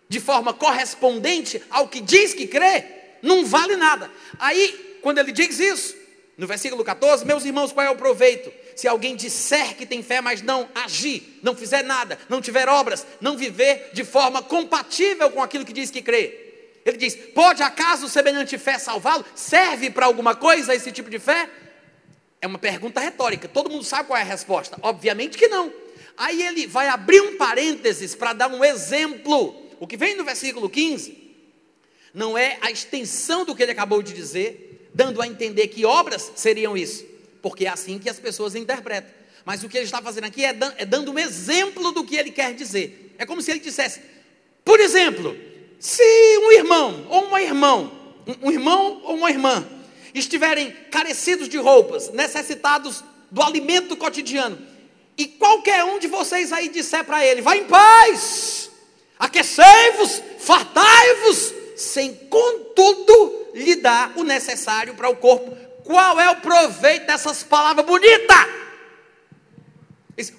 de 0.09 0.19
forma 0.19 0.53
correspondente 0.53 1.63
ao 1.71 1.87
que 1.87 2.01
diz 2.01 2.35
que 2.35 2.49
crê, 2.49 2.85
não 3.23 3.47
vale 3.47 3.77
nada. 3.77 4.11
Aí, 4.41 4.99
quando 5.03 5.19
ele 5.19 5.31
diz 5.31 5.61
isso, 5.61 6.06
no 6.37 6.47
versículo 6.47 6.85
14, 6.85 7.25
meus 7.25 7.45
irmãos, 7.45 7.73
qual 7.73 7.87
é 7.87 7.91
o 7.91 7.97
proveito? 7.97 8.53
Se 8.75 8.87
alguém 8.87 9.17
disser 9.17 9.75
que 9.75 9.87
tem 9.87 10.03
fé, 10.03 10.21
mas 10.21 10.43
não 10.43 10.69
agir, 10.75 11.41
não 11.43 11.57
fizer 11.57 11.83
nada, 11.83 12.19
não 12.29 12.43
tiver 12.43 12.69
obras, 12.69 13.07
não 13.21 13.37
viver 13.39 13.91
de 13.95 14.05
forma 14.05 14.43
compatível 14.43 15.31
com 15.31 15.43
aquilo 15.43 15.65
que 15.65 15.73
diz 15.73 15.91
que 15.91 16.03
crê. 16.03 16.47
Ele 16.85 16.99
diz: 16.99 17.17
pode 17.35 17.63
acaso 17.63 18.09
semelhante 18.09 18.59
fé 18.59 18.79
salvá-lo? 18.79 19.25
Serve 19.35 19.89
para 19.89 20.05
alguma 20.05 20.35
coisa 20.35 20.75
esse 20.75 20.93
tipo 20.93 21.09
de 21.09 21.19
fé? 21.19 21.49
É 22.41 22.47
uma 22.47 22.59
pergunta 22.59 23.01
retórica, 23.01 23.49
todo 23.49 23.71
mundo 23.71 23.83
sabe 23.83 24.09
qual 24.09 24.19
é 24.19 24.23
a 24.23 24.25
resposta? 24.25 24.79
Obviamente 24.83 25.39
que 25.39 25.49
não. 25.49 25.73
Aí 26.19 26.43
ele 26.43 26.67
vai 26.67 26.89
abrir 26.89 27.21
um 27.21 27.37
parênteses 27.37 28.15
para 28.15 28.35
dar 28.35 28.49
um 28.49 28.63
exemplo. 28.63 29.55
O 29.81 29.87
que 29.87 29.97
vem 29.97 30.17
no 30.17 30.25
versículo 30.25 30.69
15 30.69 31.27
não 32.13 32.37
é 32.37 32.57
a 32.61 32.71
extensão 32.71 33.45
do 33.45 33.55
que 33.55 33.63
ele 33.63 33.73
acabou 33.73 34.03
de 34.03 34.15
dizer, 34.15 34.76
dando 34.97 35.21
a 35.21 35.27
entender 35.27 35.69
que 35.69 35.85
obras 35.85 36.33
seriam 36.35 36.75
isso, 36.75 37.05
porque 37.43 37.67
é 37.67 37.69
assim 37.69 37.99
que 37.99 38.09
as 38.09 38.19
pessoas 38.19 38.55
interpretam. 38.55 39.11
Mas 39.45 39.63
o 39.63 39.69
que 39.69 39.77
ele 39.77 39.85
está 39.85 40.01
fazendo 40.01 40.25
aqui 40.25 40.43
é, 40.43 40.57
é 40.79 40.87
dando 40.87 41.13
um 41.13 41.19
exemplo 41.19 41.93
do 41.93 42.03
que 42.03 42.17
ele 42.17 42.31
quer 42.31 42.55
dizer. 42.55 43.15
É 43.19 43.27
como 43.27 43.43
se 43.43 43.51
ele 43.51 43.61
dissesse, 43.61 44.01
por 44.65 44.81
exemplo, 44.81 45.37
se 45.79 46.03
um 46.39 46.53
irmão 46.53 47.07
ou 47.11 47.27
uma 47.27 47.43
irmã, 47.43 47.93
um 48.43 48.51
irmão 48.51 49.03
ou 49.05 49.17
uma 49.17 49.31
irmã, 49.31 49.69
estiverem 50.15 50.71
carecidos 50.91 51.47
de 51.47 51.59
roupas, 51.59 52.09
necessitados 52.09 53.05
do 53.31 53.43
alimento 53.43 53.97
cotidiano, 53.97 54.59
e 55.19 55.27
qualquer 55.27 55.85
um 55.85 55.99
de 55.99 56.09
vocês 56.09 56.53
aí 56.53 56.71
disser 56.71 57.05
para 57.05 57.25
ele: 57.25 57.43
vá 57.43 57.55
em 57.55 57.65
paz, 57.65 58.71
aquecei-vos, 59.19 60.23
fartai-vos, 60.39 61.55
sem 61.77 62.15
contudo 62.15 63.46
lhe 63.57 63.75
dá 63.77 64.13
o 64.15 64.23
necessário 64.23 64.95
para 64.95 65.09
o 65.09 65.17
corpo. 65.17 65.57
Qual 65.83 66.21
é 66.21 66.31
o 66.31 66.37
proveito 66.37 67.07
dessas 67.07 67.43
palavras 67.43 67.87
bonitas? 67.87 68.47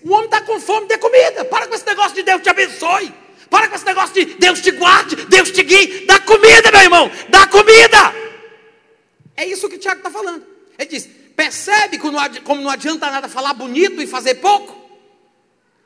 O 0.03 0.13
homem 0.13 0.25
está 0.25 0.41
com 0.41 0.59
fome 0.59 0.87
de 0.87 0.97
comida. 0.97 1.43
Para 1.45 1.67
com 1.67 1.73
esse 1.73 1.85
negócio 1.85 2.13
de 2.13 2.23
Deus 2.23 2.41
te 2.41 2.49
abençoe. 2.49 3.11
Para 3.49 3.67
com 3.67 3.75
esse 3.75 3.85
negócio 3.85 4.13
de 4.13 4.35
Deus 4.35 4.61
te 4.61 4.71
guarde, 4.71 5.15
Deus 5.25 5.49
te 5.49 5.63
guie. 5.63 6.05
Dá 6.05 6.19
comida, 6.19 6.71
meu 6.71 6.81
irmão. 6.81 7.11
Dá 7.29 7.47
comida. 7.47 8.13
É 9.35 9.45
isso 9.45 9.67
que 9.67 9.75
o 9.75 9.79
Tiago 9.79 9.99
está 9.99 10.11
falando. 10.11 10.45
Ele 10.77 10.89
diz: 10.89 11.09
percebe 11.35 11.97
como 11.97 12.61
não 12.61 12.69
adianta 12.69 13.09
nada 13.09 13.27
falar 13.27 13.53
bonito 13.53 14.01
e 14.01 14.07
fazer 14.07 14.35
pouco? 14.35 14.77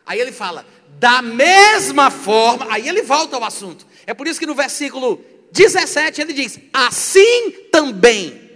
Aí 0.05 0.19
ele 0.19 0.31
fala, 0.31 0.65
da 0.99 1.21
mesma 1.21 2.11
forma, 2.11 2.67
aí 2.69 2.89
ele 2.89 3.03
volta 3.03 3.37
ao 3.37 3.43
assunto. 3.43 3.85
É 4.05 4.13
por 4.13 4.27
isso 4.27 4.39
que 4.39 4.45
no 4.45 4.55
versículo 4.55 5.23
17 5.51 6.21
ele 6.21 6.33
diz: 6.33 6.59
assim 6.73 7.51
também. 7.71 8.49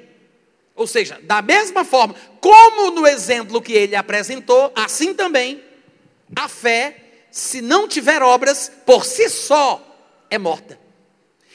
Ou 0.76 0.88
seja, 0.88 1.20
da 1.24 1.42
mesma 1.42 1.86
forma, 1.86 2.16
como 2.42 2.92
no 2.92 3.08
exemplo 3.08 3.62
que 3.62 3.74
ele 3.74 3.96
apresentou, 3.96 4.72
assim 4.76 5.14
também, 5.14 5.64
a 6.36 6.50
fé, 6.50 7.28
se 7.32 7.62
não 7.62 7.88
tiver 7.88 8.22
obras, 8.22 8.72
por 8.86 9.06
si 9.06 9.30
só 9.30 9.82
é 10.30 10.38
morta. 10.38 10.80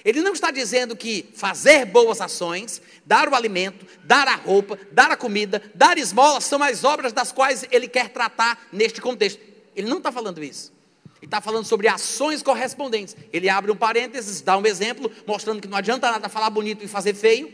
Ele 0.04 0.22
não 0.22 0.32
está 0.32 0.50
dizendo 0.50 0.96
que 0.96 1.28
fazer 1.34 1.84
boas 1.84 2.20
ações, 2.20 2.80
dar 3.04 3.28
o 3.28 3.34
alimento, 3.34 3.86
dar 4.04 4.26
a 4.26 4.34
roupa, 4.34 4.78
dar 4.90 5.10
a 5.10 5.16
comida, 5.16 5.62
dar 5.74 5.98
esmolas 5.98 6.44
são 6.44 6.62
as 6.62 6.84
obras 6.84 7.12
das 7.12 7.30
quais 7.30 7.66
ele 7.70 7.86
quer 7.86 8.08
tratar 8.08 8.68
neste 8.72 9.00
contexto. 9.00 9.40
Ele 9.76 9.88
não 9.88 9.98
está 9.98 10.10
falando 10.10 10.42
isso. 10.42 10.72
Ele 11.20 11.26
está 11.26 11.40
falando 11.40 11.66
sobre 11.66 11.86
ações 11.86 12.42
correspondentes. 12.42 13.14
Ele 13.32 13.48
abre 13.48 13.70
um 13.70 13.76
parênteses, 13.76 14.40
dá 14.40 14.56
um 14.56 14.64
exemplo, 14.64 15.10
mostrando 15.26 15.60
que 15.60 15.68
não 15.68 15.76
adianta 15.76 16.10
nada 16.10 16.28
falar 16.28 16.48
bonito 16.48 16.82
e 16.82 16.88
fazer 16.88 17.14
feio. 17.14 17.52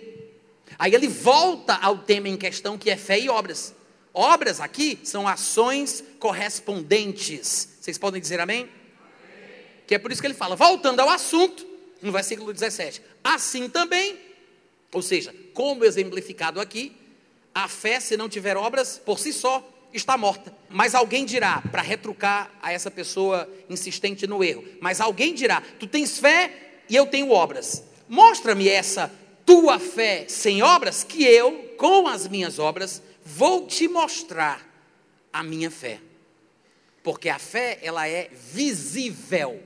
Aí 0.79 0.95
ele 0.95 1.09
volta 1.09 1.75
ao 1.75 1.99
tema 1.99 2.29
em 2.29 2.37
questão, 2.37 2.79
que 2.79 2.91
é 2.91 2.97
fé 2.97 3.19
e 3.19 3.29
obras. 3.29 3.75
Obras 4.14 4.61
aqui 4.61 4.99
são 5.03 5.27
ações 5.27 6.03
correspondentes. 6.19 7.77
Vocês 7.81 7.99
podem 7.99 8.21
dizer 8.21 8.41
amém? 8.41 8.61
amém? 8.61 8.71
Que 9.87 9.97
é 9.97 9.99
por 9.99 10.12
isso 10.12 10.21
que 10.21 10.27
ele 10.27 10.35
fala, 10.35 10.55
voltando 10.55 11.01
ao 11.01 11.09
assunto, 11.09 11.67
no 12.01 12.12
versículo 12.12 12.53
17. 12.53 13.03
Assim 13.23 13.69
também, 13.69 14.17
ou 14.93 15.03
seja, 15.03 15.35
como 15.53 15.85
exemplificado 15.85 16.61
aqui, 16.61 16.97
a 17.55 17.69
fé, 17.69 17.99
se 18.01 18.17
não 18.17 18.29
tiver 18.29 18.57
obras, 18.57 19.01
por 19.05 19.19
si 19.19 19.33
só, 19.33 19.67
está 19.97 20.16
morta. 20.16 20.55
Mas 20.68 20.94
alguém 20.94 21.24
dirá, 21.24 21.62
para 21.70 21.82
retrucar 21.82 22.51
a 22.62 22.72
essa 22.72 22.90
pessoa 22.90 23.51
insistente 23.68 24.26
no 24.26 24.42
erro, 24.42 24.64
mas 24.80 25.01
alguém 25.01 25.34
dirá: 25.34 25.62
Tu 25.78 25.86
tens 25.86 26.18
fé 26.18 26.82
e 26.88 26.97
eu 26.97 27.07
tenho 27.07 27.30
obras. 27.30 27.82
Mostra-me 28.09 28.68
essa 28.68 29.12
tua 29.44 29.78
fé 29.78 30.26
sem 30.28 30.62
obras, 30.62 31.05
que 31.05 31.24
eu, 31.24 31.74
com 31.76 32.09
as 32.09 32.26
minhas 32.28 32.59
obras, 32.59 33.03
vou 33.24 33.66
te 33.66 33.88
mostrar 33.88 34.66
a 35.32 35.42
minha 35.42 35.70
fé. 35.70 36.01
Porque 37.03 37.28
a 37.28 37.38
fé, 37.38 37.78
ela 37.82 38.09
é 38.09 38.30
visível. 38.53 39.62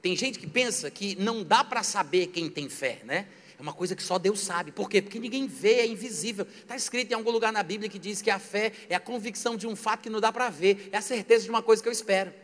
Tem 0.00 0.16
gente 0.16 0.38
que 0.38 0.46
pensa 0.46 0.90
que 0.90 1.14
não 1.16 1.44
dá 1.44 1.62
para 1.62 1.82
saber 1.82 2.28
quem 2.28 2.48
tem 2.48 2.68
fé, 2.68 3.00
né? 3.04 3.26
É 3.62 3.64
uma 3.64 3.72
coisa 3.72 3.94
que 3.94 4.02
só 4.02 4.18
Deus 4.18 4.40
sabe. 4.40 4.72
Por 4.72 4.90
quê? 4.90 5.00
Porque 5.00 5.20
ninguém 5.20 5.46
vê, 5.46 5.74
é 5.74 5.86
invisível. 5.86 6.44
Está 6.44 6.74
escrito 6.74 7.12
em 7.12 7.14
algum 7.14 7.30
lugar 7.30 7.52
na 7.52 7.62
Bíblia 7.62 7.88
que 7.88 7.96
diz 7.96 8.20
que 8.20 8.28
a 8.28 8.40
fé 8.40 8.72
é 8.88 8.94
a 8.96 8.98
convicção 8.98 9.56
de 9.56 9.68
um 9.68 9.76
fato 9.76 10.00
que 10.00 10.10
não 10.10 10.20
dá 10.20 10.32
para 10.32 10.50
ver, 10.50 10.88
é 10.90 10.96
a 10.96 11.00
certeza 11.00 11.44
de 11.44 11.50
uma 11.50 11.62
coisa 11.62 11.80
que 11.80 11.88
eu 11.88 11.92
espero. 11.92 12.34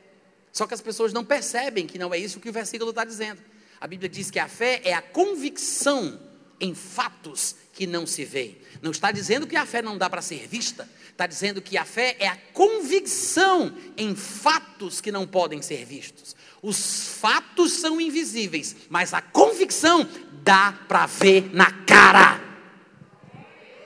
Só 0.52 0.64
que 0.64 0.74
as 0.74 0.80
pessoas 0.80 1.12
não 1.12 1.24
percebem 1.24 1.88
que 1.88 1.98
não 1.98 2.14
é 2.14 2.18
isso 2.18 2.38
que 2.38 2.48
o 2.48 2.52
versículo 2.52 2.90
está 2.90 3.04
dizendo. 3.04 3.42
A 3.80 3.88
Bíblia 3.88 4.08
diz 4.08 4.30
que 4.30 4.38
a 4.38 4.46
fé 4.46 4.80
é 4.84 4.94
a 4.94 5.02
convicção 5.02 6.20
em 6.60 6.74
fatos 6.74 7.54
que 7.72 7.86
não 7.86 8.06
se 8.06 8.24
veem. 8.24 8.58
Não 8.82 8.90
está 8.90 9.12
dizendo 9.12 9.46
que 9.46 9.56
a 9.56 9.64
fé 9.64 9.80
não 9.80 9.96
dá 9.96 10.10
para 10.10 10.22
ser 10.22 10.46
vista, 10.48 10.88
está 11.10 11.26
dizendo 11.26 11.62
que 11.62 11.76
a 11.76 11.84
fé 11.84 12.16
é 12.18 12.28
a 12.28 12.36
convicção 12.52 13.74
em 13.96 14.14
fatos 14.14 15.00
que 15.00 15.12
não 15.12 15.26
podem 15.26 15.62
ser 15.62 15.84
vistos. 15.84 16.36
Os 16.60 17.08
fatos 17.20 17.72
são 17.72 18.00
invisíveis, 18.00 18.74
mas 18.88 19.14
a 19.14 19.20
convicção 19.22 20.08
dá 20.42 20.76
para 20.88 21.06
ver 21.06 21.54
na 21.54 21.70
cara. 21.70 22.40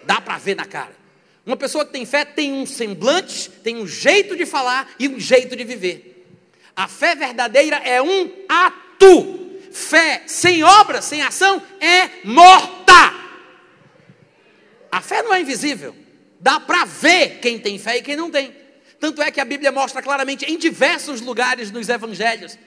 Dá 0.04 0.20
para 0.20 0.38
ver 0.38 0.56
na 0.56 0.64
cara. 0.64 0.96
Uma 1.44 1.56
pessoa 1.56 1.84
que 1.84 1.92
tem 1.92 2.06
fé 2.06 2.24
tem 2.24 2.52
um 2.52 2.64
semblante, 2.64 3.50
tem 3.50 3.76
um 3.76 3.86
jeito 3.86 4.36
de 4.36 4.46
falar 4.46 4.88
e 4.98 5.08
um 5.08 5.18
jeito 5.18 5.56
de 5.56 5.64
viver. 5.64 6.26
A 6.74 6.88
fé 6.88 7.14
verdadeira 7.14 7.76
é 7.76 8.00
um 8.00 8.30
ato. 8.48 9.41
Fé 9.72 10.22
sem 10.26 10.62
obra, 10.62 11.00
sem 11.00 11.22
ação, 11.22 11.62
é 11.80 12.24
morta. 12.24 12.92
A 14.90 15.00
fé 15.00 15.22
não 15.22 15.32
é 15.32 15.40
invisível. 15.40 15.96
Dá 16.38 16.60
para 16.60 16.84
ver 16.84 17.40
quem 17.40 17.58
tem 17.58 17.78
fé 17.78 17.96
e 17.96 18.02
quem 18.02 18.16
não 18.16 18.30
tem. 18.30 18.54
Tanto 19.00 19.22
é 19.22 19.30
que 19.30 19.40
a 19.40 19.44
Bíblia 19.44 19.72
mostra 19.72 20.02
claramente 20.02 20.44
em 20.44 20.58
diversos 20.58 21.20
lugares 21.20 21.70
nos 21.70 21.88
evangelhos. 21.88 22.58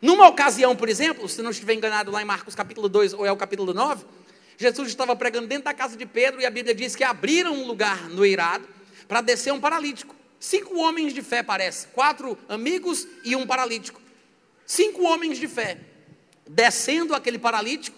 Numa 0.00 0.26
ocasião, 0.28 0.74
por 0.74 0.88
exemplo, 0.88 1.28
se 1.28 1.42
não 1.42 1.50
estiver 1.50 1.74
enganado 1.74 2.10
lá 2.10 2.22
em 2.22 2.24
Marcos 2.24 2.54
capítulo 2.54 2.88
2 2.88 3.12
ou 3.12 3.26
é 3.26 3.30
o 3.30 3.36
capítulo 3.36 3.72
9, 3.72 4.04
Jesus 4.56 4.88
estava 4.88 5.14
pregando 5.14 5.46
dentro 5.46 5.64
da 5.64 5.74
casa 5.74 5.96
de 5.96 6.06
Pedro 6.06 6.40
e 6.40 6.46
a 6.46 6.50
Bíblia 6.50 6.74
diz 6.74 6.96
que 6.96 7.04
abriram 7.04 7.54
um 7.54 7.66
lugar 7.66 8.08
no 8.08 8.24
eirado 8.24 8.66
para 9.06 9.20
descer 9.20 9.52
um 9.52 9.60
paralítico. 9.60 10.14
Cinco 10.40 10.78
homens 10.78 11.12
de 11.12 11.22
fé, 11.22 11.42
parece. 11.42 11.86
Quatro 11.88 12.38
amigos 12.48 13.06
e 13.24 13.34
um 13.36 13.46
paralítico. 13.46 14.00
Cinco 14.66 15.02
homens 15.04 15.38
de 15.38 15.48
fé. 15.48 15.78
Descendo 16.46 17.14
aquele 17.14 17.38
paralítico, 17.38 17.96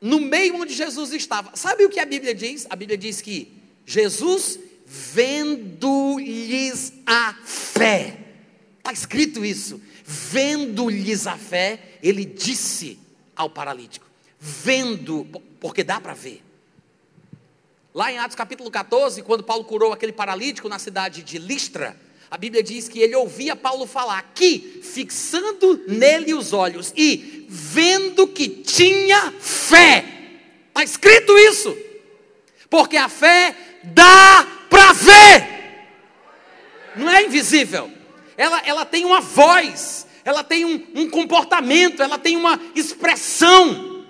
no 0.00 0.20
meio 0.20 0.56
onde 0.56 0.74
Jesus 0.74 1.12
estava. 1.12 1.56
Sabe 1.56 1.84
o 1.84 1.90
que 1.90 2.00
a 2.00 2.06
Bíblia 2.06 2.34
diz? 2.34 2.66
A 2.68 2.76
Bíblia 2.76 2.98
diz 2.98 3.20
que 3.20 3.52
Jesus 3.86 4.58
vendo-lhes 4.86 6.92
a 7.06 7.34
fé. 7.44 8.18
Está 8.78 8.92
escrito 8.92 9.44
isso. 9.44 9.80
Vendo-lhes 10.04 11.26
a 11.26 11.38
fé, 11.38 11.98
ele 12.02 12.24
disse 12.24 12.98
ao 13.34 13.48
paralítico: 13.48 14.06
Vendo, 14.38 15.26
porque 15.58 15.82
dá 15.82 16.00
para 16.00 16.12
ver. 16.12 16.42
Lá 17.94 18.12
em 18.12 18.18
Atos 18.18 18.36
capítulo 18.36 18.70
14, 18.70 19.22
quando 19.22 19.44
Paulo 19.44 19.64
curou 19.64 19.92
aquele 19.92 20.12
paralítico 20.12 20.68
na 20.68 20.78
cidade 20.78 21.22
de 21.22 21.38
Listra, 21.38 21.96
a 22.30 22.36
Bíblia 22.36 22.62
diz 22.62 22.88
que 22.88 23.00
ele 23.00 23.14
ouvia 23.14 23.54
Paulo 23.54 23.86
falar 23.86 24.32
que, 24.34 24.80
fixando 24.82 25.82
nele 25.86 26.34
os 26.34 26.52
olhos 26.52 26.92
e 26.96 27.46
vendo 27.48 28.26
que 28.26 28.48
tinha 28.48 29.32
fé, 29.40 30.04
está 30.68 30.82
escrito 30.82 31.36
isso, 31.38 31.76
porque 32.68 32.96
a 32.96 33.08
fé 33.08 33.54
dá 33.84 34.46
para 34.68 34.92
ver, 34.92 35.48
não 36.96 37.10
é 37.10 37.24
invisível, 37.24 37.90
ela, 38.36 38.60
ela 38.64 38.84
tem 38.84 39.04
uma 39.04 39.20
voz, 39.20 40.06
ela 40.24 40.42
tem 40.42 40.64
um, 40.64 40.84
um 40.94 41.10
comportamento, 41.10 42.02
ela 42.02 42.18
tem 42.18 42.36
uma 42.36 42.60
expressão. 42.74 44.04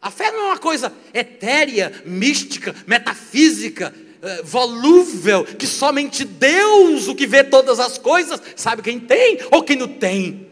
A 0.00 0.10
fé 0.10 0.30
não 0.30 0.40
é 0.40 0.46
uma 0.46 0.58
coisa 0.58 0.92
etérea, 1.12 2.02
mística, 2.04 2.74
metafísica, 2.86 3.94
eh, 4.20 4.42
volúvel, 4.42 5.44
que 5.44 5.66
somente 5.66 6.24
Deus, 6.24 7.08
o 7.08 7.14
que 7.14 7.26
vê 7.26 7.44
todas 7.44 7.78
as 7.78 7.98
coisas, 7.98 8.40
sabe 8.56 8.82
quem 8.82 8.98
tem 8.98 9.38
ou 9.50 9.62
quem 9.62 9.76
não 9.76 9.88
tem. 9.88 10.48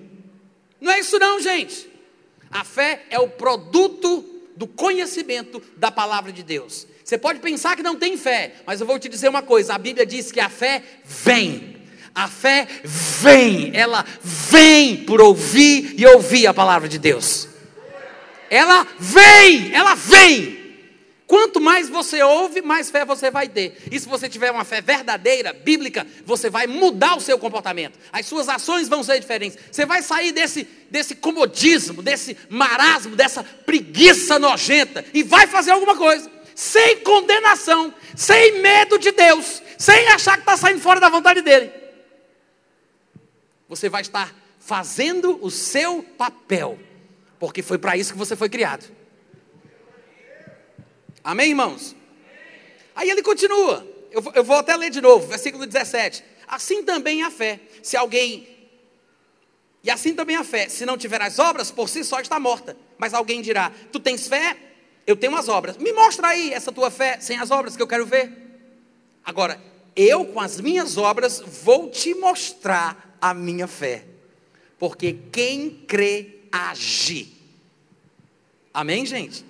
Não 0.81 0.93
é 0.93 1.01
isso 1.01 1.19
não, 1.19 1.41
gente. 1.41 1.89
A 2.51 2.65
fé 2.65 3.05
é 3.11 3.19
o 3.19 3.29
produto 3.29 4.25
do 4.57 4.67
conhecimento 4.67 5.63
da 5.77 5.91
palavra 5.91 6.33
de 6.33 6.43
Deus. 6.43 6.87
Você 7.05 7.19
pode 7.19 7.39
pensar 7.41 7.77
que 7.77 7.83
não 7.83 7.97
tem 7.97 8.17
fé, 8.17 8.55
mas 8.67 8.81
eu 8.81 8.87
vou 8.87 8.99
te 8.99 9.09
dizer 9.09 9.29
uma 9.29 9.43
coisa: 9.43 9.75
a 9.75 9.79
Bíblia 9.79 10.07
diz 10.07 10.33
que 10.33 10.41
a 10.41 10.49
fé 10.49 10.83
vem. 11.05 11.77
A 12.15 12.29
fé 12.29 12.67
vem, 12.83 13.73
ela 13.75 14.05
vem 14.23 15.05
por 15.05 15.21
ouvir 15.21 15.95
e 15.99 16.07
ouvir 16.07 16.47
a 16.47 16.55
palavra 16.55 16.89
de 16.89 16.99
Deus. 16.99 17.47
Ela 18.49 18.87
vem, 18.99 19.75
ela 19.75 19.95
vem. 19.95 20.66
Quanto 21.27 21.61
mais 21.61 21.89
você 21.89 22.23
ouve, 22.23 22.63
mais 22.63 22.89
fé 22.89 23.05
você 23.05 23.31
vai 23.31 23.49
ter. 23.49 23.77
E 23.91 23.99
se 23.99 24.07
você 24.07 24.29
tiver 24.29 24.51
uma 24.53 24.65
fé 24.65 24.81
verdadeira, 24.81 25.53
bíblica, 25.53 26.07
você 26.25 26.49
vai 26.49 26.69
mudar 26.69 27.17
o 27.17 27.21
seu 27.21 27.37
comportamento. 27.37 27.99
As 28.13 28.27
suas 28.27 28.49
ações 28.49 28.89
vão 28.89 29.03
ser 29.03 29.19
diferentes. 29.19 29.59
Você 29.71 29.85
vai 29.85 30.03
sair 30.03 30.31
desse, 30.31 30.69
desse 30.89 31.17
comodismo, 31.17 32.01
desse 32.01 32.37
marasmo, 32.49 33.17
dessa 33.17 33.43
preguiça 33.43 34.39
nojenta 34.39 35.05
e 35.13 35.25
vai 35.25 35.49
fazer 35.49 35.73
alguma 35.73 35.97
coisa. 35.97 36.31
Sem 36.55 37.01
condenação, 37.01 37.93
sem 38.15 38.61
medo 38.61 38.97
de 38.97 39.11
Deus, 39.11 39.61
sem 39.77 40.07
achar 40.09 40.35
que 40.35 40.43
está 40.43 40.57
saindo 40.57 40.81
fora 40.81 41.01
da 41.01 41.09
vontade 41.09 41.43
dele. 41.43 41.73
Você 43.69 43.89
vai 43.89 44.03
estar 44.03 44.33
fazendo 44.61 45.39
o 45.43 45.51
seu 45.51 46.05
papel 46.17 46.79
porque 47.39 47.63
foi 47.63 47.79
para 47.79 47.97
isso 47.97 48.13
que 48.13 48.19
você 48.19 48.35
foi 48.37 48.49
criado. 48.49 48.96
Amém, 51.27 51.49
irmãos? 51.49 51.97
Aí 52.95 53.11
ele 53.11 53.21
continua. 53.21 53.85
Eu, 54.13 54.23
eu 54.33 54.45
vou 54.45 54.59
até 54.59 54.77
ler 54.77 54.91
de 54.91 55.01
novo, 55.01 55.27
versículo 55.27 55.67
17. 55.67 56.23
Assim 56.47 56.85
também 56.85 57.25
a 57.25 57.33
fé. 57.33 57.59
Se 57.83 57.97
alguém. 57.97 58.47
E 59.83 59.91
assim 59.91 60.15
também 60.15 60.37
a 60.37 60.45
fé. 60.45 60.69
Se 60.69 60.87
não 60.87 60.97
tiver 60.97 61.21
as 61.21 61.41
obras, 61.41 61.73
por 61.73 61.89
si 61.89 62.05
só 62.05 62.21
está 62.21 62.39
morta. 62.39 62.77
Mas 62.97 63.13
alguém 63.13 63.43
dirá: 63.43 63.73
Tu 63.91 63.99
tens 63.99 64.29
fé? 64.29 64.57
Eu 65.05 65.17
tenho 65.17 65.35
as 65.35 65.49
obras. 65.49 65.77
Me 65.79 65.93
mostra 65.93 66.29
aí 66.29 66.53
essa 66.53 66.71
tua 66.71 66.93
fé 66.93 67.19
sem 67.19 67.37
as 67.37 67.51
obras 67.51 67.77
que 67.77 67.83
eu 67.83 67.89
quero 67.89 68.07
ver. 68.07 68.31
Agora, 69.25 69.61
eu 69.97 70.27
com 70.27 70.39
as 70.39 70.61
minhas 70.61 70.97
obras 70.97 71.41
vou 71.41 71.91
te 71.91 72.15
mostrar 72.15 73.19
a 73.21 73.35
minha 73.35 73.67
fé. 73.67 74.05
Porque 74.79 75.19
quem 75.33 75.71
crê 75.89 76.43
age. 76.53 77.33
Amém, 78.73 79.05
gente? 79.05 79.46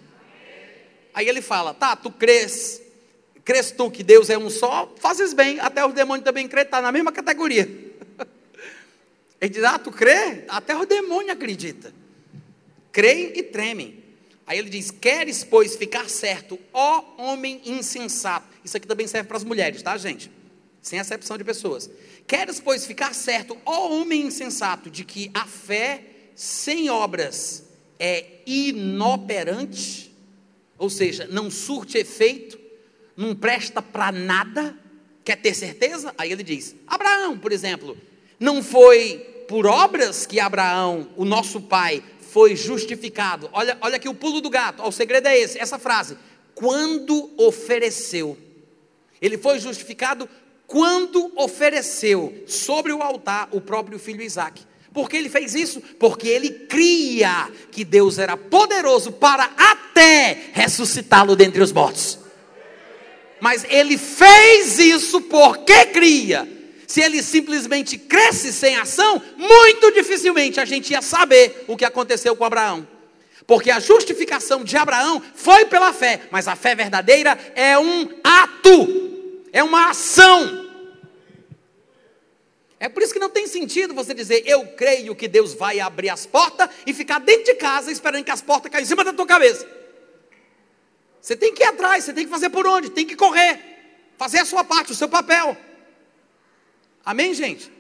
Aí 1.17 1.27
ele 1.27 1.41
fala: 1.41 1.73
tá, 1.73 1.97
tu 1.97 2.11
crês, 2.11 2.83
crês 3.43 3.71
tu 3.71 3.91
que 3.91 4.03
Deus 4.03 4.29
é 4.29 4.37
um 4.37 4.51
só, 4.51 4.95
fazes 4.99 5.33
bem, 5.33 5.59
até 5.59 5.85
os 5.85 5.95
demônios 5.95 6.23
também 6.23 6.47
crê, 6.47 6.61
está 6.61 6.83
na 6.83 6.93
mesma 6.93 7.11
categoria. 7.11 7.67
Ele 9.41 9.51
diz: 9.51 9.65
ah, 9.65 9.79
tu 9.79 9.91
crê? 9.91 10.45
Até 10.47 10.77
o 10.77 10.85
demônio 10.85 11.33
acredita. 11.33 11.93
Creem 12.93 13.33
e 13.35 13.43
tremem. 13.43 14.03
Aí 14.47 14.59
ele 14.59 14.71
diz: 14.71 14.91
Queres, 14.91 15.43
pois, 15.43 15.77
ficar 15.77 16.09
certo, 16.09 16.59
ó 16.73 17.03
homem 17.19 17.61
insensato. 17.65 18.47
Isso 18.65 18.77
aqui 18.77 18.87
também 18.87 19.07
serve 19.07 19.29
para 19.29 19.37
as 19.37 19.45
mulheres, 19.45 19.83
tá, 19.83 19.97
gente? 19.99 20.31
Sem 20.81 20.99
acepção 20.99 21.37
de 21.37 21.45
pessoas. 21.45 21.91
Queres, 22.27 22.61
pois, 22.61 22.87
ficar 22.87 23.15
certo, 23.15 23.59
ó 23.67 23.91
homem 23.91 24.23
insensato, 24.23 24.91
de 24.91 25.05
que 25.05 25.31
a 25.35 25.45
fé 25.45 26.03
sem 26.35 26.89
obras 26.89 27.65
é 27.99 28.41
inoperante, 28.47 30.16
ou 30.79 30.91
seja, 30.91 31.27
não 31.31 31.51
surte 31.51 31.99
efeito, 31.99 32.59
não 33.17 33.35
presta 33.35 33.81
para 33.81 34.13
nada, 34.13 34.77
quer 35.25 35.37
ter 35.37 35.55
certeza? 35.55 36.15
Aí 36.19 36.31
ele 36.31 36.43
diz: 36.43 36.75
Abraão, 36.87 37.39
por 37.39 37.53
exemplo, 37.53 37.97
não 38.39 38.63
foi 38.63 39.19
por 39.49 39.67
obras 39.67 40.27
que 40.27 40.41
Abraão, 40.41 41.09
o 41.17 41.25
nosso 41.25 41.61
pai, 41.61 42.03
foi 42.21 42.55
justificado. 42.55 43.49
Olha, 43.53 43.79
olha 43.81 43.97
aqui 43.97 44.09
o 44.09 44.15
pulo 44.15 44.41
do 44.41 44.51
gato, 44.51 44.83
o 44.83 44.93
segredo 44.93 45.29
é 45.29 45.39
esse, 45.39 45.59
essa 45.59 45.79
frase. 45.79 46.17
Quando 46.55 47.33
ofereceu. 47.37 48.37
Ele 49.21 49.39
foi 49.39 49.59
justificado 49.59 50.29
quando 50.67 51.33
ofereceu 51.37 52.45
sobre 52.47 52.93
o 52.93 53.03
altar 53.03 53.49
o 53.53 53.61
próprio 53.61 53.99
filho 53.99 54.23
Isaque. 54.23 54.67
Por 54.97 55.11
que 55.11 55.19
ele 55.19 55.29
fez 55.29 55.55
isso? 55.55 55.83
Porque 55.99 56.27
ele 56.27 56.49
cria 56.49 57.51
que 57.71 57.85
Deus 57.85 58.19
era 58.19 58.35
poderoso 58.35 59.13
para 59.13 59.45
até 59.55 60.45
ressuscitá-lo 60.55 61.37
dentre 61.37 61.61
os 61.61 61.71
mortos. 61.71 62.19
Mas 63.39 63.67
ele 63.69 63.99
fez 63.99 64.79
isso 64.79 65.21
porque 65.21 65.85
cria. 65.89 66.49
Se 66.87 67.03
ele 67.03 67.23
simplesmente 67.23 67.99
cresce 67.99 68.51
sem 68.51 68.75
ação, 68.79 69.21
muito 69.37 69.93
dificilmente 69.93 70.61
a 70.61 70.65
gente 70.65 70.93
ia 70.93 71.03
saber 71.03 71.67
o 71.69 71.77
que 71.77 71.85
aconteceu 71.85 72.35
com 72.35 72.47
Abraão. 72.47 72.89
Porque 73.47 73.71
a 73.71 73.79
justificação 73.79 74.65
de 74.65 74.79
Abraão 74.79 75.23
foi 75.35 75.67
pela 75.67 75.93
fé, 75.93 76.23
mas 76.31 76.49
a 76.49 76.57
fé 76.57 76.75
verdadeira 76.75 77.39
é 77.55 77.79
um 77.79 78.09
ato, 78.25 78.89
é 79.53 79.63
uma 79.63 79.91
ação. 79.91 80.66
É 82.79 82.89
por 82.89 83.03
isso 83.03 83.13
que 83.13 83.19
não 83.19 83.31
tem 83.31 83.47
sentido 83.47 83.95
você 83.95 84.13
dizer, 84.13 84.43
eu 84.47 84.67
creio 84.69 85.15
que 85.17 85.27
Deus 85.27 85.55
vai 85.55 85.81
abrir 85.81 86.11
as 86.11 86.27
portas 86.27 86.69
e 86.87 86.93
ficar 86.93 87.19
dentro 87.21 87.45
de 87.45 87.55
casa 87.55 87.91
esperando 87.91 88.25
que 88.25 88.31
as 88.31 88.43
portas 88.43 88.71
caiam 88.71 88.83
em 88.83 88.87
cima 88.87 89.03
da 89.03 89.13
tua 89.13 89.27
cabeça. 89.27 89.67
Você 91.21 91.35
tem 91.35 91.55
que 91.55 91.63
ir 91.63 91.67
atrás, 91.67 92.05
você 92.05 92.13
tem 92.13 92.25
que 92.25 92.31
fazer 92.31 92.51
por 92.51 92.67
onde, 92.67 92.91
tem 92.91 93.07
que 93.07 93.17
correr, 93.17 93.61
fazer 94.19 94.41
a 94.41 94.45
sua 94.45 94.63
parte, 94.63 94.93
o 94.93 94.95
seu 94.95 95.09
papel. 95.09 95.57
Amém, 97.05 97.33
gente? 97.33 97.73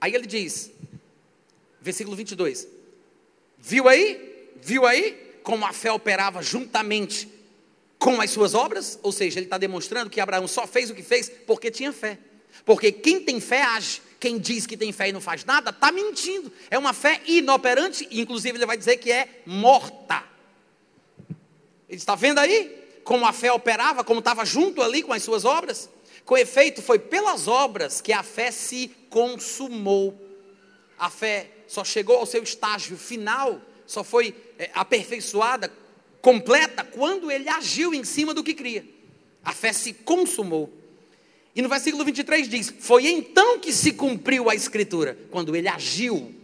Aí 0.00 0.14
ele 0.14 0.26
diz, 0.26 0.70
versículo 1.80 2.16
22, 2.16 2.68
viu 3.56 3.88
aí? 3.88 4.50
Viu 4.60 4.84
aí 4.84 5.38
como 5.42 5.64
a 5.64 5.72
fé 5.72 5.92
operava 5.92 6.42
juntamente 6.42 7.33
com 8.04 8.20
as 8.20 8.30
suas 8.30 8.52
obras? 8.52 8.98
Ou 9.02 9.10
seja, 9.10 9.38
ele 9.38 9.46
está 9.46 9.56
demonstrando 9.56 10.10
que 10.10 10.20
Abraão 10.20 10.46
só 10.46 10.66
fez 10.66 10.90
o 10.90 10.94
que 10.94 11.02
fez 11.02 11.30
porque 11.46 11.70
tinha 11.70 11.90
fé. 11.90 12.18
Porque 12.62 12.92
quem 12.92 13.18
tem 13.18 13.40
fé 13.40 13.62
age. 13.62 14.02
Quem 14.20 14.38
diz 14.38 14.66
que 14.66 14.76
tem 14.76 14.92
fé 14.92 15.08
e 15.08 15.12
não 15.12 15.22
faz 15.22 15.42
nada, 15.44 15.70
está 15.70 15.90
mentindo. 15.90 16.52
É 16.70 16.78
uma 16.78 16.92
fé 16.92 17.22
inoperante, 17.26 18.06
inclusive 18.10 18.58
ele 18.58 18.66
vai 18.66 18.76
dizer 18.76 18.98
que 18.98 19.10
é 19.10 19.42
morta. 19.46 20.22
Ele 21.88 21.98
está 21.98 22.14
vendo 22.14 22.38
aí 22.38 23.00
como 23.04 23.24
a 23.24 23.32
fé 23.32 23.50
operava, 23.52 24.04
como 24.04 24.20
estava 24.20 24.44
junto 24.44 24.82
ali 24.82 25.02
com 25.02 25.12
as 25.12 25.22
suas 25.22 25.46
obras? 25.46 25.88
Com 26.26 26.36
efeito, 26.36 26.82
foi 26.82 26.98
pelas 26.98 27.48
obras 27.48 28.02
que 28.02 28.12
a 28.12 28.22
fé 28.22 28.50
se 28.50 28.88
consumou. 29.08 30.18
A 30.98 31.08
fé 31.08 31.50
só 31.66 31.82
chegou 31.82 32.16
ao 32.16 32.26
seu 32.26 32.42
estágio 32.42 32.98
final, 32.98 33.60
só 33.86 34.04
foi 34.04 34.34
é, 34.58 34.70
aperfeiçoada, 34.74 35.70
completa, 36.24 36.82
quando 36.82 37.30
ele 37.30 37.50
agiu 37.50 37.92
em 37.92 38.02
cima 38.02 38.32
do 38.32 38.42
que 38.42 38.54
cria. 38.54 38.82
A 39.44 39.52
fé 39.52 39.74
se 39.74 39.92
consumou. 39.92 40.72
E 41.54 41.60
no 41.60 41.68
versículo 41.68 42.02
23 42.02 42.48
diz: 42.48 42.74
Foi 42.80 43.06
então 43.06 43.58
que 43.58 43.70
se 43.70 43.92
cumpriu 43.92 44.48
a 44.48 44.54
escritura, 44.54 45.18
quando 45.30 45.54
ele 45.54 45.68
agiu. 45.68 46.34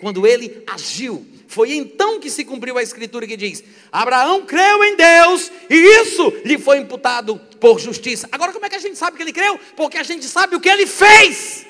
Quando 0.00 0.26
ele 0.26 0.62
agiu. 0.66 1.24
Foi 1.46 1.72
então 1.72 2.18
que 2.18 2.30
se 2.30 2.44
cumpriu 2.44 2.76
a 2.76 2.82
escritura 2.82 3.28
que 3.28 3.36
diz: 3.36 3.62
Abraão 3.92 4.44
creu 4.44 4.82
em 4.82 4.96
Deus 4.96 5.52
e 5.70 5.74
isso 6.02 6.32
lhe 6.44 6.58
foi 6.58 6.78
imputado 6.78 7.36
por 7.60 7.78
justiça. 7.78 8.28
Agora, 8.32 8.52
como 8.52 8.66
é 8.66 8.68
que 8.68 8.76
a 8.76 8.80
gente 8.80 8.98
sabe 8.98 9.16
que 9.16 9.22
ele 9.22 9.32
creu? 9.32 9.58
Porque 9.76 9.98
a 9.98 10.02
gente 10.02 10.26
sabe 10.26 10.56
o 10.56 10.60
que 10.60 10.68
ele 10.68 10.86
fez. 10.86 11.64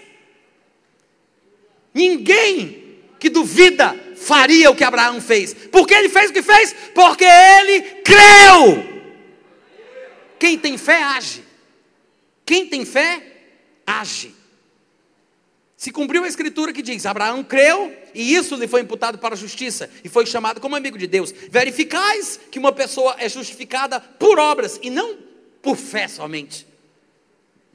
Ninguém 1.93 2.97
que 3.19 3.29
duvida 3.29 3.95
faria 4.21 4.71
o 4.71 4.77
que 4.77 4.85
Abraão 4.85 5.21
fez. 5.21 5.55
Por 5.55 5.87
que 5.87 5.95
ele 5.95 6.09
fez 6.09 6.31
o 6.31 6.33
que 6.33 6.43
fez? 6.43 6.75
Porque 6.95 7.25
ele 7.25 7.81
creu. 8.03 8.99
Quem 10.39 10.59
tem 10.59 10.77
fé 10.79 11.03
age. 11.03 11.45
Quem 12.45 12.67
tem 12.67 12.85
fé, 12.85 13.23
age. 13.87 14.35
Se 15.77 15.93
cumpriu 15.93 16.25
a 16.25 16.29
escritura 16.29 16.73
que 16.73 16.83
diz: 16.83 17.07
Abraão 17.07 17.45
creu 17.45 17.97
e 18.15 18.35
isso 18.35 18.57
lhe 18.57 18.67
foi 18.67 18.81
imputado 18.81 19.19
para 19.19 19.35
a 19.35 19.39
justiça 19.39 19.89
e 20.03 20.09
foi 20.09 20.27
chamado 20.27 20.61
como 20.61 20.75
amigo 20.75 20.99
de 20.99 21.07
Deus. 21.07 21.33
Verificais 21.51 22.41
que 22.51 22.59
uma 22.59 22.73
pessoa 22.73 23.17
é 23.19 23.29
justificada 23.29 24.01
por 24.01 24.39
obras 24.39 24.81
e 24.83 24.91
não 24.91 25.19
por 25.63 25.77
fé 25.77 26.09
somente. 26.09 26.67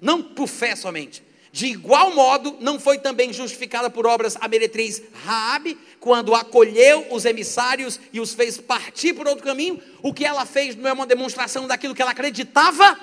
Não 0.02 0.22
por 0.22 0.48
fé 0.48 0.76
somente. 0.76 1.24
De 1.54 1.68
igual 1.68 2.12
modo, 2.16 2.58
não 2.60 2.80
foi 2.80 2.98
também 2.98 3.32
justificada 3.32 3.88
por 3.88 4.08
obras 4.08 4.36
a 4.42 4.48
meretriz 4.48 5.04
Raabe, 5.24 5.78
quando 6.04 6.36
acolheu 6.36 7.08
os 7.12 7.24
emissários 7.24 7.98
e 8.12 8.20
os 8.20 8.34
fez 8.34 8.58
partir 8.58 9.14
por 9.14 9.26
outro 9.26 9.42
caminho. 9.42 9.82
O 10.02 10.14
que 10.14 10.26
ela 10.26 10.46
fez 10.46 10.76
não 10.76 10.90
é 10.90 10.92
uma 10.92 11.06
demonstração 11.06 11.66
daquilo 11.66 11.96
que 11.96 12.02
ela 12.02 12.12
acreditava 12.12 13.00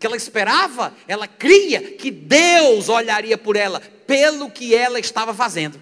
que 0.00 0.06
ela 0.06 0.16
esperava, 0.16 0.92
ela 1.06 1.28
cria 1.28 1.80
que 1.92 2.10
Deus 2.10 2.88
olharia 2.88 3.38
por 3.38 3.54
ela 3.54 3.80
pelo 4.04 4.50
que 4.50 4.74
ela 4.74 4.98
estava 4.98 5.32
fazendo. 5.32 5.80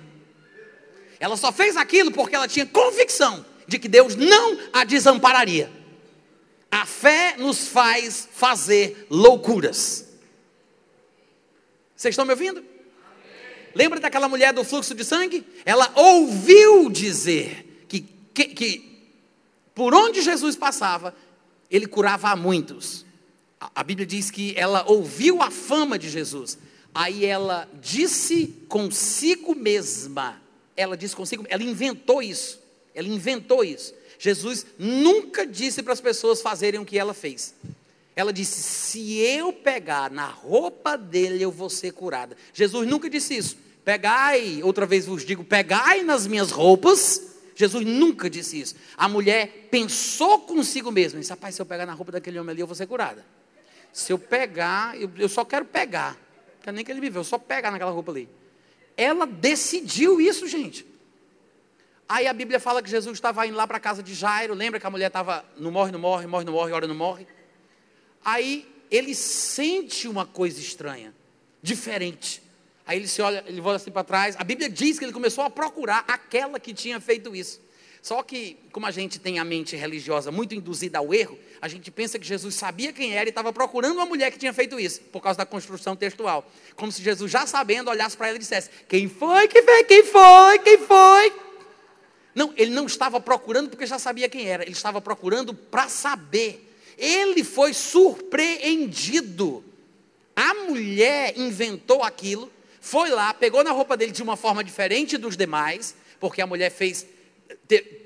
Ela 1.18 1.38
só 1.38 1.50
fez 1.50 1.74
aquilo 1.74 2.12
porque 2.12 2.36
ela 2.36 2.46
tinha 2.46 2.66
convicção 2.66 3.42
de 3.66 3.78
que 3.78 3.88
Deus 3.88 4.14
não 4.16 4.58
a 4.74 4.84
desampararia. 4.84 5.72
A 6.70 6.84
fé 6.84 7.36
nos 7.38 7.68
faz 7.68 8.28
fazer 8.30 9.06
loucuras. 9.08 10.06
Vocês 11.96 12.12
estão 12.12 12.26
me 12.26 12.32
ouvindo? 12.32 12.69
Lembra 13.74 14.00
daquela 14.00 14.28
mulher 14.28 14.52
do 14.52 14.64
fluxo 14.64 14.94
de 14.94 15.04
sangue? 15.04 15.44
Ela 15.64 15.90
ouviu 15.94 16.90
dizer 16.90 17.84
que, 17.88 18.00
que, 18.34 18.44
que 18.46 19.08
por 19.74 19.94
onde 19.94 20.22
Jesus 20.22 20.56
passava, 20.56 21.14
ele 21.70 21.86
curava 21.86 22.30
a 22.30 22.36
muitos 22.36 23.04
a 23.74 23.84
Bíblia 23.84 24.06
diz 24.06 24.30
que 24.30 24.54
ela 24.56 24.84
ouviu 24.90 25.42
a 25.42 25.50
fama 25.50 25.98
de 25.98 26.08
Jesus. 26.08 26.58
Aí 26.94 27.26
ela 27.26 27.68
disse 27.80 28.46
consigo 28.68 29.54
mesma, 29.54 30.40
ela 30.76 30.96
disse 30.96 31.14
consigo, 31.14 31.44
ela 31.48 31.62
inventou 31.62 32.22
isso. 32.22 32.58
Ela 32.94 33.06
inventou 33.06 33.62
isso. 33.62 33.94
Jesus 34.18 34.66
nunca 34.78 35.46
disse 35.46 35.82
para 35.82 35.92
as 35.92 36.00
pessoas 36.00 36.40
fazerem 36.40 36.80
o 36.80 36.84
que 36.84 36.98
ela 36.98 37.14
fez. 37.14 37.54
Ela 38.14 38.32
disse: 38.32 38.62
Se 38.62 39.18
eu 39.18 39.52
pegar 39.52 40.10
na 40.10 40.26
roupa 40.26 40.96
dele, 40.96 41.42
eu 41.42 41.50
vou 41.50 41.70
ser 41.70 41.92
curada. 41.92 42.36
Jesus 42.52 42.86
nunca 42.86 43.08
disse 43.08 43.36
isso. 43.36 43.56
Pegai, 43.84 44.60
outra 44.62 44.84
vez 44.86 45.06
vos 45.06 45.24
digo, 45.24 45.42
pegai 45.42 46.02
nas 46.02 46.26
minhas 46.26 46.50
roupas. 46.50 47.30
Jesus 47.54 47.84
nunca 47.84 48.30
disse 48.30 48.60
isso. 48.60 48.74
A 48.96 49.08
mulher 49.08 49.68
pensou 49.70 50.40
consigo 50.40 50.90
mesma: 50.90 51.20
disse, 51.20 51.30
Rapaz, 51.30 51.54
se 51.54 51.62
eu 51.62 51.66
pegar 51.66 51.86
na 51.86 51.92
roupa 51.92 52.12
daquele 52.12 52.38
homem 52.38 52.52
ali, 52.52 52.60
eu 52.60 52.66
vou 52.66 52.76
ser 52.76 52.86
curada. 52.86 53.24
Se 53.92 54.12
eu 54.12 54.18
pegar, 54.18 55.00
eu, 55.00 55.10
eu 55.16 55.28
só 55.28 55.44
quero 55.44 55.64
pegar. 55.64 56.12
Não 56.12 56.62
quero 56.62 56.76
nem 56.76 56.84
que 56.84 56.92
ele 56.92 57.00
me 57.00 57.14
eu 57.14 57.24
só 57.24 57.38
pegar 57.38 57.70
naquela 57.70 57.90
roupa 57.90 58.12
ali. 58.12 58.28
Ela 58.96 59.26
decidiu 59.26 60.20
isso, 60.20 60.46
gente. 60.46 60.86
Aí 62.08 62.26
a 62.26 62.32
Bíblia 62.32 62.58
fala 62.58 62.82
que 62.82 62.90
Jesus 62.90 63.16
estava 63.16 63.46
indo 63.46 63.56
lá 63.56 63.66
para 63.66 63.76
a 63.76 63.80
casa 63.80 64.02
de 64.02 64.14
Jairo. 64.14 64.52
Lembra 64.52 64.80
que 64.80 64.86
a 64.86 64.90
mulher 64.90 65.06
estava 65.06 65.44
no 65.56 65.70
morre, 65.70 65.92
não 65.92 65.98
morre, 65.98 66.26
morre, 66.26 66.44
não 66.44 66.52
morre, 66.52 66.72
hora 66.72 66.86
não 66.86 66.94
morre. 66.94 67.26
Aí 68.24 68.66
ele 68.90 69.14
sente 69.14 70.08
uma 70.08 70.26
coisa 70.26 70.60
estranha, 70.60 71.14
diferente. 71.62 72.42
Aí 72.86 72.98
ele 72.98 73.08
se 73.08 73.22
olha, 73.22 73.44
ele 73.46 73.60
volta 73.60 73.76
assim 73.76 73.90
para 73.90 74.02
trás. 74.02 74.34
A 74.38 74.44
Bíblia 74.44 74.68
diz 74.68 74.98
que 74.98 75.04
ele 75.04 75.12
começou 75.12 75.44
a 75.44 75.50
procurar 75.50 76.04
aquela 76.08 76.58
que 76.58 76.74
tinha 76.74 77.00
feito 77.00 77.34
isso. 77.34 77.60
Só 78.02 78.22
que, 78.22 78.56
como 78.72 78.86
a 78.86 78.90
gente 78.90 79.18
tem 79.18 79.38
a 79.38 79.44
mente 79.44 79.76
religiosa 79.76 80.30
muito 80.30 80.54
induzida 80.54 80.98
ao 80.98 81.12
erro, 81.12 81.38
a 81.60 81.68
gente 81.68 81.90
pensa 81.90 82.18
que 82.18 82.26
Jesus 82.26 82.54
sabia 82.54 82.92
quem 82.92 83.14
era 83.14 83.28
e 83.28 83.28
estava 83.28 83.52
procurando 83.52 83.96
uma 83.96 84.06
mulher 84.06 84.30
que 84.30 84.38
tinha 84.38 84.54
feito 84.54 84.80
isso, 84.80 85.02
por 85.12 85.20
causa 85.20 85.36
da 85.36 85.46
construção 85.46 85.94
textual. 85.94 86.50
Como 86.76 86.90
se 86.90 87.02
Jesus, 87.02 87.30
já 87.30 87.46
sabendo, 87.46 87.90
olhasse 87.90 88.16
para 88.16 88.28
ela 88.28 88.36
e 88.36 88.40
dissesse: 88.40 88.70
Quem 88.88 89.06
foi 89.06 89.46
que 89.48 89.60
fez? 89.60 89.86
Quem 89.86 90.04
foi? 90.04 90.58
Quem 90.60 90.78
foi? 90.78 91.32
Não, 92.34 92.54
ele 92.56 92.70
não 92.70 92.86
estava 92.86 93.20
procurando 93.20 93.68
porque 93.68 93.84
já 93.84 93.98
sabia 93.98 94.28
quem 94.28 94.46
era, 94.46 94.62
ele 94.62 94.72
estava 94.72 95.00
procurando 95.00 95.52
para 95.52 95.88
saber. 95.88 96.66
Ele 97.00 97.42
foi 97.42 97.72
surpreendido. 97.72 99.64
A 100.36 100.54
mulher 100.54 101.36
inventou 101.36 102.02
aquilo, 102.02 102.52
foi 102.80 103.10
lá, 103.10 103.34
pegou 103.34 103.64
na 103.64 103.72
roupa 103.72 103.96
dele 103.96 104.12
de 104.12 104.22
uma 104.22 104.36
forma 104.36 104.62
diferente 104.62 105.16
dos 105.16 105.36
demais, 105.36 105.94
porque 106.20 106.40
a 106.40 106.46
mulher 106.46 106.70
fez 106.70 107.06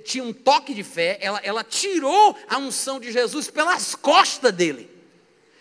tinha 0.05 0.25
um 0.25 0.33
toque 0.33 0.75
de 0.75 0.83
fé, 0.83 1.19
ela, 1.21 1.41
ela 1.43 1.65
tirou 1.65 2.37
a 2.49 2.59
unção 2.59 3.01
de 3.01 3.11
Jesus 3.11 3.51
pelas 3.51 3.95
costas 3.95 4.53
dele. 4.53 4.91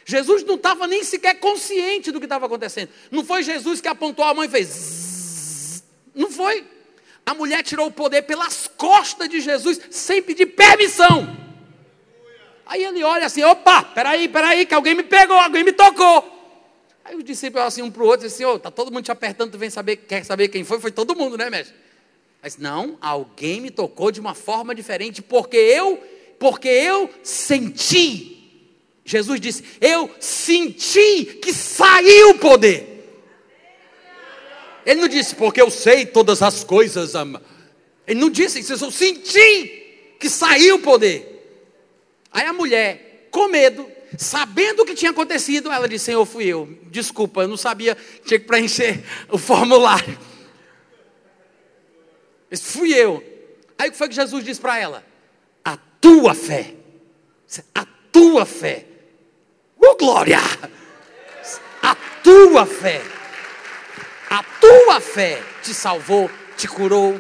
Jesus 0.06 0.44
não 0.44 0.56
estava 0.56 0.86
nem 0.86 1.04
sequer 1.04 1.40
consciente 1.40 2.12
do 2.12 2.20
que 2.20 2.26
estava 2.26 2.46
acontecendo. 2.46 2.90
Não 3.10 3.24
foi 3.24 3.42
Jesus 3.42 3.80
que 3.80 3.88
apontou 3.88 4.26
a 4.26 4.34
mão 4.34 4.44
e 4.44 4.50
fez. 4.50 5.84
Não 6.14 6.30
foi. 6.30 6.66
A 7.26 7.34
mulher 7.34 7.64
tirou 7.64 7.88
o 7.88 7.92
poder 7.92 8.24
pelas 8.24 8.68
costas 8.68 9.30
de 9.30 9.40
Jesus 9.40 9.80
sem 9.90 10.22
pedir 10.22 10.48
permissão. 10.48 11.53
Aí 12.66 12.84
ele 12.84 13.04
olha 13.04 13.26
assim: 13.26 13.44
opa, 13.44 13.84
peraí, 13.84 14.28
peraí, 14.28 14.66
que 14.66 14.74
alguém 14.74 14.96
me 14.96 15.04
pegou, 15.04 15.38
alguém 15.38 15.64
me 15.64 15.74
tocou. 15.74 16.32
Aí 17.06 17.16
os 17.16 17.24
discípulos 17.24 17.68
assim 17.68 17.82
um 17.82 17.92
para 17.92 18.04
o 18.04 18.08
outro, 18.08 18.28
assim, 18.28 18.46
oh, 18.46 18.58
tá 18.58 18.72
todo 18.72 18.92
mundo 18.92 19.04
te 19.04 19.12
apertando, 19.12 19.52
tu 19.52 19.58
vem 19.58 19.70
saber, 19.70 19.98
quer 19.98 20.24
saber 20.24 20.48
quem 20.48 20.64
foi? 20.64 20.80
Foi 20.80 20.92
todo 20.92 21.16
mundo, 21.16 21.38
né, 21.38 21.50
mestre? 21.50 21.76
Mas 22.42 22.58
não, 22.58 22.98
alguém 23.02 23.60
me 23.60 23.70
tocou 23.70 24.12
de 24.12 24.20
uma 24.20 24.34
forma 24.34 24.74
diferente, 24.74 25.22
porque 25.22 25.58
eu, 25.58 26.02
porque 26.40 26.68
eu 26.68 27.10
senti. 27.22 28.34
Jesus 29.04 29.40
disse: 29.40 29.64
Eu 29.82 30.10
senti 30.20 31.26
que 31.42 31.54
saiu 31.54 32.32
o 32.32 32.38
poder. 32.40 32.94
Ele 34.86 35.02
não 35.02 35.08
disse, 35.08 35.36
porque 35.36 35.62
eu 35.62 35.70
sei 35.70 36.06
todas 36.06 36.42
as 36.42 36.64
coisas. 36.64 37.14
Ele 38.06 38.20
não 38.20 38.30
disse 38.30 38.60
isso, 38.60 38.74
eu 38.74 38.92
senti 38.92 40.16
que 40.20 40.30
saiu 40.30 40.76
o 40.76 40.80
poder. 40.80 41.33
Aí 42.34 42.48
a 42.48 42.52
mulher, 42.52 43.28
com 43.30 43.48
medo, 43.48 43.88
sabendo 44.18 44.82
o 44.82 44.86
que 44.86 44.96
tinha 44.96 45.12
acontecido, 45.12 45.72
ela 45.72 45.88
disse: 45.88 46.06
Senhor, 46.06 46.26
fui 46.26 46.46
eu. 46.46 46.68
Desculpa, 46.88 47.42
eu 47.42 47.48
não 47.48 47.58
sabia, 47.58 47.96
tinha 48.26 48.40
que 48.40 48.48
preencher 48.48 49.04
o 49.30 49.38
formulário. 49.38 50.18
Esse 52.50 52.64
fui 52.64 52.94
eu. 52.94 53.24
Aí 53.78 53.90
o 53.90 53.92
que 53.92 53.98
foi 53.98 54.10
que 54.10 54.16
Jesus 54.16 54.44
disse 54.44 54.60
para 54.60 54.78
ela? 54.80 55.06
A 55.64 55.78
tua 56.02 56.34
fé. 56.34 56.74
A 57.76 57.86
tua 58.12 58.46
fé. 58.46 58.86
Oh, 59.80 59.96
glória! 59.96 60.40
A 61.82 61.96
tua 62.24 62.66
fé. 62.66 63.02
A 64.30 64.44
tua 64.44 65.00
fé 65.00 65.42
te 65.62 65.74
salvou, 65.74 66.30
te 66.56 66.68
curou. 66.68 67.20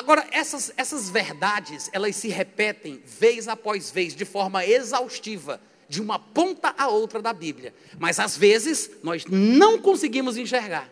Agora, 0.00 0.26
essas, 0.30 0.72
essas 0.78 1.10
verdades, 1.10 1.90
elas 1.92 2.16
se 2.16 2.28
repetem 2.28 3.02
vez 3.04 3.46
após 3.46 3.90
vez, 3.90 4.14
de 4.14 4.24
forma 4.24 4.64
exaustiva. 4.64 5.60
de 5.90 6.00
uma 6.00 6.18
ponta 6.18 6.74
a 6.78 6.88
outra 6.88 7.20
da 7.20 7.34
Bíblia. 7.34 7.74
Mas 7.98 8.18
às 8.18 8.34
vezes 8.34 8.90
nós 9.02 9.26
não 9.26 9.76
conseguimos 9.78 10.38
enxergar. 10.38 10.90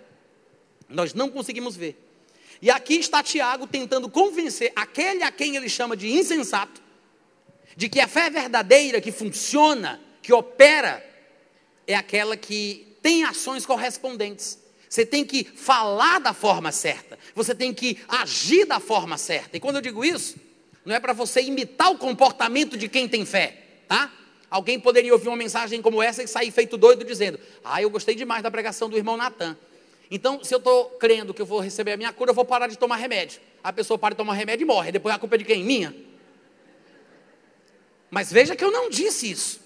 Nós 0.90 1.14
não 1.14 1.30
conseguimos 1.30 1.74
ver. 1.74 1.96
E 2.60 2.70
aqui 2.70 2.96
está 2.96 3.22
Tiago 3.22 3.66
tentando 3.66 4.10
convencer 4.10 4.72
aquele 4.76 5.22
a 5.22 5.32
quem 5.32 5.56
ele 5.56 5.70
chama 5.70 5.96
de 5.96 6.10
insensato, 6.10 6.82
de 7.76 7.88
que 7.88 7.98
a 7.98 8.06
fé 8.08 8.28
verdadeira, 8.28 9.00
que 9.00 9.10
funciona, 9.10 9.98
que 10.20 10.34
opera, 10.34 11.02
é 11.86 11.94
aquela 11.94 12.36
que 12.36 12.94
tem 13.00 13.24
ações 13.24 13.64
correspondentes. 13.64 14.58
Você 14.88 15.04
tem 15.04 15.24
que 15.24 15.44
falar 15.44 16.18
da 16.18 16.32
forma 16.32 16.72
certa, 16.72 17.18
você 17.34 17.54
tem 17.54 17.74
que 17.74 17.98
agir 18.08 18.64
da 18.64 18.80
forma 18.80 19.18
certa. 19.18 19.56
E 19.56 19.60
quando 19.60 19.76
eu 19.76 19.82
digo 19.82 20.04
isso, 20.04 20.36
não 20.84 20.94
é 20.94 21.00
para 21.00 21.12
você 21.12 21.42
imitar 21.42 21.90
o 21.90 21.98
comportamento 21.98 22.76
de 22.76 22.88
quem 22.88 23.06
tem 23.06 23.26
fé, 23.26 23.56
tá? 23.86 24.12
Alguém 24.50 24.80
poderia 24.80 25.12
ouvir 25.12 25.28
uma 25.28 25.36
mensagem 25.36 25.82
como 25.82 26.02
essa 26.02 26.22
e 26.22 26.26
sair 26.26 26.50
feito 26.50 26.78
doido 26.78 27.04
dizendo: 27.04 27.38
Ah, 27.62 27.82
eu 27.82 27.90
gostei 27.90 28.14
demais 28.14 28.42
da 28.42 28.50
pregação 28.50 28.88
do 28.88 28.96
irmão 28.96 29.16
Natan. 29.16 29.56
Então, 30.10 30.42
se 30.42 30.54
eu 30.54 30.58
estou 30.58 30.86
crendo 30.92 31.34
que 31.34 31.42
eu 31.42 31.46
vou 31.46 31.60
receber 31.60 31.92
a 31.92 31.96
minha 31.96 32.12
cura, 32.12 32.30
eu 32.30 32.34
vou 32.34 32.44
parar 32.44 32.66
de 32.66 32.78
tomar 32.78 32.96
remédio. 32.96 33.40
A 33.62 33.72
pessoa 33.72 33.98
para 33.98 34.14
de 34.14 34.16
tomar 34.16 34.32
remédio 34.32 34.64
e 34.64 34.66
morre. 34.66 34.90
Depois 34.90 35.14
a 35.14 35.18
culpa 35.18 35.34
é 35.34 35.38
de 35.38 35.44
quem? 35.44 35.62
Minha. 35.62 35.94
Mas 38.10 38.32
veja 38.32 38.56
que 38.56 38.64
eu 38.64 38.70
não 38.70 38.88
disse 38.88 39.30
isso. 39.30 39.60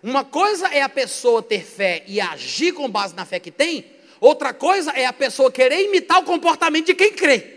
Uma 0.00 0.24
coisa 0.24 0.68
é 0.68 0.82
a 0.82 0.88
pessoa 0.88 1.42
ter 1.42 1.64
fé 1.64 2.04
e 2.06 2.20
agir 2.20 2.72
com 2.72 2.88
base 2.88 3.16
na 3.16 3.24
fé 3.24 3.40
que 3.40 3.50
tem, 3.50 3.84
outra 4.26 4.52
coisa 4.54 4.90
é 4.92 5.06
a 5.06 5.12
pessoa 5.12 5.50
querer 5.50 5.84
imitar 5.84 6.18
o 6.18 6.24
comportamento 6.24 6.86
de 6.86 6.94
quem 6.94 7.12
crê. 7.12 7.54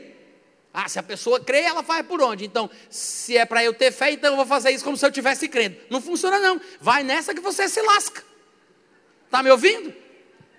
Ah, 0.73 0.87
se 0.87 0.99
a 0.99 1.03
pessoa 1.03 1.39
crê, 1.39 1.61
ela 1.61 1.81
faz 1.81 2.05
por 2.05 2.21
onde? 2.21 2.45
Então, 2.45 2.69
se 2.89 3.35
é 3.35 3.45
para 3.45 3.63
eu 3.63 3.73
ter 3.73 3.91
fé, 3.91 4.11
então 4.11 4.31
eu 4.31 4.37
vou 4.37 4.45
fazer 4.45 4.69
isso 4.71 4.83
como 4.83 4.95
se 4.95 5.05
eu 5.05 5.11
tivesse 5.11 5.47
crendo. 5.47 5.75
Não 5.89 5.99
funciona 5.99 6.39
não. 6.39 6.61
Vai 6.79 7.01
nessa 7.01 7.33
que 7.33 7.41
você 7.41 7.67
se 7.67 7.81
lasca. 7.81 8.23
Está 9.25 9.41
me 9.41 9.49
ouvindo? 9.49 9.91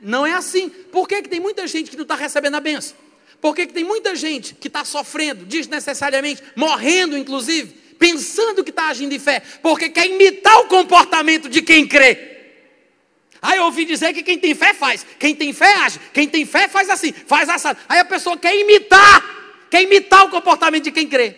Não 0.01 0.27
é 0.27 0.33
assim. 0.33 0.71
Por 0.71 1.07
que, 1.07 1.23
que 1.23 1.29
tem 1.29 1.39
muita 1.39 1.67
gente 1.67 1.91
que 1.91 1.97
não 1.97 2.03
está 2.03 2.15
recebendo 2.15 2.57
a 2.57 2.61
benção? 2.61 2.97
Por 3.41 3.55
que, 3.55 3.67
que 3.67 3.73
tem 3.73 3.85
muita 3.85 4.17
gente 4.17 4.55
que 4.55 4.67
está 4.67 4.85
sofrendo 4.85 5.45
desnecessariamente, 5.45 6.43
morrendo 6.57 7.17
inclusive, 7.17 7.73
pensando 7.99 8.65
que 8.65 8.71
está 8.71 8.89
agindo 8.89 9.15
em 9.15 9.19
fé? 9.19 9.41
Porque 9.63 9.89
quer 9.89 10.07
imitar 10.07 10.59
o 10.61 10.67
comportamento 10.67 11.49
de 11.49 11.63
quem 11.63 11.87
crê. 11.87 12.38
Aí 13.41 13.59
eu 13.59 13.65
ouvi 13.65 13.85
dizer 13.85 14.13
que 14.13 14.23
quem 14.23 14.39
tem 14.39 14.55
fé 14.55 14.75
faz, 14.75 15.07
quem 15.19 15.35
tem 15.35 15.53
fé 15.53 15.73
age, 15.75 16.01
quem 16.13 16.29
tem 16.29 16.45
fé 16.45 16.69
faz 16.69 16.91
assim, 16.91 17.13
faz 17.13 17.49
assado. 17.49 17.79
Aí 17.89 17.99
a 17.99 18.05
pessoa 18.05 18.37
quer 18.37 18.57
imitar, 18.59 19.67
quer 19.71 19.83
imitar 19.83 20.25
o 20.25 20.31
comportamento 20.31 20.85
de 20.85 20.93
quem 20.93 21.07
crê. 21.09 21.35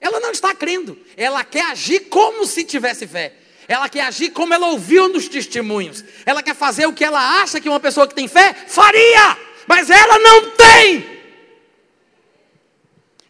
Ela 0.00 0.20
não 0.20 0.30
está 0.30 0.54
crendo, 0.54 0.98
ela 1.16 1.44
quer 1.44 1.66
agir 1.66 2.08
como 2.08 2.46
se 2.46 2.64
tivesse 2.64 3.06
fé. 3.06 3.34
Ela 3.68 3.88
quer 3.88 4.02
agir 4.02 4.30
como 4.30 4.52
ela 4.52 4.68
ouviu 4.68 5.08
nos 5.08 5.28
testemunhos. 5.28 6.04
Ela 6.26 6.42
quer 6.42 6.56
fazer 6.56 6.86
o 6.86 6.92
que 6.92 7.04
ela 7.04 7.40
acha 7.40 7.60
que 7.60 7.68
uma 7.68 7.78
pessoa 7.78 8.08
que 8.08 8.14
tem 8.14 8.26
fé 8.26 8.52
faria, 8.66 9.36
mas 9.66 9.90
ela 9.90 10.18
não 10.18 10.50
tem. 10.50 11.20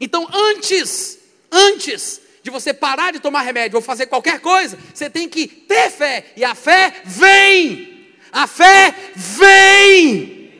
Então, 0.00 0.26
antes, 0.32 1.18
antes 1.52 2.22
de 2.42 2.50
você 2.50 2.72
parar 2.72 3.12
de 3.12 3.20
tomar 3.20 3.42
remédio 3.42 3.76
ou 3.76 3.82
fazer 3.82 4.06
qualquer 4.06 4.40
coisa, 4.40 4.78
você 4.94 5.10
tem 5.10 5.28
que 5.28 5.46
ter 5.46 5.90
fé. 5.90 6.32
E 6.36 6.44
a 6.44 6.54
fé 6.54 7.02
vem. 7.04 8.14
A 8.32 8.46
fé 8.46 8.94
vem. 9.14 10.52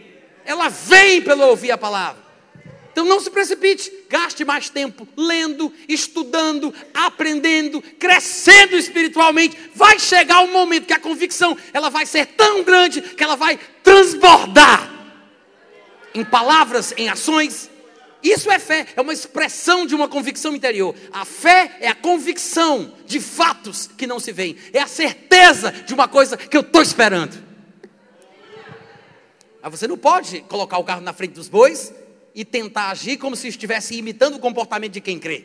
Ela 0.44 0.68
vem 0.68 1.22
pelo 1.22 1.44
ouvir 1.46 1.70
a 1.70 1.78
palavra. 1.78 2.30
Então 2.92 3.04
não 3.04 3.20
se 3.20 3.30
precipite, 3.30 3.90
gaste 4.08 4.44
mais 4.44 4.68
tempo 4.68 5.06
lendo, 5.16 5.72
estudando, 5.88 6.74
aprendendo, 6.92 7.80
crescendo 7.80 8.76
espiritualmente. 8.76 9.56
Vai 9.74 9.98
chegar 9.98 10.40
um 10.40 10.50
momento 10.52 10.86
que 10.86 10.92
a 10.92 10.98
convicção 10.98 11.56
ela 11.72 11.88
vai 11.88 12.04
ser 12.04 12.26
tão 12.26 12.64
grande 12.64 13.00
que 13.00 13.22
ela 13.22 13.36
vai 13.36 13.58
transbordar 13.82 14.90
em 16.12 16.24
palavras, 16.24 16.92
em 16.96 17.08
ações. 17.08 17.69
Isso 18.22 18.50
é 18.50 18.58
fé, 18.58 18.86
é 18.94 19.00
uma 19.00 19.12
expressão 19.12 19.86
de 19.86 19.94
uma 19.94 20.08
convicção 20.08 20.54
interior. 20.54 20.94
A 21.12 21.24
fé 21.24 21.76
é 21.80 21.88
a 21.88 21.94
convicção 21.94 22.94
de 23.06 23.18
fatos 23.18 23.86
que 23.86 24.06
não 24.06 24.20
se 24.20 24.32
veem, 24.32 24.56
é 24.72 24.80
a 24.80 24.86
certeza 24.86 25.72
de 25.72 25.94
uma 25.94 26.06
coisa 26.06 26.36
que 26.36 26.56
eu 26.56 26.60
estou 26.60 26.82
esperando. 26.82 27.42
Mas 29.62 29.72
você 29.72 29.86
não 29.86 29.96
pode 29.96 30.40
colocar 30.42 30.78
o 30.78 30.84
carro 30.84 31.00
na 31.00 31.12
frente 31.12 31.32
dos 31.32 31.48
bois 31.48 31.92
e 32.34 32.44
tentar 32.44 32.90
agir 32.90 33.16
como 33.18 33.36
se 33.36 33.48
estivesse 33.48 33.94
imitando 33.94 34.36
o 34.36 34.40
comportamento 34.40 34.92
de 34.92 35.00
quem 35.00 35.18
crê. 35.18 35.44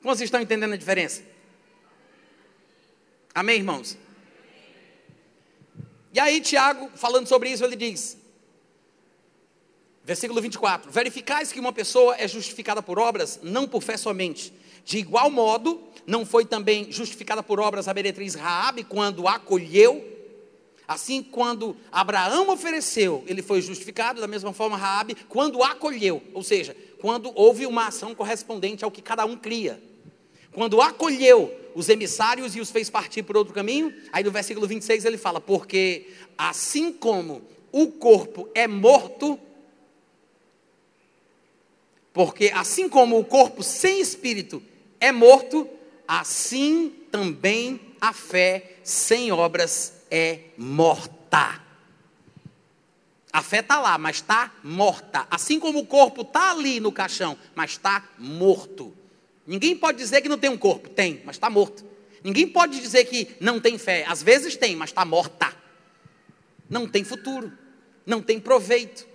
Como 0.00 0.14
vocês 0.14 0.28
estão 0.28 0.40
entendendo 0.40 0.72
a 0.72 0.76
diferença? 0.76 1.22
Amém, 3.34 3.56
irmãos? 3.56 3.96
E 6.12 6.20
aí, 6.20 6.40
Tiago, 6.40 6.90
falando 6.94 7.26
sobre 7.26 7.50
isso, 7.50 7.64
ele 7.64 7.76
diz, 7.76 8.16
versículo 10.04 10.40
24: 10.40 10.90
Verificais 10.90 11.52
que 11.52 11.60
uma 11.60 11.72
pessoa 11.72 12.16
é 12.18 12.26
justificada 12.26 12.82
por 12.82 12.98
obras, 12.98 13.40
não 13.42 13.66
por 13.66 13.82
fé 13.82 13.96
somente. 13.96 14.52
De 14.84 14.98
igual 14.98 15.30
modo, 15.30 15.80
não 16.06 16.26
foi 16.26 16.44
também 16.44 16.90
justificada 16.90 17.42
por 17.42 17.60
obras 17.60 17.86
a 17.86 17.94
meretriz 17.94 18.34
Raabe 18.34 18.82
quando 18.84 19.28
acolheu 19.28 20.12
Assim, 20.86 21.22
quando 21.22 21.76
Abraão 21.90 22.50
ofereceu, 22.50 23.24
ele 23.26 23.40
foi 23.40 23.62
justificado, 23.62 24.20
da 24.20 24.26
mesma 24.26 24.52
forma 24.52 24.76
Raabe, 24.76 25.16
quando 25.28 25.62
acolheu, 25.62 26.22
ou 26.34 26.42
seja, 26.42 26.76
quando 27.00 27.32
houve 27.34 27.66
uma 27.66 27.86
ação 27.86 28.14
correspondente 28.14 28.84
ao 28.84 28.90
que 28.90 29.00
cada 29.00 29.24
um 29.24 29.36
cria. 29.36 29.82
Quando 30.52 30.82
acolheu 30.82 31.50
os 31.74 31.88
emissários 31.88 32.54
e 32.54 32.60
os 32.60 32.70
fez 32.70 32.90
partir 32.90 33.22
por 33.22 33.36
outro 33.36 33.54
caminho, 33.54 33.94
aí 34.12 34.22
no 34.22 34.30
versículo 34.30 34.66
26 34.66 35.04
ele 35.04 35.16
fala: 35.16 35.40
Porque 35.40 36.08
assim 36.36 36.92
como 36.92 37.42
o 37.70 37.86
corpo 37.86 38.48
é 38.54 38.68
morto, 38.68 39.40
porque 42.12 42.52
assim 42.54 42.88
como 42.88 43.18
o 43.18 43.24
corpo 43.24 43.62
sem 43.62 44.00
espírito 44.00 44.62
é 45.00 45.10
morto, 45.10 45.68
assim 46.06 46.92
também 47.10 47.80
a 48.00 48.12
fé 48.12 48.76
sem 48.82 49.32
obras 49.32 50.04
é 50.10 50.40
morta. 50.58 51.60
A 53.32 53.42
fé 53.42 53.60
está 53.60 53.80
lá, 53.80 53.96
mas 53.96 54.16
está 54.16 54.52
morta. 54.62 55.26
Assim 55.30 55.58
como 55.58 55.78
o 55.78 55.86
corpo 55.86 56.20
está 56.20 56.50
ali 56.50 56.80
no 56.80 56.92
caixão, 56.92 57.38
mas 57.54 57.70
está 57.72 58.06
morto. 58.18 58.94
Ninguém 59.46 59.74
pode 59.74 59.96
dizer 59.96 60.20
que 60.20 60.28
não 60.28 60.36
tem 60.36 60.50
um 60.50 60.58
corpo. 60.58 60.90
Tem, 60.90 61.22
mas 61.24 61.36
está 61.36 61.48
morto. 61.48 61.82
Ninguém 62.22 62.46
pode 62.46 62.78
dizer 62.78 63.06
que 63.06 63.34
não 63.40 63.58
tem 63.58 63.78
fé. 63.78 64.04
Às 64.06 64.22
vezes 64.22 64.54
tem, 64.54 64.76
mas 64.76 64.90
está 64.90 65.04
morta. 65.04 65.56
Não 66.68 66.86
tem 66.86 67.02
futuro. 67.04 67.50
Não 68.04 68.20
tem 68.20 68.38
proveito. 68.38 69.06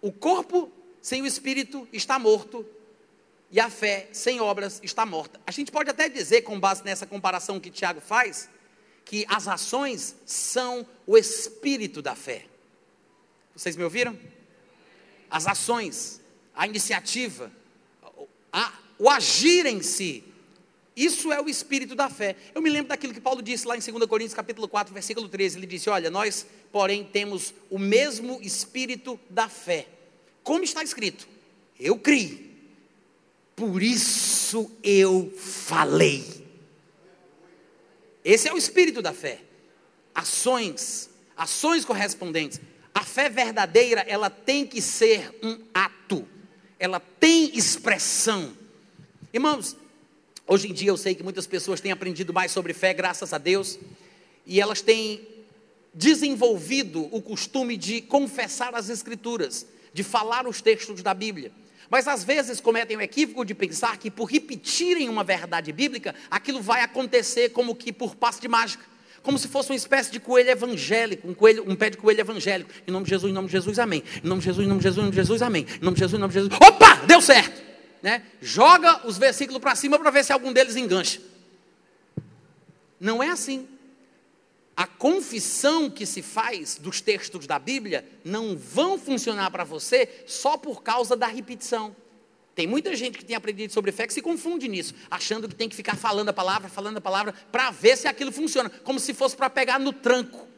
O 0.00 0.10
corpo 0.10 0.72
sem 1.00 1.22
o 1.22 1.26
espírito 1.26 1.88
está 1.92 2.18
morto. 2.18 2.66
E 3.50 3.58
a 3.58 3.68
fé 3.68 4.08
sem 4.12 4.40
obras 4.40 4.80
está 4.82 5.04
morta. 5.04 5.40
A 5.46 5.50
gente 5.50 5.72
pode 5.72 5.90
até 5.90 6.08
dizer, 6.08 6.42
com 6.42 6.58
base 6.60 6.84
nessa 6.84 7.04
comparação 7.04 7.58
que 7.58 7.70
Tiago 7.70 8.00
faz, 8.00 8.48
que 9.04 9.24
as 9.28 9.48
ações 9.48 10.14
são 10.24 10.86
o 11.04 11.18
espírito 11.18 12.00
da 12.00 12.14
fé. 12.14 12.46
Vocês 13.54 13.74
me 13.74 13.82
ouviram? 13.82 14.16
As 15.28 15.48
ações, 15.48 16.20
a 16.54 16.66
iniciativa, 16.66 17.50
a, 18.52 18.72
o 18.98 19.10
agir 19.10 19.66
em 19.66 19.82
si, 19.82 20.24
isso 20.94 21.32
é 21.32 21.40
o 21.40 21.48
espírito 21.48 21.94
da 21.94 22.10
fé. 22.10 22.36
Eu 22.54 22.60
me 22.60 22.68
lembro 22.68 22.88
daquilo 22.88 23.14
que 23.14 23.20
Paulo 23.20 23.40
disse 23.42 23.66
lá 23.66 23.76
em 23.76 23.80
2 23.80 24.06
Coríntios 24.06 24.34
capítulo 24.34 24.68
4, 24.68 24.92
versículo 24.92 25.28
13. 25.28 25.58
Ele 25.58 25.66
disse: 25.66 25.88
Olha, 25.88 26.10
nós, 26.10 26.46
porém, 26.70 27.04
temos 27.04 27.54
o 27.70 27.78
mesmo 27.78 28.38
espírito 28.42 29.18
da 29.28 29.48
fé. 29.48 29.88
Como 30.42 30.64
está 30.64 30.82
escrito? 30.82 31.28
Eu 31.78 31.98
criei, 31.98 32.50
por 33.56 33.82
isso 33.82 34.70
eu 34.82 35.32
falei. 35.36 36.24
Esse 38.24 38.48
é 38.48 38.52
o 38.52 38.58
espírito 38.58 39.00
da 39.00 39.12
fé. 39.12 39.40
Ações, 40.14 41.08
ações 41.36 41.84
correspondentes. 41.84 42.60
A 42.94 43.02
fé 43.02 43.28
verdadeira, 43.28 44.02
ela 44.02 44.28
tem 44.28 44.66
que 44.66 44.82
ser 44.82 45.38
um 45.42 45.58
ato. 45.72 46.26
Ela 46.78 47.00
tem 47.00 47.56
expressão. 47.56 48.52
Irmãos, 49.32 49.76
hoje 50.46 50.68
em 50.68 50.72
dia 50.72 50.88
eu 50.88 50.96
sei 50.96 51.14
que 51.14 51.22
muitas 51.22 51.46
pessoas 51.46 51.80
têm 51.80 51.92
aprendido 51.92 52.32
mais 52.32 52.50
sobre 52.52 52.74
fé, 52.74 52.92
graças 52.92 53.32
a 53.32 53.38
Deus, 53.38 53.78
e 54.44 54.60
elas 54.60 54.82
têm 54.82 55.26
desenvolvido 55.94 57.08
o 57.14 57.20
costume 57.22 57.76
de 57.76 58.00
confessar 58.00 58.74
as 58.74 58.88
escrituras, 58.88 59.66
de 59.92 60.02
falar 60.02 60.46
os 60.46 60.60
textos 60.60 61.02
da 61.02 61.14
Bíblia. 61.14 61.52
Mas 61.90 62.06
às 62.06 62.22
vezes 62.22 62.60
cometem 62.60 62.96
o 62.96 63.00
equívoco 63.00 63.44
de 63.44 63.54
pensar 63.54 63.96
que 63.98 64.10
por 64.10 64.26
repetirem 64.26 65.08
uma 65.08 65.24
verdade 65.24 65.72
bíblica, 65.72 66.14
aquilo 66.30 66.62
vai 66.62 66.82
acontecer 66.82 67.50
como 67.50 67.74
que 67.74 67.92
por 67.92 68.14
passe 68.14 68.40
de 68.40 68.46
mágica. 68.46 68.84
Como 69.22 69.38
se 69.38 69.48
fosse 69.48 69.70
uma 69.70 69.76
espécie 69.76 70.10
de 70.10 70.18
coelho 70.18 70.50
evangélico, 70.50 71.28
um, 71.28 71.34
coelho, 71.34 71.68
um 71.68 71.76
pé 71.76 71.90
de 71.90 71.98
coelho 71.98 72.20
evangélico. 72.20 72.70
Em 72.86 72.90
nome 72.90 73.04
de 73.04 73.10
Jesus, 73.10 73.30
em 73.30 73.34
nome 73.34 73.48
de 73.48 73.52
Jesus, 73.52 73.78
amém. 73.78 74.02
Em 74.22 74.26
nome 74.26 74.40
de 74.40 74.46
Jesus, 74.46 74.64
em 74.64 74.68
nome 74.68 74.80
de 74.80 74.84
Jesus, 74.84 74.98
em 74.98 75.02
nome 75.02 75.10
de 75.10 75.16
Jesus, 75.16 75.42
amém. 75.42 75.66
Em 75.68 75.84
nome 75.84 75.94
de 75.94 76.00
Jesus, 76.00 76.14
em 76.14 76.20
nome 76.20 76.32
de 76.32 76.40
Jesus. 76.40 76.60
Opa! 76.60 76.94
Deu 77.06 77.20
certo! 77.20 77.70
Né? 78.02 78.22
Joga 78.40 79.06
os 79.06 79.18
versículos 79.18 79.60
para 79.60 79.74
cima 79.74 79.98
para 79.98 80.10
ver 80.10 80.24
se 80.24 80.32
algum 80.32 80.52
deles 80.52 80.76
engancha. 80.76 81.20
Não 82.98 83.22
é 83.22 83.28
assim. 83.28 83.68
A 84.80 84.86
confissão 84.86 85.90
que 85.90 86.06
se 86.06 86.22
faz 86.22 86.78
dos 86.78 87.02
textos 87.02 87.46
da 87.46 87.58
Bíblia 87.58 88.02
não 88.24 88.56
vão 88.56 88.98
funcionar 88.98 89.50
para 89.50 89.62
você 89.62 90.08
só 90.26 90.56
por 90.56 90.82
causa 90.82 91.14
da 91.14 91.26
repetição. 91.26 91.94
Tem 92.54 92.66
muita 92.66 92.96
gente 92.96 93.18
que 93.18 93.24
tem 93.26 93.36
aprendido 93.36 93.74
sobre 93.74 93.92
fé 93.92 94.06
que 94.06 94.14
se 94.14 94.22
confunde 94.22 94.68
nisso, 94.68 94.94
achando 95.10 95.46
que 95.46 95.54
tem 95.54 95.68
que 95.68 95.76
ficar 95.76 95.96
falando 95.96 96.30
a 96.30 96.32
palavra, 96.32 96.70
falando 96.70 96.96
a 96.96 97.00
palavra, 97.02 97.34
para 97.52 97.70
ver 97.70 97.94
se 97.94 98.08
aquilo 98.08 98.32
funciona, 98.32 98.70
como 98.70 98.98
se 98.98 99.12
fosse 99.12 99.36
para 99.36 99.50
pegar 99.50 99.78
no 99.78 99.92
tranco. 99.92 100.48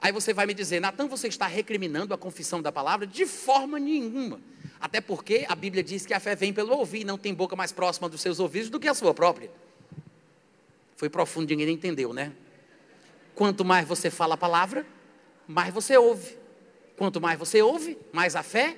Aí 0.00 0.12
você 0.12 0.32
vai 0.32 0.46
me 0.46 0.54
dizer, 0.54 0.78
Natan, 0.78 1.08
você 1.08 1.26
está 1.26 1.48
recriminando 1.48 2.14
a 2.14 2.16
confissão 2.16 2.62
da 2.62 2.70
palavra? 2.70 3.08
De 3.08 3.26
forma 3.26 3.80
nenhuma. 3.80 4.40
Até 4.78 5.00
porque 5.00 5.44
a 5.48 5.56
Bíblia 5.56 5.82
diz 5.82 6.06
que 6.06 6.14
a 6.14 6.20
fé 6.20 6.36
vem 6.36 6.52
pelo 6.52 6.76
ouvir, 6.76 7.02
não 7.02 7.18
tem 7.18 7.34
boca 7.34 7.56
mais 7.56 7.72
próxima 7.72 8.08
dos 8.08 8.20
seus 8.20 8.38
ouvidos 8.38 8.70
do 8.70 8.78
que 8.78 8.86
a 8.86 8.94
sua 8.94 9.12
própria. 9.12 9.50
Foi 10.98 11.08
profundo, 11.08 11.48
ninguém 11.48 11.74
entendeu, 11.74 12.12
né? 12.12 12.32
Quanto 13.32 13.64
mais 13.64 13.86
você 13.86 14.10
fala 14.10 14.34
a 14.34 14.36
palavra, 14.36 14.84
mais 15.46 15.72
você 15.72 15.96
ouve. 15.96 16.36
Quanto 16.96 17.20
mais 17.20 17.38
você 17.38 17.62
ouve, 17.62 17.96
mais 18.12 18.34
a 18.34 18.42
fé 18.42 18.76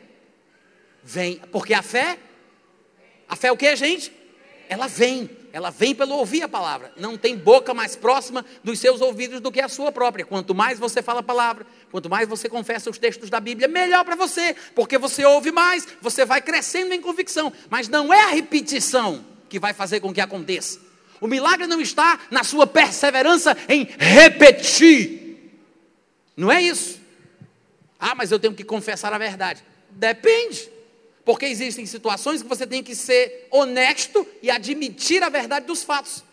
vem. 1.02 1.40
Porque 1.50 1.72
a 1.72 1.80
fé, 1.80 2.18
a 3.26 3.34
fé 3.34 3.48
é 3.48 3.52
o 3.52 3.56
que, 3.56 3.74
gente? 3.74 4.12
Ela 4.68 4.86
vem, 4.86 5.30
ela 5.50 5.70
vem 5.70 5.94
pelo 5.94 6.14
ouvir 6.14 6.42
a 6.42 6.48
palavra. 6.48 6.92
Não 6.94 7.16
tem 7.16 7.38
boca 7.38 7.72
mais 7.72 7.96
próxima 7.96 8.44
dos 8.62 8.78
seus 8.78 9.00
ouvidos 9.00 9.40
do 9.40 9.50
que 9.50 9.62
a 9.62 9.68
sua 9.68 9.90
própria. 9.90 10.26
Quanto 10.26 10.54
mais 10.54 10.78
você 10.78 11.00
fala 11.00 11.20
a 11.20 11.22
palavra, 11.22 11.66
quanto 11.90 12.10
mais 12.10 12.28
você 12.28 12.50
confessa 12.50 12.90
os 12.90 12.98
textos 12.98 13.30
da 13.30 13.40
Bíblia, 13.40 13.66
melhor 13.66 14.04
para 14.04 14.14
você, 14.14 14.54
porque 14.74 14.98
você 14.98 15.24
ouve 15.24 15.50
mais, 15.50 15.88
você 16.02 16.26
vai 16.26 16.42
crescendo 16.42 16.92
em 16.92 17.00
convicção. 17.00 17.50
Mas 17.70 17.88
não 17.88 18.12
é 18.12 18.24
a 18.24 18.28
repetição 18.28 19.24
que 19.48 19.58
vai 19.58 19.72
fazer 19.72 20.00
com 20.00 20.12
que 20.12 20.20
aconteça. 20.20 20.89
O 21.20 21.26
milagre 21.26 21.66
não 21.66 21.80
está 21.80 22.18
na 22.30 22.42
sua 22.42 22.66
perseverança 22.66 23.56
em 23.68 23.86
repetir. 23.98 25.52
Não 26.36 26.50
é 26.50 26.62
isso. 26.62 26.98
Ah, 27.98 28.14
mas 28.14 28.32
eu 28.32 28.38
tenho 28.38 28.54
que 28.54 28.64
confessar 28.64 29.12
a 29.12 29.18
verdade. 29.18 29.62
Depende. 29.90 30.70
Porque 31.24 31.44
existem 31.44 31.84
situações 31.84 32.42
que 32.42 32.48
você 32.48 32.66
tem 32.66 32.82
que 32.82 32.94
ser 32.94 33.46
honesto 33.50 34.26
e 34.42 34.50
admitir 34.50 35.22
a 35.22 35.28
verdade 35.28 35.66
dos 35.66 35.82
fatos. 35.82 36.24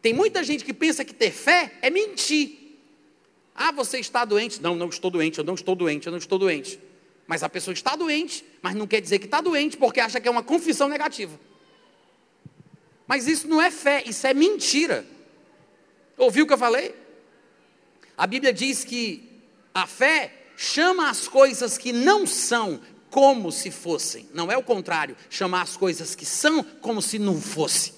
Tem 0.00 0.14
muita 0.14 0.42
gente 0.42 0.64
que 0.64 0.72
pensa 0.72 1.04
que 1.04 1.12
ter 1.12 1.30
fé 1.30 1.72
é 1.82 1.90
mentir. 1.90 2.78
Ah, 3.54 3.72
você 3.72 3.98
está 3.98 4.24
doente? 4.24 4.62
Não, 4.62 4.74
não 4.74 4.88
estou 4.88 5.10
doente, 5.10 5.38
eu 5.38 5.44
não 5.44 5.54
estou 5.54 5.74
doente, 5.74 6.06
eu 6.06 6.10
não 6.10 6.18
estou 6.18 6.38
doente. 6.38 6.80
Mas 7.26 7.42
a 7.42 7.48
pessoa 7.48 7.74
está 7.74 7.94
doente, 7.94 8.42
mas 8.62 8.74
não 8.74 8.86
quer 8.86 9.02
dizer 9.02 9.18
que 9.18 9.26
está 9.26 9.42
doente 9.42 9.76
porque 9.76 10.00
acha 10.00 10.18
que 10.18 10.26
é 10.26 10.30
uma 10.30 10.42
confissão 10.42 10.88
negativa. 10.88 11.38
Mas 13.08 13.26
isso 13.26 13.48
não 13.48 13.60
é 13.60 13.70
fé, 13.70 14.04
isso 14.06 14.26
é 14.26 14.34
mentira. 14.34 15.04
Ouviu 16.18 16.44
o 16.44 16.46
que 16.46 16.52
eu 16.52 16.58
falei? 16.58 16.94
A 18.16 18.26
Bíblia 18.26 18.52
diz 18.52 18.84
que 18.84 19.42
a 19.72 19.86
fé 19.86 20.44
chama 20.56 21.08
as 21.08 21.26
coisas 21.26 21.78
que 21.78 21.90
não 21.90 22.26
são 22.26 22.80
como 23.08 23.50
se 23.50 23.70
fossem. 23.70 24.28
Não 24.34 24.52
é 24.52 24.58
o 24.58 24.62
contrário, 24.62 25.16
chamar 25.30 25.62
as 25.62 25.74
coisas 25.74 26.14
que 26.14 26.26
são 26.26 26.62
como 26.62 27.00
se 27.00 27.18
não 27.18 27.40
fosse. 27.40 27.94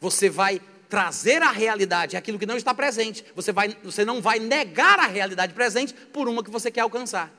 Você 0.00 0.30
vai 0.30 0.60
trazer 0.88 1.42
a 1.42 1.50
realidade, 1.50 2.16
aquilo 2.16 2.38
que 2.38 2.46
não 2.46 2.56
está 2.56 2.72
presente. 2.72 3.24
Você, 3.34 3.50
vai, 3.50 3.76
você 3.82 4.04
não 4.04 4.20
vai 4.20 4.38
negar 4.38 5.00
a 5.00 5.06
realidade 5.06 5.54
presente 5.54 5.92
por 5.92 6.28
uma 6.28 6.44
que 6.44 6.50
você 6.50 6.70
quer 6.70 6.82
alcançar. 6.82 7.32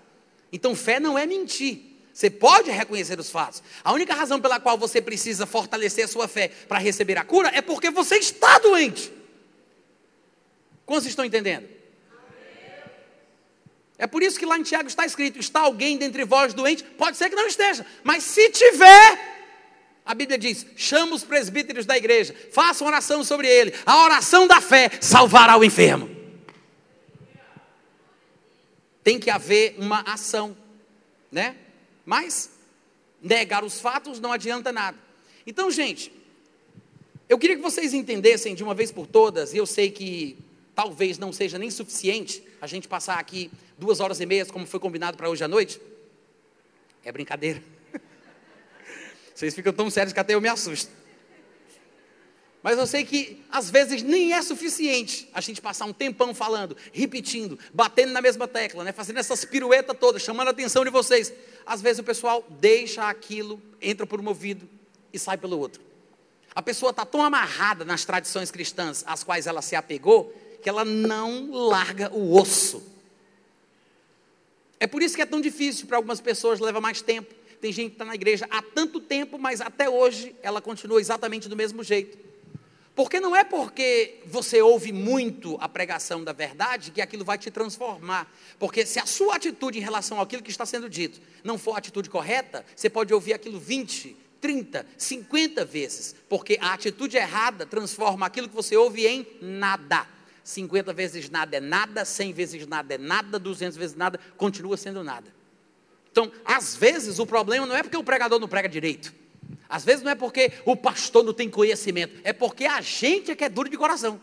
Então, 0.52 0.76
fé 0.76 1.00
não 1.00 1.18
é 1.18 1.26
mentir. 1.26 1.93
Você 2.14 2.30
pode 2.30 2.70
reconhecer 2.70 3.20
os 3.20 3.32
fatos. 3.32 3.64
A 3.84 3.92
única 3.92 4.14
razão 4.14 4.40
pela 4.40 4.60
qual 4.60 4.78
você 4.78 5.02
precisa 5.02 5.48
fortalecer 5.48 6.06
a 6.06 6.08
sua 6.08 6.28
fé 6.28 6.48
para 6.48 6.78
receber 6.78 7.18
a 7.18 7.24
cura 7.24 7.52
é 7.54 7.62
porque 7.62 7.90
você 7.90 8.18
está 8.18 8.60
doente. 8.60 9.12
Quantos 10.86 11.08
estão 11.08 11.26
entendendo? 11.26 11.68
É 13.98 14.06
por 14.06 14.22
isso 14.22 14.38
que 14.38 14.46
lá 14.46 14.60
em 14.60 14.64
Tiago 14.64 14.88
está 14.88 15.06
escrito: 15.06 15.40
está 15.40 15.62
alguém 15.62 15.98
dentre 15.98 16.24
vós 16.24 16.54
doente? 16.54 16.84
Pode 16.84 17.18
ser 17.18 17.30
que 17.30 17.36
não 17.36 17.48
esteja, 17.48 17.86
mas 18.04 18.24
se 18.24 18.50
tiver, 18.52 19.34
a 20.06 20.14
Bíblia 20.14 20.38
diz: 20.38 20.68
chama 20.76 21.16
os 21.16 21.24
presbíteros 21.24 21.86
da 21.86 21.98
igreja, 21.98 22.36
faça 22.52 22.84
uma 22.84 22.92
oração 22.92 23.24
sobre 23.24 23.48
ele. 23.48 23.74
A 23.86 24.04
oração 24.04 24.46
da 24.46 24.62
fé 24.62 24.92
salvará 25.02 25.58
o 25.58 25.64
enfermo. 25.64 26.14
Tem 29.04 29.20
que 29.20 29.32
haver 29.32 29.76
uma 29.80 30.02
ação, 30.02 30.56
né? 31.32 31.56
Mas 32.06 32.50
negar 33.22 33.64
os 33.64 33.80
fatos 33.80 34.20
não 34.20 34.32
adianta 34.32 34.72
nada. 34.72 34.98
Então, 35.46 35.72
gente, 35.72 36.12
eu 37.30 37.38
queria 37.38 37.56
que 37.56 37.62
vocês 37.62 37.94
entendessem 37.94 38.54
de 38.54 38.64
uma 38.64 38.74
vez 38.74 38.92
por 38.92 39.08
todas, 39.08 39.54
e 39.54 39.58
eu 39.58 39.66
sei 39.66 39.90
que 39.90 40.38
talvez 40.76 41.18
não 41.18 41.32
seja 41.32 41.58
nem 41.58 41.70
suficiente 41.72 42.44
a 42.60 42.68
gente 42.68 42.88
passar 42.88 43.20
aqui 43.20 43.52
duas 43.78 44.00
horas 44.00 44.20
e 44.20 44.26
meia, 44.26 44.46
como 44.46 44.66
foi 44.66 44.80
combinado 44.80 45.18
para 45.18 45.30
hoje 45.30 45.44
à 45.44 45.48
noite. 45.48 45.80
É 47.04 47.12
brincadeira. 47.12 47.62
Vocês 49.34 49.54
ficam 49.54 49.74
tão 49.74 49.90
sérios 49.90 50.14
que 50.14 50.20
até 50.20 50.34
eu 50.34 50.42
me 50.42 50.48
assusto. 50.48 50.92
Mas 52.64 52.78
eu 52.80 52.88
sei 52.88 53.04
que 53.04 53.44
às 53.52 53.70
vezes 53.70 54.02
nem 54.02 54.34
é 54.34 54.42
suficiente 54.42 55.30
a 55.34 55.42
gente 55.42 55.62
passar 55.62 55.84
um 55.84 55.92
tempão 55.92 56.34
falando, 56.34 56.78
repetindo, 56.94 57.60
batendo 57.74 58.14
na 58.14 58.22
mesma 58.22 58.48
tecla, 58.48 58.86
né? 58.86 58.94
fazendo 58.94 59.20
essas 59.20 59.44
piruetas 59.44 59.98
todas, 60.00 60.22
chamando 60.22 60.48
a 60.48 60.52
atenção 60.52 60.86
de 60.86 60.90
vocês. 60.90 61.34
Às 61.66 61.82
vezes 61.82 62.00
o 62.00 62.04
pessoal 62.04 62.42
deixa 62.50 63.10
aquilo, 63.10 63.62
entra 63.82 64.08
por 64.08 64.22
um 64.22 64.28
ouvido 64.30 64.68
e 65.12 65.20
sai 65.20 65.38
pelo 65.38 65.60
outro. 65.60 65.82
A 66.56 66.62
pessoa 66.62 66.92
está 66.92 67.06
tão 67.06 67.22
amarrada 67.22 67.84
nas 67.84 68.06
tradições 68.06 68.50
cristãs 68.50 69.04
às 69.06 69.26
quais 69.26 69.46
ela 69.46 69.62
se 69.62 69.76
apegou, 69.76 70.34
que 70.62 70.70
ela 70.70 70.86
não 70.86 71.52
larga 71.52 72.14
o 72.14 72.34
osso. 72.40 72.82
É 74.80 74.88
por 74.88 75.04
isso 75.04 75.16
que 75.18 75.22
é 75.22 75.26
tão 75.26 75.42
difícil 75.42 75.86
para 75.86 75.98
algumas 75.98 76.22
pessoas, 76.22 76.62
leva 76.62 76.80
mais 76.80 77.02
tempo. 77.02 77.34
Tem 77.60 77.74
gente 77.74 77.90
que 77.90 77.96
está 77.96 78.06
na 78.06 78.16
igreja 78.16 78.48
há 78.50 78.62
tanto 78.62 79.02
tempo, 79.02 79.38
mas 79.38 79.60
até 79.60 79.90
hoje 79.90 80.34
ela 80.42 80.62
continua 80.62 81.02
exatamente 81.02 81.50
do 81.50 81.58
mesmo 81.58 81.84
jeito. 81.84 82.33
Porque 82.96 83.20
não 83.20 83.36
é 83.36 83.44
porque 83.44 84.20
você 84.26 84.62
ouve 84.62 84.92
muito 84.92 85.58
a 85.60 85.68
pregação 85.68 86.24
da 86.24 86.32
verdade 86.32 86.92
que 86.92 87.02
aquilo 87.02 87.26
vai 87.26 87.38
te 87.40 87.50
transformar. 87.50 88.32
Porque 88.60 88.86
se 88.86 89.00
a 89.00 89.06
sua 89.06 89.36
atitude 89.36 89.80
em 89.80 89.82
relação 89.82 90.22
àquilo 90.22 90.44
que 90.44 90.52
está 90.52 90.66
sendo 90.66 90.88
dito 90.88 91.20
não 91.44 91.58
for 91.58 91.74
a 91.74 91.80
atitude 91.80 92.10
correta, 92.10 92.64
você 92.76 92.90
pode 92.90 93.12
ouvir 93.12 93.34
aquilo 93.34 93.60
20, 93.60 94.16
30, 94.40 94.86
50 94.96 95.66
vezes. 95.66 96.16
Porque 96.30 96.58
a 96.62 96.74
atitude 96.74 97.18
errada 97.18 97.66
transforma 97.66 98.28
aquilo 98.28 98.48
que 98.48 98.56
você 98.56 98.78
ouve 98.78 99.08
em 99.08 99.26
nada. 99.42 100.08
50 100.44 100.94
vezes 100.94 101.30
nada 101.32 101.58
é 101.58 101.60
nada, 101.60 102.06
100 102.06 102.34
vezes 102.34 102.68
nada 102.68 102.94
é 102.94 102.98
nada, 102.98 103.40
200 103.40 103.76
vezes 103.76 103.96
nada, 103.96 104.20
continua 104.38 104.78
sendo 104.78 105.04
nada. 105.04 105.34
Então, 106.12 106.32
às 106.46 106.76
vezes, 106.76 107.18
o 107.18 107.26
problema 107.26 107.66
não 107.66 107.76
é 107.76 107.82
porque 107.82 107.98
o 107.98 108.04
pregador 108.04 108.40
não 108.40 108.48
prega 108.48 108.70
direito. 108.70 109.12
Às 109.70 109.84
vezes 109.84 110.04
não 110.04 110.12
é 110.12 110.16
porque 110.16 110.52
o 110.66 110.76
pastor 110.76 111.24
não 111.24 111.34
tem 111.34 111.50
conhecimento, 111.50 112.20
é 112.24 112.32
porque 112.32 112.66
a 112.66 112.80
gente 112.82 113.32
é 113.32 113.36
que 113.36 113.44
é 113.44 113.50
duro 113.50 113.70
de 113.70 113.78
coração. 113.78 114.22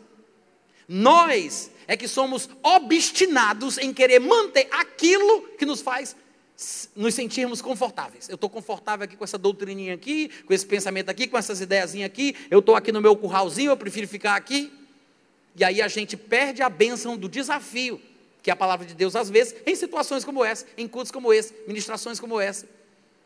Nós 0.89 1.71
é 1.87 1.97
que 1.97 2.07
somos 2.07 2.49
obstinados 2.63 3.79
em 3.79 3.93
querer 3.93 4.21
manter 4.21 4.69
aquilo 4.71 5.43
que 5.59 5.67
nos 5.67 5.81
faz 5.81 6.17
nos 6.95 7.15
sentirmos 7.15 7.63
confortáveis. 7.63 8.29
Eu 8.29 8.35
estou 8.35 8.51
confortável 8.51 9.05
aqui 9.05 9.17
com 9.17 9.25
essa 9.25 9.39
doutrininha 9.39 9.95
aqui, 9.95 10.31
com 10.45 10.53
esse 10.53 10.67
pensamento 10.67 11.09
aqui, 11.09 11.27
com 11.27 11.39
essas 11.39 11.61
ideiazinhas 11.61 12.07
aqui. 12.07 12.37
Eu 12.51 12.59
estou 12.59 12.75
aqui 12.75 12.93
no 12.93 13.01
meu 13.01 13.17
curralzinho, 13.17 13.71
eu 13.71 13.77
prefiro 13.77 14.07
ficar 14.07 14.37
aqui. 14.37 14.71
E 15.57 15.65
aí 15.65 15.81
a 15.81 15.89
gente 15.89 16.17
perde 16.17 16.63
a 16.63 16.69
bênção 16.69 17.17
do 17.17 17.29
desafio, 17.29 18.01
que 18.43 18.51
é 18.51 18.53
a 18.53 18.57
palavra 18.57 18.87
de 18.87 18.95
Deus, 18.95 19.17
às 19.17 19.31
vezes, 19.31 19.55
em 19.67 19.75
situações 19.75 20.25
como 20.25 20.45
essa, 20.45 20.67
em 20.77 20.87
cultos 20.87 21.11
como 21.11 21.33
esse, 21.33 21.55
ministrações 21.67 22.21
como 22.21 22.39
essa, 22.39 22.67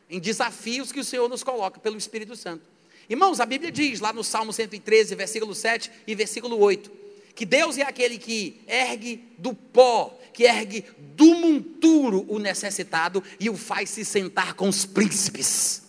em 0.09 0.21
desafios 0.21 0.93
que 0.93 1.01
o 1.01 1.05
Senhor 1.05 1.29
nos 1.29 1.43
coloca 1.43 1.81
pelo 1.81 1.97
Espírito 1.97 2.37
Santo. 2.37 2.65
Irmãos, 3.09 3.41
a 3.41 3.47
Bíblia 3.47 3.71
diz 3.71 4.01
lá 4.01 4.13
no 4.13 4.25
Salmo 4.25 4.53
113, 4.53 5.15
versículo 5.15 5.55
7 5.55 5.91
e 6.07 6.15
versículo 6.15 6.59
8, 6.59 6.91
que 7.35 7.45
Deus 7.45 7.77
é 7.79 7.83
aquele 7.83 8.19
que 8.19 8.61
ergue 8.67 9.25
do 9.39 9.55
pó, 9.55 10.19
que 10.33 10.45
ergue 10.45 10.85
do 10.99 11.35
monturo 11.35 12.25
o 12.29 12.39
necessitado 12.39 13.23
e 13.39 13.51
o 13.51 13.57
faz 13.57 13.91
se 13.91 14.05
sentar 14.05 14.55
com 14.55 14.69
os 14.69 14.87
príncipes. 14.87 15.83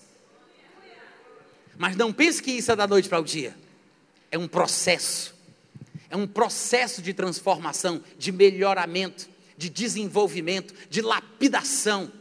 Mas 1.78 1.96
não 1.96 2.12
pense 2.12 2.42
que 2.42 2.52
isso 2.52 2.72
é 2.72 2.76
da 2.76 2.88
noite 2.88 3.08
para 3.10 3.20
o 3.20 3.24
dia. 3.24 3.56
É 4.32 4.38
um 4.38 4.48
processo 4.48 5.36
é 6.16 6.18
um 6.18 6.28
processo 6.28 7.02
de 7.02 7.14
transformação, 7.14 8.02
de 8.18 8.32
melhoramento, 8.32 9.28
de 9.58 9.70
desenvolvimento, 9.70 10.74
de 10.90 11.02
lapidação. 11.02 12.12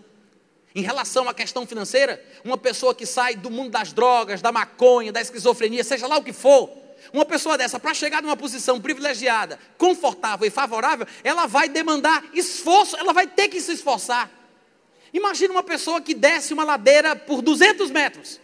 Em 0.74 0.82
relação 0.82 1.28
à 1.28 1.34
questão 1.34 1.64
financeira, 1.64 2.22
uma 2.44 2.58
pessoa 2.58 2.94
que 2.94 3.06
sai 3.06 3.36
do 3.36 3.48
mundo 3.48 3.70
das 3.70 3.92
drogas, 3.92 4.42
da 4.42 4.50
maconha, 4.50 5.12
da 5.12 5.20
esquizofrenia, 5.20 5.84
seja 5.84 6.06
lá 6.08 6.16
o 6.16 6.24
que 6.24 6.32
for, 6.32 6.68
uma 7.12 7.24
pessoa 7.24 7.56
dessa, 7.56 7.78
para 7.78 7.94
chegar 7.94 8.20
numa 8.20 8.36
posição 8.36 8.80
privilegiada, 8.80 9.58
confortável 9.78 10.46
e 10.48 10.50
favorável, 10.50 11.06
ela 11.22 11.46
vai 11.46 11.68
demandar 11.68 12.24
esforço, 12.32 12.96
ela 12.96 13.12
vai 13.12 13.26
ter 13.26 13.48
que 13.48 13.60
se 13.60 13.72
esforçar. 13.72 14.28
Imagina 15.12 15.52
uma 15.52 15.62
pessoa 15.62 16.00
que 16.00 16.12
desce 16.12 16.52
uma 16.52 16.64
ladeira 16.64 17.14
por 17.14 17.40
200 17.40 17.90
metros. 17.92 18.40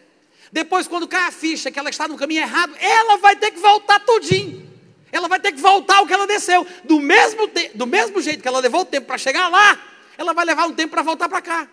Depois, 0.52 0.86
quando 0.86 1.08
cai 1.08 1.26
a 1.26 1.32
ficha 1.32 1.68
que 1.68 1.80
ela 1.80 1.90
está 1.90 2.06
no 2.06 2.16
caminho 2.16 2.42
errado, 2.42 2.76
ela 2.78 3.16
vai 3.16 3.34
ter 3.34 3.50
que 3.50 3.58
voltar 3.58 3.98
tudinho. 4.00 4.70
Ela 5.10 5.26
vai 5.26 5.40
ter 5.40 5.50
que 5.50 5.60
voltar 5.60 6.00
o 6.00 6.06
que 6.06 6.12
ela 6.12 6.28
desceu. 6.28 6.64
Do 6.84 7.00
mesmo, 7.00 7.50
do 7.74 7.86
mesmo 7.88 8.20
jeito 8.22 8.40
que 8.40 8.46
ela 8.46 8.60
levou 8.60 8.82
o 8.82 8.84
tempo 8.84 9.08
para 9.08 9.18
chegar 9.18 9.48
lá, 9.48 9.80
ela 10.16 10.32
vai 10.32 10.44
levar 10.44 10.66
um 10.66 10.72
tempo 10.72 10.92
para 10.92 11.02
voltar 11.02 11.28
para 11.28 11.42
cá. 11.42 11.68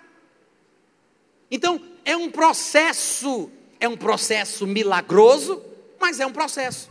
Então, 1.49 1.81
é 2.03 2.15
um 2.15 2.29
processo, 2.29 3.51
é 3.79 3.87
um 3.87 3.97
processo 3.97 4.67
milagroso, 4.67 5.61
mas 5.99 6.19
é 6.19 6.25
um 6.25 6.33
processo. 6.33 6.89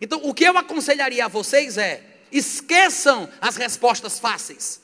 Então, 0.00 0.20
o 0.24 0.34
que 0.34 0.44
eu 0.44 0.56
aconselharia 0.56 1.24
a 1.24 1.28
vocês 1.28 1.78
é: 1.78 2.02
esqueçam 2.30 3.28
as 3.40 3.56
respostas 3.56 4.18
fáceis. 4.18 4.80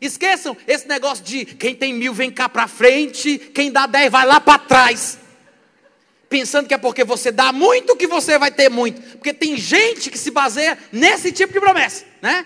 Esqueçam 0.00 0.56
esse 0.66 0.88
negócio 0.88 1.24
de 1.24 1.44
quem 1.44 1.74
tem 1.74 1.92
mil 1.92 2.12
vem 2.12 2.30
cá 2.30 2.48
para 2.48 2.66
frente, 2.66 3.38
quem 3.38 3.70
dá 3.70 3.86
dez 3.86 4.10
vai 4.10 4.26
lá 4.26 4.40
para 4.40 4.58
trás. 4.58 5.18
Pensando 6.28 6.66
que 6.66 6.74
é 6.74 6.78
porque 6.78 7.04
você 7.04 7.30
dá 7.30 7.52
muito 7.52 7.96
que 7.96 8.06
você 8.06 8.38
vai 8.38 8.50
ter 8.50 8.68
muito. 8.68 9.00
Porque 9.18 9.32
tem 9.32 9.56
gente 9.56 10.10
que 10.10 10.18
se 10.18 10.30
baseia 10.30 10.76
nesse 10.90 11.30
tipo 11.30 11.52
de 11.52 11.60
promessa, 11.60 12.04
né? 12.20 12.44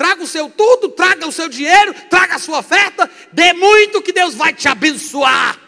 Traga 0.00 0.22
o 0.22 0.26
seu 0.26 0.48
tudo, 0.48 0.88
traga 0.88 1.28
o 1.28 1.30
seu 1.30 1.46
dinheiro, 1.46 1.92
traga 2.08 2.36
a 2.36 2.38
sua 2.38 2.60
oferta, 2.60 3.10
dê 3.32 3.52
muito 3.52 4.00
que 4.00 4.14
Deus 4.14 4.34
vai 4.34 4.50
te 4.50 4.66
abençoar. 4.66 5.60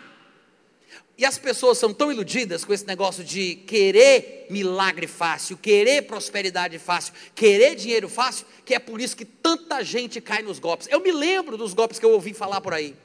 E 1.19 1.25
as 1.27 1.37
pessoas 1.37 1.77
são 1.77 1.93
tão 1.93 2.11
iludidas 2.11 2.65
com 2.65 2.73
esse 2.73 2.87
negócio 2.87 3.23
de 3.23 3.57
querer 3.57 4.47
milagre 4.49 5.07
fácil, 5.07 5.59
querer 5.59 6.05
prosperidade 6.05 6.79
fácil, 6.79 7.13
querer 7.35 7.75
dinheiro 7.75 8.09
fácil, 8.09 8.47
que 8.65 8.75
é 8.75 8.79
por 8.79 9.03
isso 9.03 9.15
que 9.15 9.27
tanta 9.27 9.85
gente 9.85 10.19
cai 10.19 10.41
nos 10.41 10.59
golpes. 10.59 10.89
Eu 10.91 11.01
me 11.01 11.13
lembro 11.13 11.59
dos 11.59 11.75
golpes 11.75 11.99
que 11.99 12.07
eu 12.07 12.13
ouvi 12.13 12.33
falar 12.33 12.63
por 12.63 12.73
aí. 12.73 12.97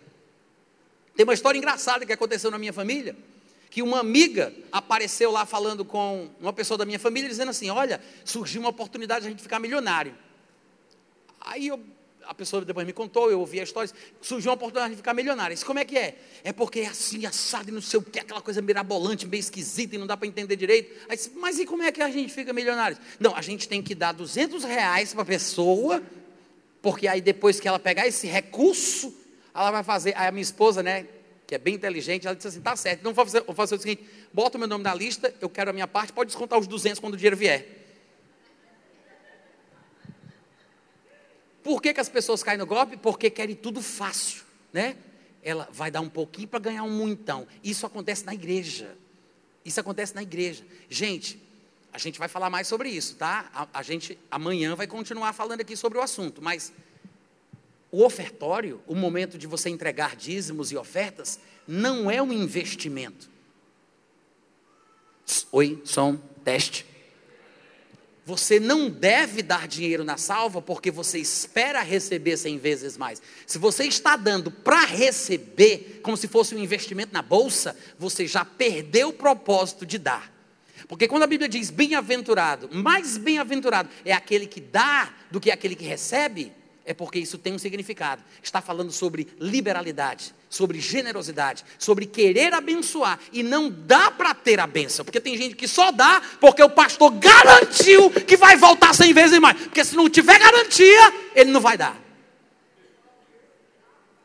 Tem 1.14 1.26
uma 1.26 1.34
história 1.34 1.58
engraçada 1.58 2.06
que 2.06 2.14
aconteceu 2.14 2.50
na 2.50 2.58
minha 2.58 2.72
família, 2.72 3.18
que 3.70 3.82
uma 3.82 4.00
amiga 4.00 4.54
apareceu 4.72 5.30
lá 5.30 5.46
falando 5.46 5.84
com 5.84 6.30
uma 6.40 6.54
pessoa 6.54 6.78
da 6.78 6.86
minha 6.86 7.00
família, 7.00 7.28
dizendo 7.28 7.50
assim: 7.50 7.70
Olha, 7.70 8.02
surgiu 8.24 8.62
uma 8.62 8.70
oportunidade 8.70 9.24
de 9.24 9.28
a 9.28 9.30
gente 9.32 9.44
ficar 9.44 9.60
milionário. 9.60 10.16
Aí 11.50 11.68
eu 11.68 11.80
a 12.28 12.34
pessoa 12.34 12.64
depois 12.64 12.86
me 12.86 12.92
contou, 12.92 13.32
eu 13.32 13.40
ouvi 13.40 13.60
a 13.60 13.64
história, 13.64 13.90
surgiu 14.22 14.52
uma 14.52 14.56
oportunidade 14.56 14.92
de 14.92 14.98
ficar 14.98 15.14
milionário. 15.14 15.54
Isso 15.54 15.66
como 15.66 15.80
é 15.80 15.86
que 15.86 15.98
é? 15.98 16.18
É 16.44 16.52
porque 16.52 16.82
é 16.82 16.88
assim, 16.88 17.26
assado 17.26 17.70
e 17.70 17.72
não 17.72 17.82
sei 17.82 18.00
o 18.00 18.04
que, 18.04 18.20
aquela 18.20 18.42
coisa 18.42 18.62
mirabolante, 18.62 19.26
meio 19.26 19.40
esquisita 19.40 19.96
e 19.96 19.98
não 19.98 20.06
dá 20.06 20.18
para 20.18 20.28
entender 20.28 20.56
direito. 20.56 20.94
Aí, 21.08 21.18
mas 21.38 21.58
e 21.58 21.66
como 21.66 21.84
é 21.84 21.92
que 21.92 22.02
a 22.02 22.10
gente 22.10 22.34
fica 22.34 22.52
milionário? 22.52 22.98
Não, 23.20 23.34
a 23.34 23.42
gente 23.42 23.68
tem 23.68 23.82
que 23.82 23.96
dar 23.96 24.12
200 24.12 24.64
reais 24.66 25.14
para 25.14 25.22
a 25.22 25.26
pessoa, 25.26 26.04
porque 26.82 27.08
aí 27.08 27.22
depois 27.22 27.60
que 27.60 27.68
ela 27.68 27.80
pegar 27.80 28.06
esse 28.06 28.28
recurso, 28.28 29.16
ela 29.56 29.72
vai 29.72 29.84
fazer. 29.84 30.14
Aí 30.18 30.28
a 30.28 30.32
minha 30.32 30.44
esposa, 30.44 30.84
né, 30.84 31.08
que 31.46 31.56
é 31.56 31.58
bem 31.58 31.76
inteligente, 31.76 32.28
ela 32.28 32.36
disse 32.36 32.50
assim: 32.50 32.62
tá 32.62 32.76
certo, 32.76 33.00
então 33.00 33.14
vou 33.14 33.26
fazer, 33.26 33.42
vou 33.44 33.56
fazer 33.56 33.76
o 33.76 33.80
seguinte: 33.80 34.04
bota 34.34 34.58
o 34.58 34.60
meu 34.60 34.68
nome 34.68 34.84
na 34.84 34.94
lista, 34.94 35.34
eu 35.40 35.50
quero 35.50 35.70
a 35.70 35.74
minha 35.74 35.88
parte, 35.88 36.12
pode 36.12 36.28
descontar 36.28 36.60
os 36.60 36.68
200 36.68 37.00
quando 37.00 37.14
o 37.14 37.18
dinheiro 37.18 37.38
vier. 37.38 37.77
Por 41.68 41.82
que, 41.82 41.94
que 41.94 42.00
as 42.00 42.08
pessoas 42.08 42.42
caem 42.42 42.58
no 42.58 42.66
golpe? 42.66 42.96
Porque 42.96 43.30
querem 43.30 43.54
tudo 43.54 43.82
fácil, 43.82 44.42
né? 44.72 44.96
Ela 45.44 45.68
vai 45.70 45.92
dar 45.92 46.00
um 46.00 46.08
pouquinho 46.08 46.48
para 46.48 46.60
ganhar 46.60 46.84
um 46.84 46.90
muitão. 46.90 47.46
Isso 47.62 47.86
acontece 47.86 48.26
na 48.26 48.34
igreja. 48.34 48.98
Isso 49.66 49.78
acontece 49.78 50.16
na 50.16 50.24
igreja. 50.24 50.64
Gente, 50.90 51.38
a 51.92 51.98
gente 51.98 52.20
vai 52.20 52.30
falar 52.30 52.50
mais 52.50 52.68
sobre 52.68 52.88
isso, 52.88 53.18
tá? 53.18 53.52
A, 53.54 53.80
a 53.80 53.84
gente 53.84 54.18
amanhã 54.32 54.76
vai 54.76 54.88
continuar 54.88 55.34
falando 55.34 55.60
aqui 55.60 55.76
sobre 55.76 55.98
o 55.98 56.02
assunto, 56.02 56.42
mas 56.42 56.72
o 57.92 58.02
ofertório, 58.06 58.82
o 58.88 58.96
momento 58.96 59.38
de 59.38 59.46
você 59.46 59.70
entregar 59.70 60.16
dízimos 60.16 60.72
e 60.72 60.78
ofertas, 60.78 61.38
não 61.68 62.10
é 62.10 62.22
um 62.22 62.32
investimento. 62.32 63.30
Oi, 65.52 65.82
som, 65.84 66.16
teste. 66.46 66.86
Você 68.28 68.60
não 68.60 68.90
deve 68.90 69.42
dar 69.42 69.70
dinheiro 69.70 70.04
na 70.04 70.18
salva 70.18 70.62
porque 70.62 70.92
você 70.92 71.18
espera 71.18 71.82
receber 71.82 72.36
cem 72.36 72.58
vezes 72.58 72.98
mais. 72.98 73.22
Se 73.46 73.58
você 73.58 73.86
está 73.86 74.18
dando 74.18 74.52
para 74.52 74.84
receber, 74.84 76.02
como 76.04 76.18
se 76.18 76.28
fosse 76.28 76.54
um 76.54 76.60
investimento 76.60 77.14
na 77.14 77.22
bolsa, 77.22 77.74
você 77.98 78.28
já 78.28 78.44
perdeu 78.44 79.08
o 79.08 79.14
propósito 79.14 79.86
de 79.86 79.98
dar. 79.98 80.30
Porque 80.90 81.08
quando 81.08 81.24
a 81.24 81.28
Bíblia 81.28 81.48
diz 81.48 81.70
bem-aventurado, 81.70 82.68
mais 82.70 83.16
bem-aventurado 83.16 83.88
é 84.04 84.12
aquele 84.12 84.46
que 84.46 84.60
dá 84.60 85.10
do 85.32 85.40
que 85.40 85.50
aquele 85.50 85.74
que 85.74 85.86
recebe, 85.86 86.52
é 86.88 86.94
porque 86.94 87.20
isso 87.20 87.38
tem 87.38 87.54
um 87.54 87.60
significado. 87.60 88.24
Está 88.42 88.62
falando 88.62 88.94
sobre 88.94 89.28
liberalidade, 89.40 90.34
sobre 90.50 90.80
generosidade, 90.80 91.66
sobre 91.78 92.06
querer 92.06 92.54
abençoar 92.54 93.20
e 93.34 93.44
não 93.44 93.70
dá 93.70 94.10
para 94.10 94.34
ter 94.34 94.58
a 94.58 94.66
benção, 94.66 95.04
porque 95.04 95.20
tem 95.20 95.36
gente 95.36 95.54
que 95.54 95.68
só 95.68 95.92
dá 95.92 96.22
porque 96.40 96.64
o 96.64 96.70
pastor 96.70 97.12
garantiu 97.12 98.10
que 98.10 98.38
vai 98.38 98.56
voltar 98.56 98.96
cem 98.96 99.14
vezes 99.14 99.38
mais, 99.38 99.58
porque 99.64 99.84
se 99.84 99.98
não 99.98 100.10
tiver 100.10 100.40
garantia, 100.40 101.14
ele 101.36 101.52
não 101.52 101.60
vai 101.60 101.78
dar. 101.78 102.02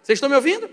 Vocês 0.00 0.16
estão 0.16 0.28
me 0.28 0.36
ouvindo? 0.36 0.70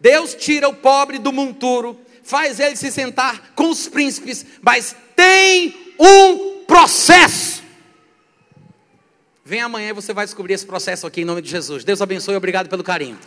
Deus 0.00 0.34
tira 0.34 0.68
o 0.68 0.74
pobre 0.74 1.18
do 1.18 1.32
monturo, 1.32 2.00
faz 2.24 2.58
ele 2.58 2.74
se 2.74 2.90
sentar 2.90 3.52
com 3.54 3.70
os 3.70 3.86
príncipes, 3.88 4.44
mas 4.60 4.96
tem 5.14 5.94
um 5.98 6.64
processo 6.66 7.57
Vem 9.48 9.62
amanhã 9.62 9.88
e 9.88 9.92
você 9.94 10.12
vai 10.12 10.26
descobrir 10.26 10.52
esse 10.52 10.66
processo 10.66 11.06
aqui 11.06 11.22
em 11.22 11.24
nome 11.24 11.40
de 11.40 11.48
Jesus. 11.48 11.82
Deus 11.82 12.02
abençoe 12.02 12.34
e 12.34 12.36
obrigado 12.36 12.68
pelo 12.68 12.84
carinho. 12.84 13.18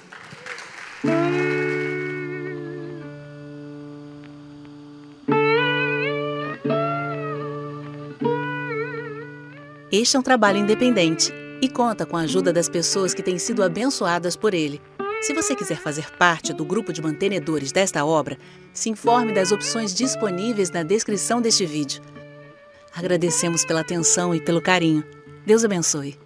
Este 9.92 10.16
é 10.16 10.20
um 10.20 10.22
trabalho 10.22 10.60
independente 10.60 11.34
e 11.60 11.68
conta 11.68 12.06
com 12.06 12.16
a 12.16 12.22
ajuda 12.22 12.54
das 12.54 12.70
pessoas 12.70 13.16
que 13.16 13.24
têm 13.24 13.40
sido 13.40 13.64
abençoadas 13.64 14.36
por 14.36 14.54
ele. 14.54 14.80
Se 15.24 15.34
você 15.34 15.56
quiser 15.56 15.80
fazer 15.80 16.08
parte 16.18 16.54
do 16.54 16.64
grupo 16.64 16.94
de 16.94 17.02
mantenedores 17.02 17.72
desta 17.72 18.06
obra, 18.06 18.38
se 18.72 18.92
informe 18.92 19.34
das 19.34 19.52
opções 19.52 19.92
disponíveis 19.92 20.70
na 20.70 20.84
descrição 20.84 21.42
deste 21.42 21.66
vídeo. 21.66 22.00
Agradecemos 22.96 23.66
pela 23.66 23.82
atenção 23.82 24.36
e 24.36 24.40
pelo 24.40 24.62
carinho. 24.62 25.04
Deus 25.46 25.64
abençoe. 25.66 26.18